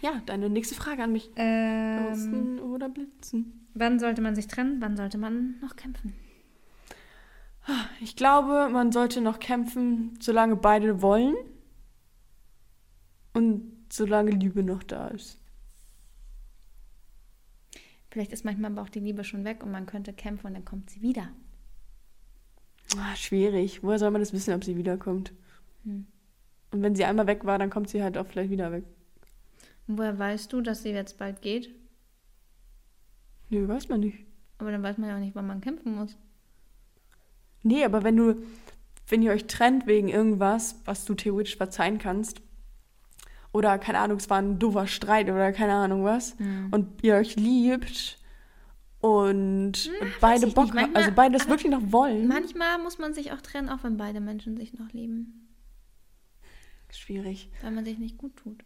Ja, 0.00 0.22
deine 0.26 0.48
nächste 0.48 0.74
Frage 0.76 1.02
an 1.02 1.12
mich. 1.12 1.28
Ähm, 1.36 2.04
Ghosten 2.08 2.58
oder 2.60 2.88
Blitzen? 2.88 3.66
wann 3.74 3.98
sollte 4.00 4.20
man 4.22 4.34
sich 4.34 4.46
trennen? 4.48 4.80
Wann 4.80 4.96
sollte 4.96 5.18
man 5.18 5.58
noch 5.60 5.76
kämpfen? 5.76 6.14
Ich 8.00 8.16
glaube, 8.16 8.68
man 8.72 8.92
sollte 8.92 9.20
noch 9.20 9.40
kämpfen, 9.40 10.18
solange 10.20 10.56
beide 10.56 11.02
wollen 11.02 11.34
und 13.34 13.72
solange 13.90 14.30
Liebe 14.30 14.62
noch 14.62 14.82
da 14.82 15.08
ist. 15.08 15.38
Vielleicht 18.10 18.32
ist 18.32 18.44
manchmal 18.44 18.72
aber 18.72 18.82
auch 18.82 18.88
die 18.88 19.00
Liebe 19.00 19.22
schon 19.22 19.44
weg 19.44 19.62
und 19.62 19.70
man 19.70 19.86
könnte 19.86 20.12
kämpfen 20.12 20.46
und 20.46 20.54
dann 20.54 20.64
kommt 20.64 20.90
sie 20.90 21.02
wieder. 21.02 21.28
Ah, 22.96 23.14
schwierig. 23.16 23.82
Woher 23.82 23.98
soll 23.98 24.10
man 24.10 24.22
das 24.22 24.32
wissen, 24.32 24.54
ob 24.54 24.64
sie 24.64 24.76
wiederkommt? 24.76 25.32
Hm. 25.84 26.06
Und 26.70 26.82
wenn 26.82 26.94
sie 26.94 27.04
einmal 27.04 27.26
weg 27.26 27.44
war, 27.44 27.58
dann 27.58 27.70
kommt 27.70 27.90
sie 27.90 28.02
halt 28.02 28.16
auch 28.16 28.26
vielleicht 28.26 28.50
wieder 28.50 28.72
weg. 28.72 28.84
Und 29.86 29.98
woher 29.98 30.18
weißt 30.18 30.52
du, 30.52 30.60
dass 30.60 30.82
sie 30.82 30.90
jetzt 30.90 31.18
bald 31.18 31.42
geht? 31.42 31.74
Nö, 33.50 33.68
weiß 33.68 33.88
man 33.88 34.00
nicht. 34.00 34.26
Aber 34.58 34.72
dann 34.72 34.82
weiß 34.82 34.98
man 34.98 35.10
ja 35.10 35.16
auch 35.16 35.20
nicht, 35.20 35.34
wann 35.34 35.46
man 35.46 35.60
kämpfen 35.60 35.94
muss. 35.94 36.16
Nee, 37.68 37.84
aber 37.84 38.02
wenn 38.02 38.16
du, 38.16 38.36
wenn 39.08 39.22
ihr 39.22 39.30
euch 39.32 39.46
trennt 39.46 39.86
wegen 39.86 40.08
irgendwas, 40.08 40.80
was 40.84 41.04
du 41.04 41.14
theoretisch 41.14 41.56
verzeihen 41.56 41.98
kannst, 41.98 42.40
oder 43.52 43.78
keine 43.78 43.98
Ahnung, 43.98 44.18
es 44.18 44.28
war 44.28 44.38
ein 44.38 44.58
doofer 44.58 44.86
Streit 44.86 45.28
oder 45.30 45.52
keine 45.52 45.74
Ahnung 45.74 46.04
was, 46.04 46.38
Hm. 46.38 46.68
und 46.70 47.02
ihr 47.02 47.14
euch 47.14 47.36
liebt 47.36 48.18
und 49.00 49.90
beide 50.20 50.46
ich 50.46 50.54
Bock 50.54 50.74
Manchmal- 50.74 51.02
also 51.02 51.12
beide 51.14 51.38
das 51.38 51.48
wirklich 51.48 51.70
noch 51.70 51.92
wollen. 51.92 52.26
Manchmal 52.28 52.78
muss 52.78 52.98
man 52.98 53.14
sich 53.14 53.32
auch 53.32 53.40
trennen, 53.40 53.68
auch 53.68 53.82
wenn 53.84 53.96
beide 53.96 54.20
Menschen 54.20 54.56
sich 54.56 54.74
noch 54.74 54.90
lieben. 54.92 55.48
Schwierig. 56.90 57.50
Weil 57.62 57.70
man 57.72 57.84
sich 57.84 57.98
nicht 57.98 58.18
gut 58.18 58.36
tut. 58.36 58.64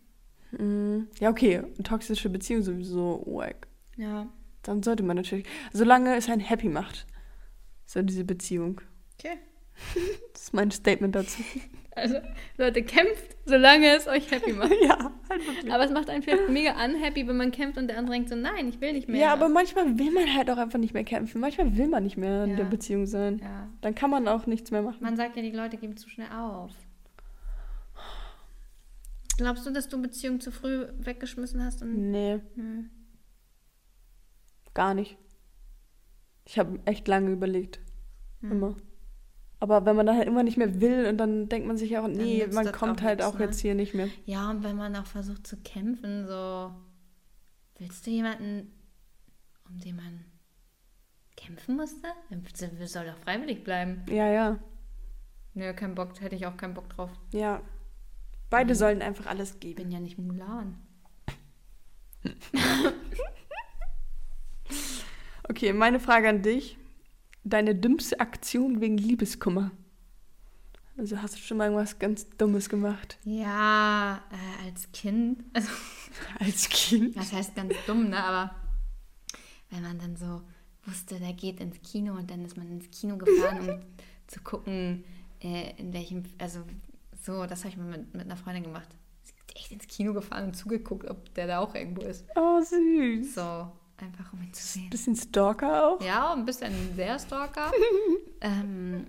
Mm, 0.53 1.05
Ja, 1.20 1.30
okay, 1.30 1.62
toxische 1.82 2.28
Beziehung 2.28 2.62
sowieso 2.62 3.22
wack. 3.26 3.66
Ja. 3.96 4.26
Dann 4.62 4.82
sollte 4.82 5.03
man 5.03 5.16
natürlich, 5.16 5.46
solange 5.72 6.14
es 6.16 6.28
einen 6.28 6.40
happy 6.40 6.68
macht, 6.68 7.07
so 7.86 8.00
diese 8.03 8.24
Beziehung. 8.24 8.80
Okay. 9.25 9.39
Das 10.33 10.43
ist 10.43 10.55
mein 10.55 10.70
Statement 10.70 11.14
dazu. 11.14 11.43
Also, 11.95 12.16
Leute, 12.57 12.83
kämpft, 12.83 13.37
solange 13.45 13.95
es 13.97 14.07
euch 14.09 14.31
happy 14.31 14.53
macht. 14.55 14.73
ja, 14.83 15.12
halt 15.29 15.47
wirklich. 15.47 15.70
Aber 15.73 15.85
es 15.85 15.91
macht 15.91 16.09
einen 16.09 16.23
vielleicht 16.23 16.49
mega 16.49 16.73
unhappy, 16.85 17.27
wenn 17.29 17.37
man 17.37 17.51
kämpft 17.53 17.77
und 17.79 17.87
der 17.89 17.99
andere 17.99 18.14
denkt 18.14 18.31
so, 18.31 18.35
nein, 18.35 18.68
ich 18.68 18.81
will 18.81 18.93
nicht 18.95 19.09
mehr. 19.09 19.20
Ja, 19.20 19.33
aber 19.35 19.49
manchmal 19.49 19.99
will 19.99 20.11
man 20.11 20.33
halt 20.35 20.51
auch 20.51 20.57
einfach 20.57 20.79
nicht 20.79 20.95
mehr 20.95 21.05
kämpfen. 21.05 21.41
Manchmal 21.41 21.77
will 21.77 21.89
man 21.89 22.03
nicht 22.03 22.16
mehr 22.16 22.45
in 22.45 22.51
Ja. 22.51 22.57
der 22.57 22.64
Beziehung 22.64 23.07
sein. 23.07 23.41
Ja. 23.43 23.68
Dann 23.83 23.95
kann 23.95 24.09
man 24.11 24.27
auch 24.27 24.47
nichts 24.47 24.70
mehr 24.70 24.83
machen. 24.83 24.99
Man 25.03 25.16
sagt 25.16 25.37
ja, 25.37 25.43
die 25.43 25.51
Leute 25.51 25.77
geben 25.77 25.97
zu 25.97 26.09
schnell 26.09 26.31
auf. 26.33 26.73
Glaubst 29.39 29.66
du, 29.66 29.70
dass 29.70 29.89
du 29.89 30.01
Beziehungen 30.01 30.41
zu 30.41 30.51
früh 30.53 30.87
weggeschmissen 30.99 31.64
hast? 31.64 31.83
Und 31.83 32.11
Nee, 32.11 32.41
Nö. 32.55 32.85
gar 34.75 34.95
nicht. 34.95 35.16
Ich 36.47 36.59
habe 36.59 36.81
echt 36.85 37.07
lange 37.09 37.31
überlegt. 37.31 37.81
Hm. 38.41 38.53
Immer. 38.53 38.77
Aber 39.62 39.86
wenn 39.86 39.94
man 39.94 40.06
dann 40.06 40.16
halt 40.16 40.26
immer 40.26 40.42
nicht 40.42 40.56
mehr 40.56 40.80
will 40.80 41.06
und 41.06 41.18
dann 41.18 41.48
denkt 41.48 41.68
man 41.68 41.76
sich 41.76 41.90
ja 41.90 42.02
auch, 42.02 42.08
nee, 42.08 42.44
man 42.52 42.72
kommt 42.72 42.98
auch 42.98 43.04
halt 43.04 43.20
nix, 43.20 43.28
auch 43.30 43.38
ne? 43.38 43.44
jetzt 43.44 43.60
hier 43.60 43.76
nicht 43.76 43.94
mehr. 43.94 44.08
Ja, 44.26 44.50
und 44.50 44.64
wenn 44.64 44.74
man 44.76 44.96
auch 44.96 45.06
versucht 45.06 45.46
zu 45.46 45.56
kämpfen, 45.58 46.26
so. 46.26 46.72
Willst 47.78 48.04
du 48.04 48.10
jemanden, 48.10 48.72
um 49.68 49.78
den 49.78 49.94
man 49.94 50.24
kämpfen 51.36 51.76
musste? 51.76 52.08
Wir 52.28 52.88
soll 52.88 53.06
doch 53.06 53.16
freiwillig 53.18 53.62
bleiben. 53.62 54.02
Ja, 54.10 54.26
ja. 54.26 54.58
Nö, 55.54 55.72
kein 55.74 55.94
Bock, 55.94 56.20
hätte 56.20 56.34
ich 56.34 56.44
auch 56.44 56.56
keinen 56.56 56.74
Bock 56.74 56.88
drauf. 56.88 57.10
Ja. 57.32 57.58
Mhm. 57.58 57.62
Beide 58.50 58.74
sollen 58.74 59.00
einfach 59.00 59.26
alles 59.26 59.54
Ich 59.54 59.60
geben. 59.60 59.76
bin 59.76 59.92
ja 59.92 60.00
nicht 60.00 60.18
Mulan. 60.18 60.76
Okay, 65.48 65.72
meine 65.72 66.00
Frage 66.00 66.28
an 66.28 66.40
dich. 66.40 66.78
Deine 67.45 67.74
dümmste 67.74 68.20
Aktion 68.20 68.80
wegen 68.80 68.97
Liebeskummer. 68.99 69.72
Also 70.97 71.20
hast 71.20 71.34
du 71.34 71.38
schon 71.38 71.57
mal 71.57 71.64
irgendwas 71.64 71.99
ganz 71.99 72.28
Dummes 72.36 72.68
gemacht? 72.68 73.18
Ja, 73.24 74.22
äh, 74.30 74.66
als 74.66 74.90
Kind. 74.93 75.43
Also, 75.53 75.68
Als 76.38 76.68
Kind? 76.68 77.16
das 77.16 77.32
heißt 77.32 77.55
ganz 77.57 77.74
dumm, 77.86 78.11
ne? 78.11 78.22
Aber 78.22 78.55
wenn 79.70 79.82
man 79.82 79.99
dann 79.99 80.16
so 80.16 80.43
wusste, 80.84 81.18
der 81.18 81.32
geht 81.32 81.61
ins 81.61 81.80
Kino 81.82 82.14
und 82.14 82.30
dann 82.30 82.45
ist 82.45 82.57
man 82.57 82.68
ins 82.70 82.90
Kino 82.90 83.16
gefahren, 83.16 83.68
um 83.70 83.80
zu 84.26 84.40
gucken, 84.43 85.05
äh, 85.43 85.72
in 85.78 85.93
welchem, 85.93 86.24
also 86.38 86.61
so, 87.22 87.47
das 87.47 87.61
habe 87.61 87.70
ich 87.70 87.76
mal 87.76 87.86
mit, 87.86 88.14
mit 88.14 88.24
einer 88.24 88.36
Freundin 88.36 88.64
gemacht. 88.64 88.88
Sie 89.22 89.32
ist 89.32 89.57
echt 89.57 89.72
ins 89.72 89.86
Kino 89.86 90.12
gefahren 90.12 90.45
und 90.45 90.55
zugeguckt, 90.55 91.09
ob 91.09 91.32
der 91.34 91.47
da 91.47 91.59
auch 91.61 91.74
irgendwo 91.74 92.03
ist. 92.03 92.24
Oh, 92.36 92.61
süß. 92.61 93.34
So, 93.34 93.72
einfach 94.03 94.32
um 94.32 94.42
ihn 94.42 94.53
zu 94.53 94.64
sehen. 94.64 94.90
Bisschen 94.90 95.16
Stalker 95.16 95.88
auch? 95.88 96.03
Ja, 96.03 96.32
ein 96.32 96.44
bisschen 96.44 96.94
sehr 96.94 97.18
Stalker. 97.18 97.70
ähm, 98.40 99.07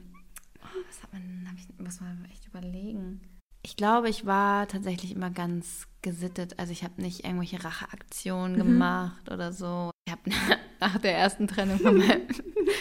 oh, 0.61 0.77
was 0.87 1.03
hat 1.03 1.13
man, 1.13 1.47
hab 1.49 1.57
ich, 1.57 1.67
muss 1.79 2.01
man 2.01 2.25
echt 2.31 2.47
überlegen. 2.47 3.21
Ich 3.65 3.77
glaube, 3.77 4.09
ich 4.09 4.25
war 4.25 4.67
tatsächlich 4.67 5.15
immer 5.15 5.29
ganz 5.29 5.87
gesittet. 6.01 6.59
Also 6.59 6.71
ich 6.73 6.83
habe 6.83 7.01
nicht 7.01 7.23
irgendwelche 7.23 7.63
Racheaktionen 7.63 8.57
gemacht 8.57 9.31
oder 9.31 9.53
so. 9.53 9.91
Ich 10.05 10.11
habe 10.11 10.21
nach 10.79 10.97
der 10.97 11.17
ersten 11.17 11.47
Trennung 11.47 11.79
von 11.79 11.97
meinem, 11.97 12.27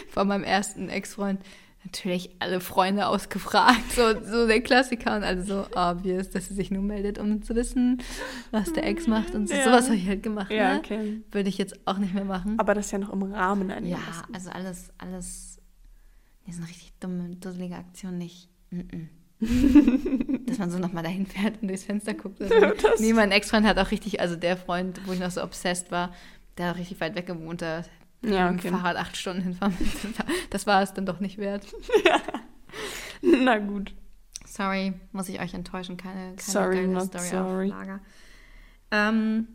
von 0.09 0.27
meinem 0.27 0.45
ersten 0.45 0.89
Ex-Freund 0.89 1.41
natürlich 1.85 2.31
alle 2.39 2.61
Freunde 2.61 3.07
ausgefragt. 3.07 3.93
So, 3.95 4.03
so 4.25 4.47
der 4.47 4.61
Klassiker 4.61 5.17
und 5.17 5.25
also 5.25 5.43
so 5.43 5.67
obvious, 5.77 6.31
dass 6.31 6.49
sie 6.49 6.55
sich 6.55 6.71
nur 6.71 6.83
meldet, 6.83 7.19
um 7.19 7.43
zu 7.43 7.55
wissen, 7.55 8.03
was 8.51 8.73
der 8.73 8.87
Ex 8.87 9.07
macht 9.07 9.35
und 9.35 9.49
so. 9.49 9.55
Ja. 9.55 9.65
Sowas 9.65 9.87
habe 9.87 9.97
ich 9.97 10.07
halt 10.09 10.23
gemacht. 10.23 10.51
Ja, 10.51 10.75
ne? 10.75 10.79
okay. 10.79 11.21
Würde 11.31 11.49
ich 11.49 11.59
jetzt 11.59 11.79
auch 11.87 11.99
nicht 11.99 12.15
mehr 12.15 12.25
machen. 12.25 12.59
Aber 12.59 12.75
das 12.75 12.87
ist 12.87 12.93
ja 12.93 12.99
noch 12.99 13.13
im 13.13 13.23
Rahmen 13.23 13.69
Ja, 13.71 13.77
einigermaßen. 13.77 14.35
also 14.35 14.51
alles, 14.51 14.91
alles, 14.99 15.59
nee, 16.47 16.53
so 16.53 16.59
eine 16.61 16.69
richtig 16.69 16.93
dumme, 17.01 17.37
dusselige 17.37 17.77
Aktion 17.77 18.17
nicht. 18.19 18.49
Mm-mm. 18.73 19.09
Dass 20.47 20.59
man 20.59 20.71
so 20.71 20.79
nochmal 20.79 21.03
dahin 21.03 21.27
fährt 21.27 21.61
und 21.63 21.69
durchs 21.69 21.85
Fenster 21.85 22.15
guckt. 22.15 22.41
Oder 22.41 22.49
so. 22.79 22.89
Das- 22.89 23.01
Nee, 23.01 23.13
mein 23.13 23.33
Ex-Freund 23.33 23.67
hat 23.67 23.79
auch 23.79 23.91
richtig, 23.91 24.21
also 24.21 24.37
der 24.37 24.57
Freund, 24.57 25.01
wo 25.07 25.13
ich 25.13 25.19
noch 25.21 25.31
so 25.31 25.43
obsessed 25.43 25.91
war, 25.91 26.13
der 26.59 26.67
hat 26.69 26.75
auch 26.75 26.79
richtig 26.79 27.01
weit 27.01 27.15
weg 27.17 27.27
gewohnt, 27.27 27.61
da 27.63 27.83
Ja, 28.23 28.51
mit 28.51 28.63
dem 28.65 28.69
okay. 28.75 28.81
Fahrrad 28.83 28.97
acht 28.97 29.17
Stunden 29.17 29.43
hinfahren. 29.43 29.77
Das 30.51 30.67
war 30.67 30.83
es 30.83 30.93
dann 30.95 31.07
doch 31.07 31.21
nicht 31.21 31.39
wert. 31.39 31.67
Na 33.23 33.59
gut. 33.59 33.95
Sorry, 34.47 34.93
muss 35.13 35.29
ich 35.29 35.41
euch 35.41 35.55
enttäuschen, 35.55 35.97
keine, 35.97 36.37
keine 36.37 36.41
Sorry, 36.41 36.77
geile 36.77 36.89
not 36.89 37.05
Story 37.07 37.25
sorry. 37.29 37.65
auf 37.73 37.79
Lager. 37.79 38.01
Ähm, 38.91 39.49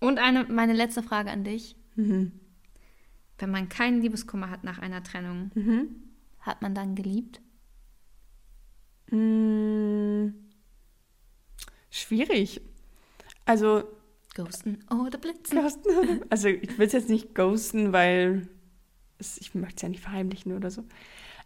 und 0.00 0.18
eine, 0.18 0.44
meine 0.44 0.72
letzte 0.72 1.02
Frage 1.02 1.30
an 1.30 1.44
dich. 1.44 1.76
Mhm. 1.94 2.32
Wenn 3.38 3.50
man 3.50 3.68
keinen 3.68 4.00
Liebeskummer 4.00 4.48
hat 4.50 4.64
nach 4.64 4.78
einer 4.78 5.02
Trennung, 5.02 5.50
Mhm. 5.54 5.88
hat 6.40 6.62
man 6.62 6.74
dann 6.74 6.94
geliebt? 6.94 7.40
Mm, 9.10 10.28
schwierig. 11.90 12.60
Also, 13.44 13.84
Ghosten 14.36 14.78
oder 14.90 15.18
Blitzen? 15.18 15.60
ghosten. 15.60 16.22
Also, 16.30 16.48
ich 16.48 16.78
will 16.78 16.86
es 16.86 16.92
jetzt 16.92 17.08
nicht 17.08 17.34
ghosten, 17.34 17.92
weil 17.92 18.48
es, 19.18 19.38
ich 19.38 19.54
möchte 19.54 19.76
es 19.76 19.82
ja 19.82 19.88
nicht 19.88 20.00
verheimlichen 20.02 20.54
oder 20.54 20.70
so. 20.70 20.84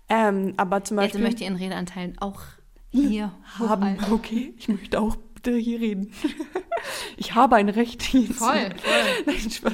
Ähm, 0.09 0.55
aber 0.57 0.83
zum 0.85 0.99
Jetzt 0.99 1.13
Beispiel. 1.13 1.23
möchte 1.23 1.45
ich 1.45 1.49
in 1.49 1.57
Redeanteilen 1.57 2.19
auch 2.19 2.43
hier 2.91 3.33
haben. 3.59 3.95
hochhalten. 3.97 4.13
Okay, 4.13 4.55
ich 4.59 4.69
möchte 4.69 5.01
auch 5.01 5.17
bitte 5.35 5.57
hier 5.57 5.81
reden. 5.81 6.13
ich 7.17 7.35
habe 7.35 7.57
ein 7.57 7.69
Recht 7.69 8.03
hier. 8.03 8.27
Voll, 8.35 8.71
voll. 8.77 9.05
Nein, 9.27 9.51
Spaß. 9.51 9.73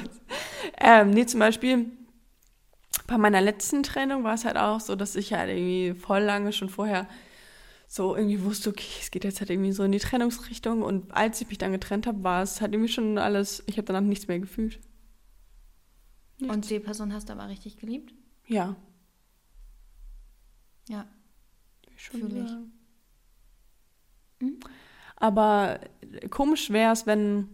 Ähm, 0.79 1.09
nee, 1.09 1.25
zum 1.25 1.39
Beispiel 1.39 1.91
bei 3.07 3.17
meiner 3.17 3.41
letzten 3.41 3.83
Trennung 3.83 4.23
war 4.23 4.33
es 4.35 4.45
halt 4.45 4.57
auch 4.57 4.79
so, 4.79 4.95
dass 4.95 5.15
ich 5.15 5.33
halt 5.33 5.49
irgendwie 5.49 5.99
voll 5.99 6.21
lange 6.21 6.51
schon 6.53 6.69
vorher 6.69 7.07
so 7.89 8.15
irgendwie 8.15 8.43
wusste, 8.43 8.69
okay, 8.69 8.85
es 8.99 9.11
geht 9.11 9.23
jetzt 9.23 9.39
halt 9.39 9.49
irgendwie 9.49 9.71
so 9.71 9.83
in 9.83 9.91
die 9.93 9.99
Trennungsrichtung. 9.99 10.81
Und 10.83 11.11
als 11.13 11.39
ich 11.41 11.47
mich 11.47 11.57
dann 11.57 11.71
getrennt 11.71 12.05
habe, 12.05 12.23
war 12.23 12.41
es 12.43 12.59
halt 12.61 12.73
irgendwie 12.73 12.91
schon 12.91 13.17
alles, 13.17 13.63
ich 13.65 13.77
habe 13.77 13.85
danach 13.85 14.01
nichts 14.01 14.27
mehr 14.27 14.39
gefühlt. 14.39 14.79
Und 16.41 16.69
die 16.69 16.79
Person 16.79 17.13
hast 17.13 17.29
du 17.29 17.33
aber 17.33 17.47
richtig 17.47 17.77
geliebt? 17.77 18.13
Ja. 18.45 18.75
Ja. 20.89 21.07
schon 21.95 22.19
Fühl 22.19 22.37
ich. 22.37 22.51
Mhm. 24.47 24.59
Aber 25.15 25.79
komisch 26.29 26.69
wäre 26.69 26.93
es, 26.93 27.07
wenn, 27.07 27.49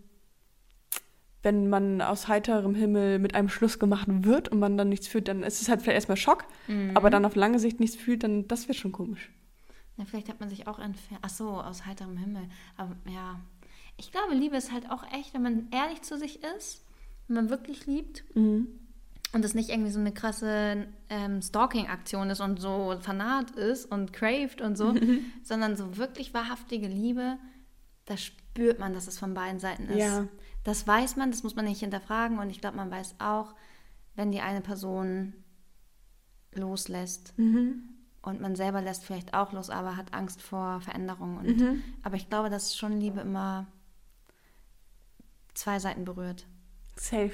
wenn 1.44 1.70
man 1.70 2.02
aus 2.02 2.28
heiterem 2.28 2.76
Himmel 2.76 3.20
mit 3.20 3.36
einem 3.36 3.48
Schluss 3.50 3.80
gemacht 3.80 4.08
wird 4.10 4.50
und 4.50 4.60
man 4.60 4.78
dann 4.78 4.90
nichts 4.90 5.08
fühlt, 5.08 5.28
dann 5.30 5.44
ist 5.44 5.62
es 5.62 5.70
halt 5.70 5.82
vielleicht 5.82 5.96
erstmal 5.96 6.18
Schock, 6.18 6.46
Mhm. 6.68 6.92
aber 6.98 7.10
dann 7.10 7.24
auf 7.26 7.36
lange 7.36 7.60
Sicht 7.60 7.80
nichts 7.80 7.96
fühlt, 7.96 8.24
dann 8.24 8.48
das 8.50 8.68
wird 8.68 8.78
schon 8.78 8.92
komisch. 8.92 9.32
Na, 9.98 10.06
vielleicht 10.06 10.30
hat 10.30 10.40
man 10.40 10.50
sich 10.50 10.68
auch 10.68 10.80
entfernt. 10.80 11.22
Ach 11.24 11.30
so, 11.30 11.50
aus 11.50 11.86
heiterem 11.86 12.18
Himmel. 12.18 12.44
Aber 12.78 12.96
ja. 13.12 13.40
Ich 13.98 14.12
glaube, 14.12 14.34
Liebe 14.34 14.58
ist 14.58 14.72
halt 14.72 14.90
auch 14.90 15.04
echt, 15.14 15.34
wenn 15.36 15.44
man 15.44 15.68
ehrlich 15.72 16.02
zu 16.02 16.18
sich 16.18 16.42
ist, 16.58 16.84
wenn 17.28 17.36
man 17.36 17.50
wirklich 17.50 17.86
liebt 17.86 18.24
Mhm. 18.36 18.68
und 19.34 19.46
es 19.46 19.54
nicht 19.54 19.70
irgendwie 19.70 19.92
so 19.92 20.00
eine 20.00 20.12
krasse 20.12 20.88
ähm, 21.10 21.42
Stalking-Aktion 21.42 22.30
ist 22.32 22.40
und 22.42 22.60
so 22.60 22.96
fanat 23.02 23.52
ist 23.52 23.86
und 23.92 24.12
craved 24.12 24.62
und 24.62 24.76
so, 24.78 24.94
sondern 25.44 25.76
so 25.78 25.96
wirklich 25.98 26.34
wahrhaftige 26.34 26.88
Liebe, 26.88 27.38
da 28.06 28.18
spürt 28.18 28.80
man, 28.80 28.94
dass 28.94 29.08
es 29.08 29.20
von 29.20 29.34
beiden 29.36 29.60
Seiten 29.60 29.84
ist. 29.90 29.98
Ja. 30.00 30.28
Das 30.64 30.88
weiß 30.88 31.16
man, 31.18 31.30
das 31.30 31.44
muss 31.44 31.56
man 31.56 31.66
nicht 31.66 31.80
hinterfragen 31.82 32.40
und 32.40 32.50
ich 32.50 32.60
glaube, 32.62 32.78
man 32.78 32.90
weiß 32.90 33.16
auch, 33.20 33.54
wenn 34.16 34.32
die 34.32 34.42
eine 34.42 34.62
Person 34.62 35.34
loslässt 36.54 37.38
Mhm. 37.38 37.90
Und 38.24 38.42
man 38.42 38.56
selber 38.56 38.82
lässt 38.82 39.04
vielleicht 39.06 39.34
auch 39.36 39.52
los, 39.54 39.70
aber 39.70 39.96
hat 39.96 40.14
Angst 40.14 40.42
vor 40.42 40.82
Veränderungen. 40.82 41.38
Und, 41.38 41.58
Mhm. 41.60 41.84
Aber 42.02 42.16
ich 42.16 42.30
glaube, 42.30 42.50
dass 42.50 42.76
schon 42.76 43.00
Liebe 43.00 43.22
immer 43.22 43.68
zwei 45.54 45.78
Seiten 45.80 46.06
berührt. 46.06 46.48
Safe. 46.96 47.32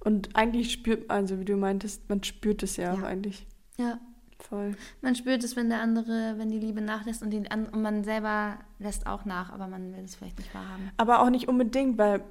Und 0.00 0.36
eigentlich 0.36 0.72
spürt 0.72 1.08
man, 1.08 1.18
also 1.18 1.40
wie 1.40 1.44
du 1.44 1.56
meintest, 1.56 2.08
man 2.08 2.22
spürt 2.22 2.62
es 2.62 2.76
ja, 2.76 2.92
Ja. 2.92 3.00
auch 3.00 3.02
eigentlich. 3.02 3.46
Ja. 3.78 3.98
Voll. 4.38 4.76
Man 5.00 5.14
spürt 5.14 5.42
es, 5.44 5.56
wenn 5.56 5.70
der 5.70 5.80
andere, 5.80 6.34
wenn 6.36 6.50
die 6.50 6.58
Liebe 6.58 6.82
nachlässt 6.82 7.22
und, 7.22 7.30
die, 7.30 7.38
und 7.38 7.80
man 7.80 8.04
selber 8.04 8.58
lässt 8.78 9.06
auch 9.06 9.24
nach, 9.24 9.50
aber 9.50 9.66
man 9.66 9.94
will 9.96 10.04
es 10.04 10.14
vielleicht 10.14 10.38
nicht 10.38 10.54
wahrhaben. 10.54 10.90
Aber 10.98 11.22
auch 11.22 11.30
nicht 11.30 11.48
unbedingt, 11.48 11.96
weil 11.96 12.22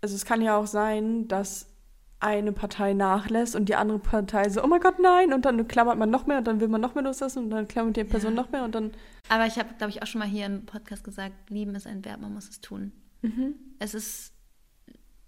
also 0.00 0.14
es 0.14 0.24
kann 0.24 0.40
ja 0.42 0.56
auch 0.56 0.68
sein, 0.68 1.26
dass 1.26 1.66
eine 2.20 2.52
Partei 2.52 2.92
nachlässt 2.92 3.56
und 3.56 3.68
die 3.68 3.74
andere 3.74 3.98
Partei 3.98 4.48
so, 4.50 4.62
oh 4.62 4.66
mein 4.66 4.80
Gott, 4.80 4.98
nein, 5.00 5.32
und 5.32 5.44
dann 5.46 5.66
klammert 5.66 5.98
man 5.98 6.10
noch 6.10 6.26
mehr 6.26 6.38
und 6.38 6.46
dann 6.46 6.60
will 6.60 6.68
man 6.68 6.80
noch 6.80 6.94
mehr 6.94 7.02
loslassen 7.04 7.44
und 7.44 7.50
dann 7.50 7.66
klammert 7.66 7.96
die 7.96 8.04
Person 8.04 8.34
Ja. 8.34 8.42
noch 8.42 8.52
mehr 8.52 8.62
und 8.62 8.74
dann. 8.74 8.92
Aber 9.30 9.46
ich 9.46 9.58
habe, 9.58 9.70
glaube 9.78 9.90
ich, 9.90 10.02
auch 10.02 10.06
schon 10.06 10.18
mal 10.18 10.28
hier 10.28 10.46
im 10.46 10.66
Podcast 10.66 11.02
gesagt, 11.02 11.48
lieben 11.48 11.74
ist 11.74 11.86
ein 11.86 12.04
Verb, 12.04 12.20
man 12.20 12.34
muss 12.34 12.48
es 12.48 12.60
tun. 12.60 12.92
Mhm. 13.22 13.54
Es 13.78 13.94
ist, 13.94 14.32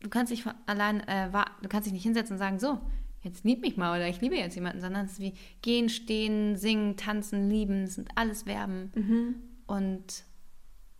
du 0.00 0.10
kannst 0.10 0.30
dich 0.32 0.44
allein, 0.66 1.00
äh, 1.08 1.30
du 1.62 1.68
kannst 1.68 1.86
dich 1.86 1.94
nicht 1.94 2.02
hinsetzen 2.02 2.34
und 2.34 2.38
sagen, 2.38 2.58
so, 2.58 2.78
jetzt 3.22 3.44
lieb 3.44 3.62
mich 3.62 3.76
mal 3.76 3.96
oder 3.96 4.08
ich 4.08 4.20
liebe 4.20 4.36
jetzt 4.36 4.54
jemanden, 4.54 4.80
sondern 4.80 5.06
es 5.06 5.12
ist 5.12 5.20
wie 5.20 5.34
gehen, 5.62 5.88
stehen, 5.88 6.56
singen, 6.56 6.96
tanzen, 6.96 7.48
lieben, 7.48 7.84
es 7.84 7.94
sind 7.94 8.10
alles 8.16 8.42
Verben. 8.42 8.92
Mhm. 8.94 9.34
Und 9.66 10.24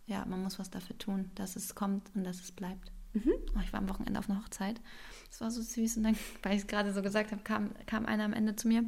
ja, 0.05 0.25
man 0.25 0.41
muss 0.41 0.57
was 0.57 0.69
dafür 0.71 0.97
tun, 0.97 1.29
dass 1.35 1.55
es 1.55 1.75
kommt 1.75 2.09
und 2.15 2.23
dass 2.23 2.39
es 2.41 2.51
bleibt. 2.51 2.91
Mhm. 3.13 3.31
Oh, 3.55 3.59
ich 3.63 3.71
war 3.71 3.79
am 3.79 3.89
Wochenende 3.89 4.19
auf 4.19 4.29
einer 4.29 4.39
Hochzeit. 4.41 4.81
Das 5.33 5.41
war 5.41 5.49
so 5.49 5.63
süß. 5.63 5.97
Und 5.97 6.03
dann, 6.03 6.15
weil 6.43 6.53
ich 6.53 6.61
es 6.61 6.67
gerade 6.67 6.93
so 6.93 7.01
gesagt 7.01 7.31
habe, 7.31 7.41
kam, 7.43 7.71
kam 7.87 8.05
einer 8.05 8.23
am 8.23 8.33
Ende 8.33 8.55
zu 8.55 8.67
mir. 8.67 8.83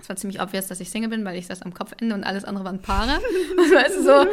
Es 0.00 0.08
war 0.08 0.14
ziemlich 0.14 0.40
obvious, 0.40 0.68
dass 0.68 0.78
ich 0.78 0.88
Single 0.88 1.10
bin, 1.10 1.24
weil 1.24 1.36
ich 1.36 1.48
saß 1.48 1.62
am 1.62 1.74
Kopfende 1.74 2.14
und 2.14 2.22
alles 2.22 2.44
andere 2.44 2.64
waren 2.64 2.80
Paare. 2.80 3.16
Und 3.56 3.74
weißt 3.74 3.96
du, 3.96 4.02
so, 4.04 4.26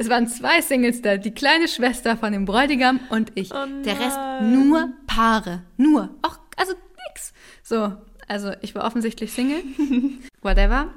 es 0.00 0.08
waren 0.08 0.26
zwei 0.26 0.62
Singles 0.62 1.02
da, 1.02 1.18
die 1.18 1.32
kleine 1.32 1.68
Schwester 1.68 2.16
von 2.16 2.32
dem 2.32 2.46
Bräutigam 2.46 2.98
und 3.10 3.30
ich. 3.34 3.52
Oh 3.52 3.66
Der 3.84 4.00
Rest 4.00 4.18
nur 4.42 4.90
Paare. 5.06 5.64
Nur. 5.76 6.14
Auch, 6.22 6.38
also 6.56 6.72
nix. 7.08 7.34
So, 7.62 7.94
also 8.26 8.52
ich 8.62 8.74
war 8.74 8.86
offensichtlich 8.86 9.32
Single. 9.32 9.62
Whatever. 10.40 10.94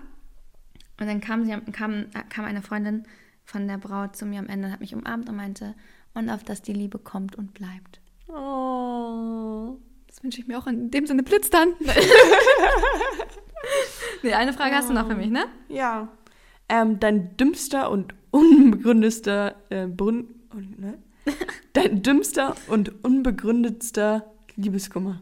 Und 0.97 1.07
dann 1.07 1.19
kam, 1.19 1.43
sie, 1.43 1.57
kam, 1.73 2.05
kam 2.29 2.45
eine 2.45 2.61
Freundin 2.61 3.03
von 3.43 3.67
der 3.67 3.77
Braut 3.77 4.15
zu 4.15 4.25
mir 4.25 4.39
am 4.39 4.47
Ende 4.47 4.67
und 4.67 4.73
hat 4.73 4.79
mich 4.79 4.95
umarmt 4.95 5.27
und 5.27 5.35
meinte, 5.35 5.75
und 6.13 6.29
auf 6.29 6.45
dass 6.45 6.61
die 6.61 6.73
Liebe 6.73 6.99
kommt 6.99 7.35
und 7.35 7.53
bleibt. 7.53 7.99
Oh. 8.29 9.77
Das 10.09 10.23
wünsche 10.23 10.41
ich 10.41 10.47
mir 10.47 10.57
auch 10.57 10.67
in 10.67 10.89
dem 10.91 11.05
Sinne 11.05 11.23
blitzt 11.23 11.53
dann. 11.53 11.69
nee, 14.23 14.33
eine 14.33 14.53
Frage 14.53 14.75
hast 14.75 14.89
du 14.89 14.93
noch 14.93 15.07
für 15.07 15.15
mich, 15.15 15.29
ne? 15.29 15.45
Ja. 15.67 16.09
Ähm, 16.67 16.99
dein 16.99 17.35
dümmster 17.37 17.89
und 17.91 18.13
unbegründetster 18.31 19.55
äh, 19.69 19.87
Brun 19.87 20.35
und, 20.51 20.79
ne? 20.79 20.97
Dein 21.73 22.01
dümmster 22.01 22.55
und 22.67 23.03
unbegründetster 23.05 24.25
Liebeskummer. 24.55 25.21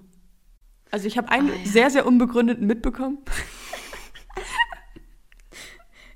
Also 0.89 1.07
ich 1.07 1.17
habe 1.17 1.29
einen 1.29 1.49
Ah, 1.49 1.53
ja. 1.53 1.65
sehr, 1.69 1.89
sehr 1.89 2.05
unbegründeten 2.05 2.65
mitbekommen. 2.65 3.19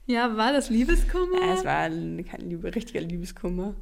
Ja, 0.08 0.36
war 0.36 0.52
das 0.52 0.70
Liebeskummer? 0.70 1.40
Ja, 1.40 1.54
es 1.54 1.64
war 1.64 1.78
ein- 1.78 2.26
kein 2.30 2.42
Liebe, 2.42 2.74
richtiger 2.76 3.00
Liebeskummer. 3.00 3.76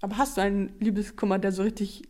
Aber 0.00 0.16
hast 0.16 0.36
du 0.36 0.40
einen 0.40 0.72
Liebeskummer, 0.78 1.38
der 1.38 1.52
so 1.52 1.62
richtig 1.62 2.04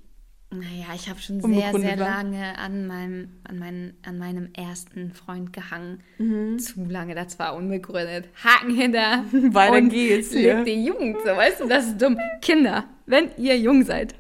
Naja, 0.51 0.87
ich 0.95 1.11
habe 1.11 1.21
schon 1.21 1.43
sehr, 1.43 1.73
sehr 1.79 1.99
war. 1.99 2.09
lange 2.23 2.57
an 2.59 2.87
meinem, 2.87 3.29
an, 3.45 3.59
meinen, 3.59 3.97
an 4.03 4.17
meinem 4.19 4.49
ersten 4.55 5.13
Freund 5.13 5.53
gehangen. 5.53 6.03
Mhm. 6.17 6.59
Zu 6.59 6.85
lange, 6.87 7.15
das 7.15 7.39
war 7.39 7.55
unbegründet. 7.55 8.29
Haken 8.43 8.75
hinter. 8.75 9.25
Weiter 9.33 9.77
und 9.77 9.91
geht's 9.91 10.33
lebt 10.33 10.67
die 10.67 10.87
Jugend, 10.87 11.19
so 11.23 11.29
weißt 11.37 11.61
du, 11.61 11.69
das 11.69 11.89
ist 11.89 12.01
dumm. 12.01 12.19
Kinder, 12.41 12.85
wenn 13.05 13.29
ihr 13.37 13.59
jung 13.59 13.85
seid, 13.85 14.15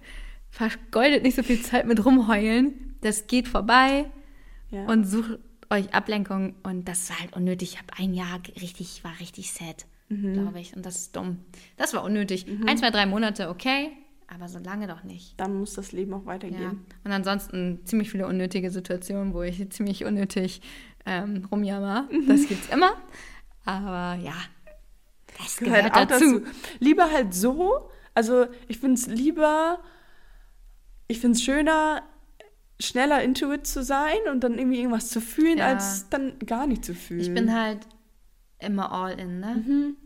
vergeudet 0.51 1.23
nicht 1.23 1.35
so 1.37 1.43
viel 1.43 1.63
Zeit 1.63 1.87
mit 1.87 2.05
rumheulen. 2.05 2.97
Das 3.01 3.27
geht 3.27 3.49
vorbei 3.49 4.05
Ja. 4.71 4.85
und 4.87 5.05
sucht 5.05 5.39
euch 5.71 5.95
Ablenkung. 5.95 6.57
Und 6.63 6.89
das 6.89 7.09
war 7.09 7.21
halt 7.21 7.35
unnötig. 7.37 7.73
Ich 7.75 7.79
habe 7.79 7.89
ein 7.99 8.13
Jahr 8.13 8.41
richtig, 8.61 9.03
war 9.03 9.19
richtig 9.21 9.53
sad, 9.53 9.87
Mhm. 10.11 10.35
glaube 10.35 10.61
ich. 10.61 10.77
Und 10.77 10.85
das 10.85 10.97
ist 10.97 11.17
dumm. 11.17 11.39
Das 11.79 11.95
war 11.95 12.05
unnötig. 12.05 12.45
Ein, 12.67 12.77
zwei, 12.77 12.91
drei 12.91 13.07
Monate, 13.07 13.49
okay. 13.49 13.91
Aber 14.29 14.49
so 14.49 14.59
lange 14.59 14.87
doch 14.87 15.05
nicht. 15.05 15.41
Dann 15.41 15.55
muss 15.59 15.73
das 15.75 15.93
Leben 15.93 16.13
auch 16.13 16.21
Ja. 16.23 16.27
weitergehen. 16.27 16.85
Und 17.05 17.13
ansonsten 17.13 17.81
ziemlich 17.87 18.11
viele 18.11 18.27
unnötige 18.27 18.71
Situationen, 18.71 19.33
wo 19.33 19.43
ich 19.43 19.71
ziemlich 19.71 20.05
unnötig 20.05 20.61
ähm, 21.07 21.47
rumjammer. 21.51 22.09
Mhm. 22.13 22.27
Das 22.29 22.47
gibt's 22.47 22.69
immer. 22.69 22.93
Aber 23.65 24.21
ja, 24.23 24.35
das 25.39 25.57
gehört, 25.57 25.79
Gehört 25.85 25.97
auch 25.97 26.05
dazu. 26.07 26.41
dazu. 26.41 26.53
Lieber 26.79 27.11
halt 27.11 27.33
so. 27.35 27.91
Also 28.15 28.47
ich 28.67 28.79
finde 28.79 28.95
es 28.95 29.07
lieber, 29.07 29.79
ich 31.07 31.21
finde 31.21 31.37
es 31.37 31.43
schöner, 31.43 32.03
schneller 32.81 33.23
into 33.23 33.51
it 33.53 33.67
zu 33.67 33.83
sein 33.83 34.19
und 34.31 34.45
dann 34.45 34.59
irgendwie 34.59 34.79
irgendwas 34.79 35.09
zu 35.09 35.21
fühlen, 35.21 35.59
Ja. 35.59 35.69
als 35.69 36.09
dann 36.11 36.39
gar 36.41 36.67
nicht 36.67 36.85
zu 36.85 36.95
fühlen. 36.95 37.21
Ich 37.21 37.33
bin 37.33 37.55
halt 37.55 37.87
immer 38.59 38.93
all 38.93 39.19
in, 39.19 39.41
ne? 39.41 39.65
Mhm. 39.67 39.97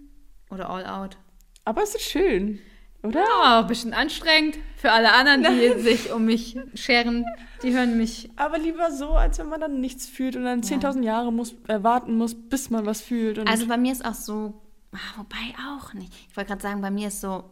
Oder 0.51 0.71
all 0.71 0.87
out. 0.87 1.17
Aber 1.65 1.83
es 1.83 1.95
ist 1.95 2.03
schön, 2.03 2.59
oder? 3.03 3.21
Ja, 3.21 3.61
ein 3.61 3.67
bisschen 3.67 3.95
anstrengend 3.95 4.59
für 4.77 4.93
alle 4.93 5.13
anderen, 5.13 5.43
die 5.59 5.81
sich 5.81 6.13
um 6.13 6.25
mich 6.25 6.57
scheren. 6.75 7.25
Die 7.63 7.73
hören 7.75 7.97
mich. 7.97 8.31
Aber 8.37 8.59
lieber 8.59 8.91
so, 8.91 9.11
als 9.11 9.39
wenn 9.39 9.49
man 9.49 9.61
dann 9.61 9.81
nichts 9.81 10.07
fühlt 10.07 10.37
und 10.37 10.45
dann 10.45 10.63
10.000 10.63 11.03
Jahre 11.03 11.33
muss, 11.33 11.55
äh, 11.69 11.83
warten 11.83 12.17
muss, 12.17 12.35
bis 12.35 12.71
man 12.71 12.87
was 12.87 13.01
fühlt. 13.01 13.39
Und 13.39 13.49
Also 13.49 13.67
bei 13.67 13.77
mir 13.77 13.93
ist 13.93 14.05
auch 14.05 14.15
so, 14.15 14.55
ah, 14.93 14.99
wobei 15.19 15.55
auch 15.77 15.95
nicht. 15.95 16.13
Ich 16.31 16.37
wollte 16.37 16.49
gerade 16.49 16.63
sagen, 16.63 16.81
bei 16.81 16.91
mir 16.91 17.09
ist 17.09 17.21
so, 17.21 17.45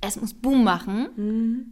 es 0.00 0.20
muss 0.20 0.34
Boom 0.34 0.64
machen, 0.64 1.08
Mhm. 1.16 1.66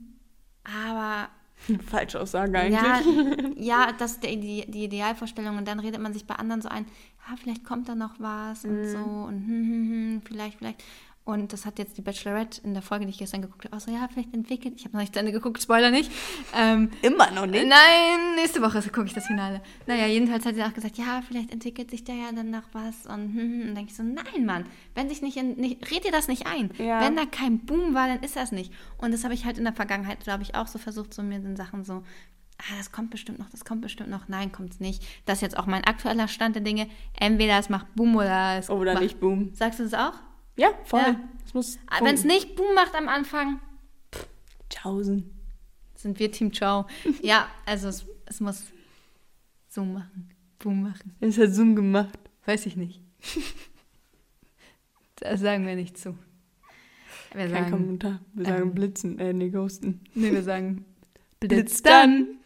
aber 0.64 1.28
Falsche 1.90 2.20
Aussage 2.20 2.52
Ja, 2.68 3.00
eigentlich. 3.00 3.56
ja, 3.66 3.92
das 3.98 4.12
ist 4.12 4.22
der, 4.22 4.36
die, 4.36 4.70
die 4.70 4.84
Idealvorstellung. 4.84 5.56
Und 5.56 5.66
dann 5.66 5.80
redet 5.80 6.00
man 6.00 6.12
sich 6.12 6.26
bei 6.26 6.34
anderen 6.34 6.60
so 6.60 6.68
ein, 6.68 6.84
ah, 7.26 7.34
vielleicht 7.36 7.64
kommt 7.64 7.88
da 7.88 7.94
noch 7.94 8.20
was 8.20 8.64
und 8.64 8.84
so 8.86 8.98
und 8.98 9.46
hm, 9.46 9.48
hm, 9.48 9.88
hm, 9.90 10.22
vielleicht, 10.24 10.58
vielleicht. 10.58 10.84
Und 11.26 11.52
das 11.52 11.66
hat 11.66 11.80
jetzt 11.80 11.98
die 11.98 12.02
Bachelorette 12.02 12.60
in 12.62 12.72
der 12.72 12.84
Folge, 12.84 13.04
die 13.04 13.10
ich 13.10 13.18
gestern 13.18 13.42
geguckt 13.42 13.64
habe, 13.64 13.76
auch 13.76 13.80
so, 13.80 13.90
ja, 13.90 14.06
vielleicht 14.06 14.32
entwickelt. 14.32 14.74
Ich 14.76 14.84
habe 14.84 14.94
noch 14.94 15.00
nicht 15.00 15.12
zu 15.12 15.18
Ende 15.18 15.32
geguckt, 15.32 15.60
Spoiler 15.60 15.90
nicht. 15.90 16.08
Ähm, 16.54 16.88
Immer 17.02 17.32
noch 17.32 17.46
nicht. 17.46 17.66
Nein, 17.66 18.36
nächste 18.36 18.62
Woche 18.62 18.80
gucke 18.82 19.06
ich 19.06 19.12
das 19.12 19.26
Finale. 19.26 19.60
Naja, 19.88 20.06
jedenfalls 20.06 20.46
hat 20.46 20.54
sie 20.54 20.62
auch 20.62 20.72
gesagt, 20.72 20.98
ja, 20.98 21.22
vielleicht 21.26 21.50
entwickelt 21.50 21.90
sich 21.90 22.04
da 22.04 22.12
ja 22.12 22.30
dann 22.30 22.50
noch 22.50 22.62
was. 22.72 23.06
Und, 23.06 23.34
hm, 23.34 23.38
hm. 23.38 23.68
und 23.68 23.74
denke 23.74 23.90
ich 23.90 23.96
so, 23.96 24.04
nein, 24.04 24.46
Mann, 24.46 24.66
wenn 24.94 25.08
sich 25.08 25.20
nicht, 25.20 25.36
in, 25.36 25.56
nicht 25.56 25.90
red 25.90 26.04
dir 26.04 26.12
das 26.12 26.28
nicht 26.28 26.46
ein. 26.46 26.70
Ja. 26.78 27.00
Wenn 27.00 27.16
da 27.16 27.26
kein 27.26 27.58
Boom 27.58 27.92
war, 27.92 28.06
dann 28.06 28.22
ist 28.22 28.36
das 28.36 28.52
nicht. 28.52 28.72
Und 28.96 29.12
das 29.12 29.24
habe 29.24 29.34
ich 29.34 29.44
halt 29.44 29.58
in 29.58 29.64
der 29.64 29.74
Vergangenheit, 29.74 30.20
glaube 30.20 30.44
ich, 30.44 30.54
auch 30.54 30.68
so 30.68 30.78
versucht, 30.78 31.12
so 31.12 31.24
mir 31.24 31.40
den 31.40 31.56
Sachen 31.56 31.84
so, 31.84 32.04
ah, 32.58 32.76
das 32.76 32.92
kommt 32.92 33.10
bestimmt 33.10 33.40
noch, 33.40 33.50
das 33.50 33.64
kommt 33.64 33.80
bestimmt 33.80 34.10
noch. 34.10 34.28
Nein, 34.28 34.52
kommt 34.52 34.74
es 34.74 34.78
nicht. 34.78 35.02
Das 35.24 35.38
ist 35.38 35.42
jetzt 35.42 35.58
auch 35.58 35.66
mein 35.66 35.82
aktueller 35.82 36.28
Stand 36.28 36.54
der 36.54 36.62
Dinge. 36.62 36.86
Entweder 37.18 37.58
es 37.58 37.68
macht 37.68 37.92
Boom 37.96 38.14
oder 38.14 38.58
es 38.58 38.70
Oder 38.70 38.92
macht, 38.92 39.02
nicht, 39.02 39.18
boom. 39.18 39.50
Sagst 39.54 39.80
du 39.80 39.82
das 39.82 39.94
auch? 39.94 40.14
Ja, 40.56 40.70
voll. 40.84 41.00
Ja. 41.00 41.20
Es 41.44 41.54
muss. 41.54 41.78
Wenn 42.00 42.14
es 42.14 42.24
nicht 42.24 42.56
Boom 42.56 42.74
macht 42.74 42.94
am 42.94 43.08
Anfang, 43.08 43.60
Tschaußen. 44.70 45.30
sind 45.94 46.18
wir 46.18 46.32
Team 46.32 46.52
Ciao. 46.52 46.86
ja, 47.22 47.48
also 47.64 47.88
es, 47.88 48.06
es 48.26 48.40
muss 48.40 48.64
so 49.68 49.84
machen, 49.84 50.30
Boom 50.58 50.82
machen. 50.82 51.14
Es 51.20 51.38
hat 51.38 51.50
Zoom 51.50 51.76
gemacht. 51.76 52.18
Weiß 52.44 52.66
ich 52.66 52.76
nicht. 52.76 53.00
da 55.16 55.36
sagen 55.36 55.66
wir 55.66 55.76
nicht 55.76 55.98
zu. 55.98 56.16
Wir 57.32 57.42
Kein 57.42 57.50
sagen, 57.50 57.70
Kommentar. 57.70 58.20
Wir 58.32 58.46
sagen 58.46 58.62
ähm, 58.62 58.74
blitzen, 58.74 59.18
äh, 59.18 59.32
nee, 59.32 59.50
ghosten. 59.50 60.00
nee, 60.14 60.32
wir 60.32 60.42
sagen 60.42 60.84
Blitz 61.40 61.52
Blitz 61.54 61.82
dann. 61.82 62.38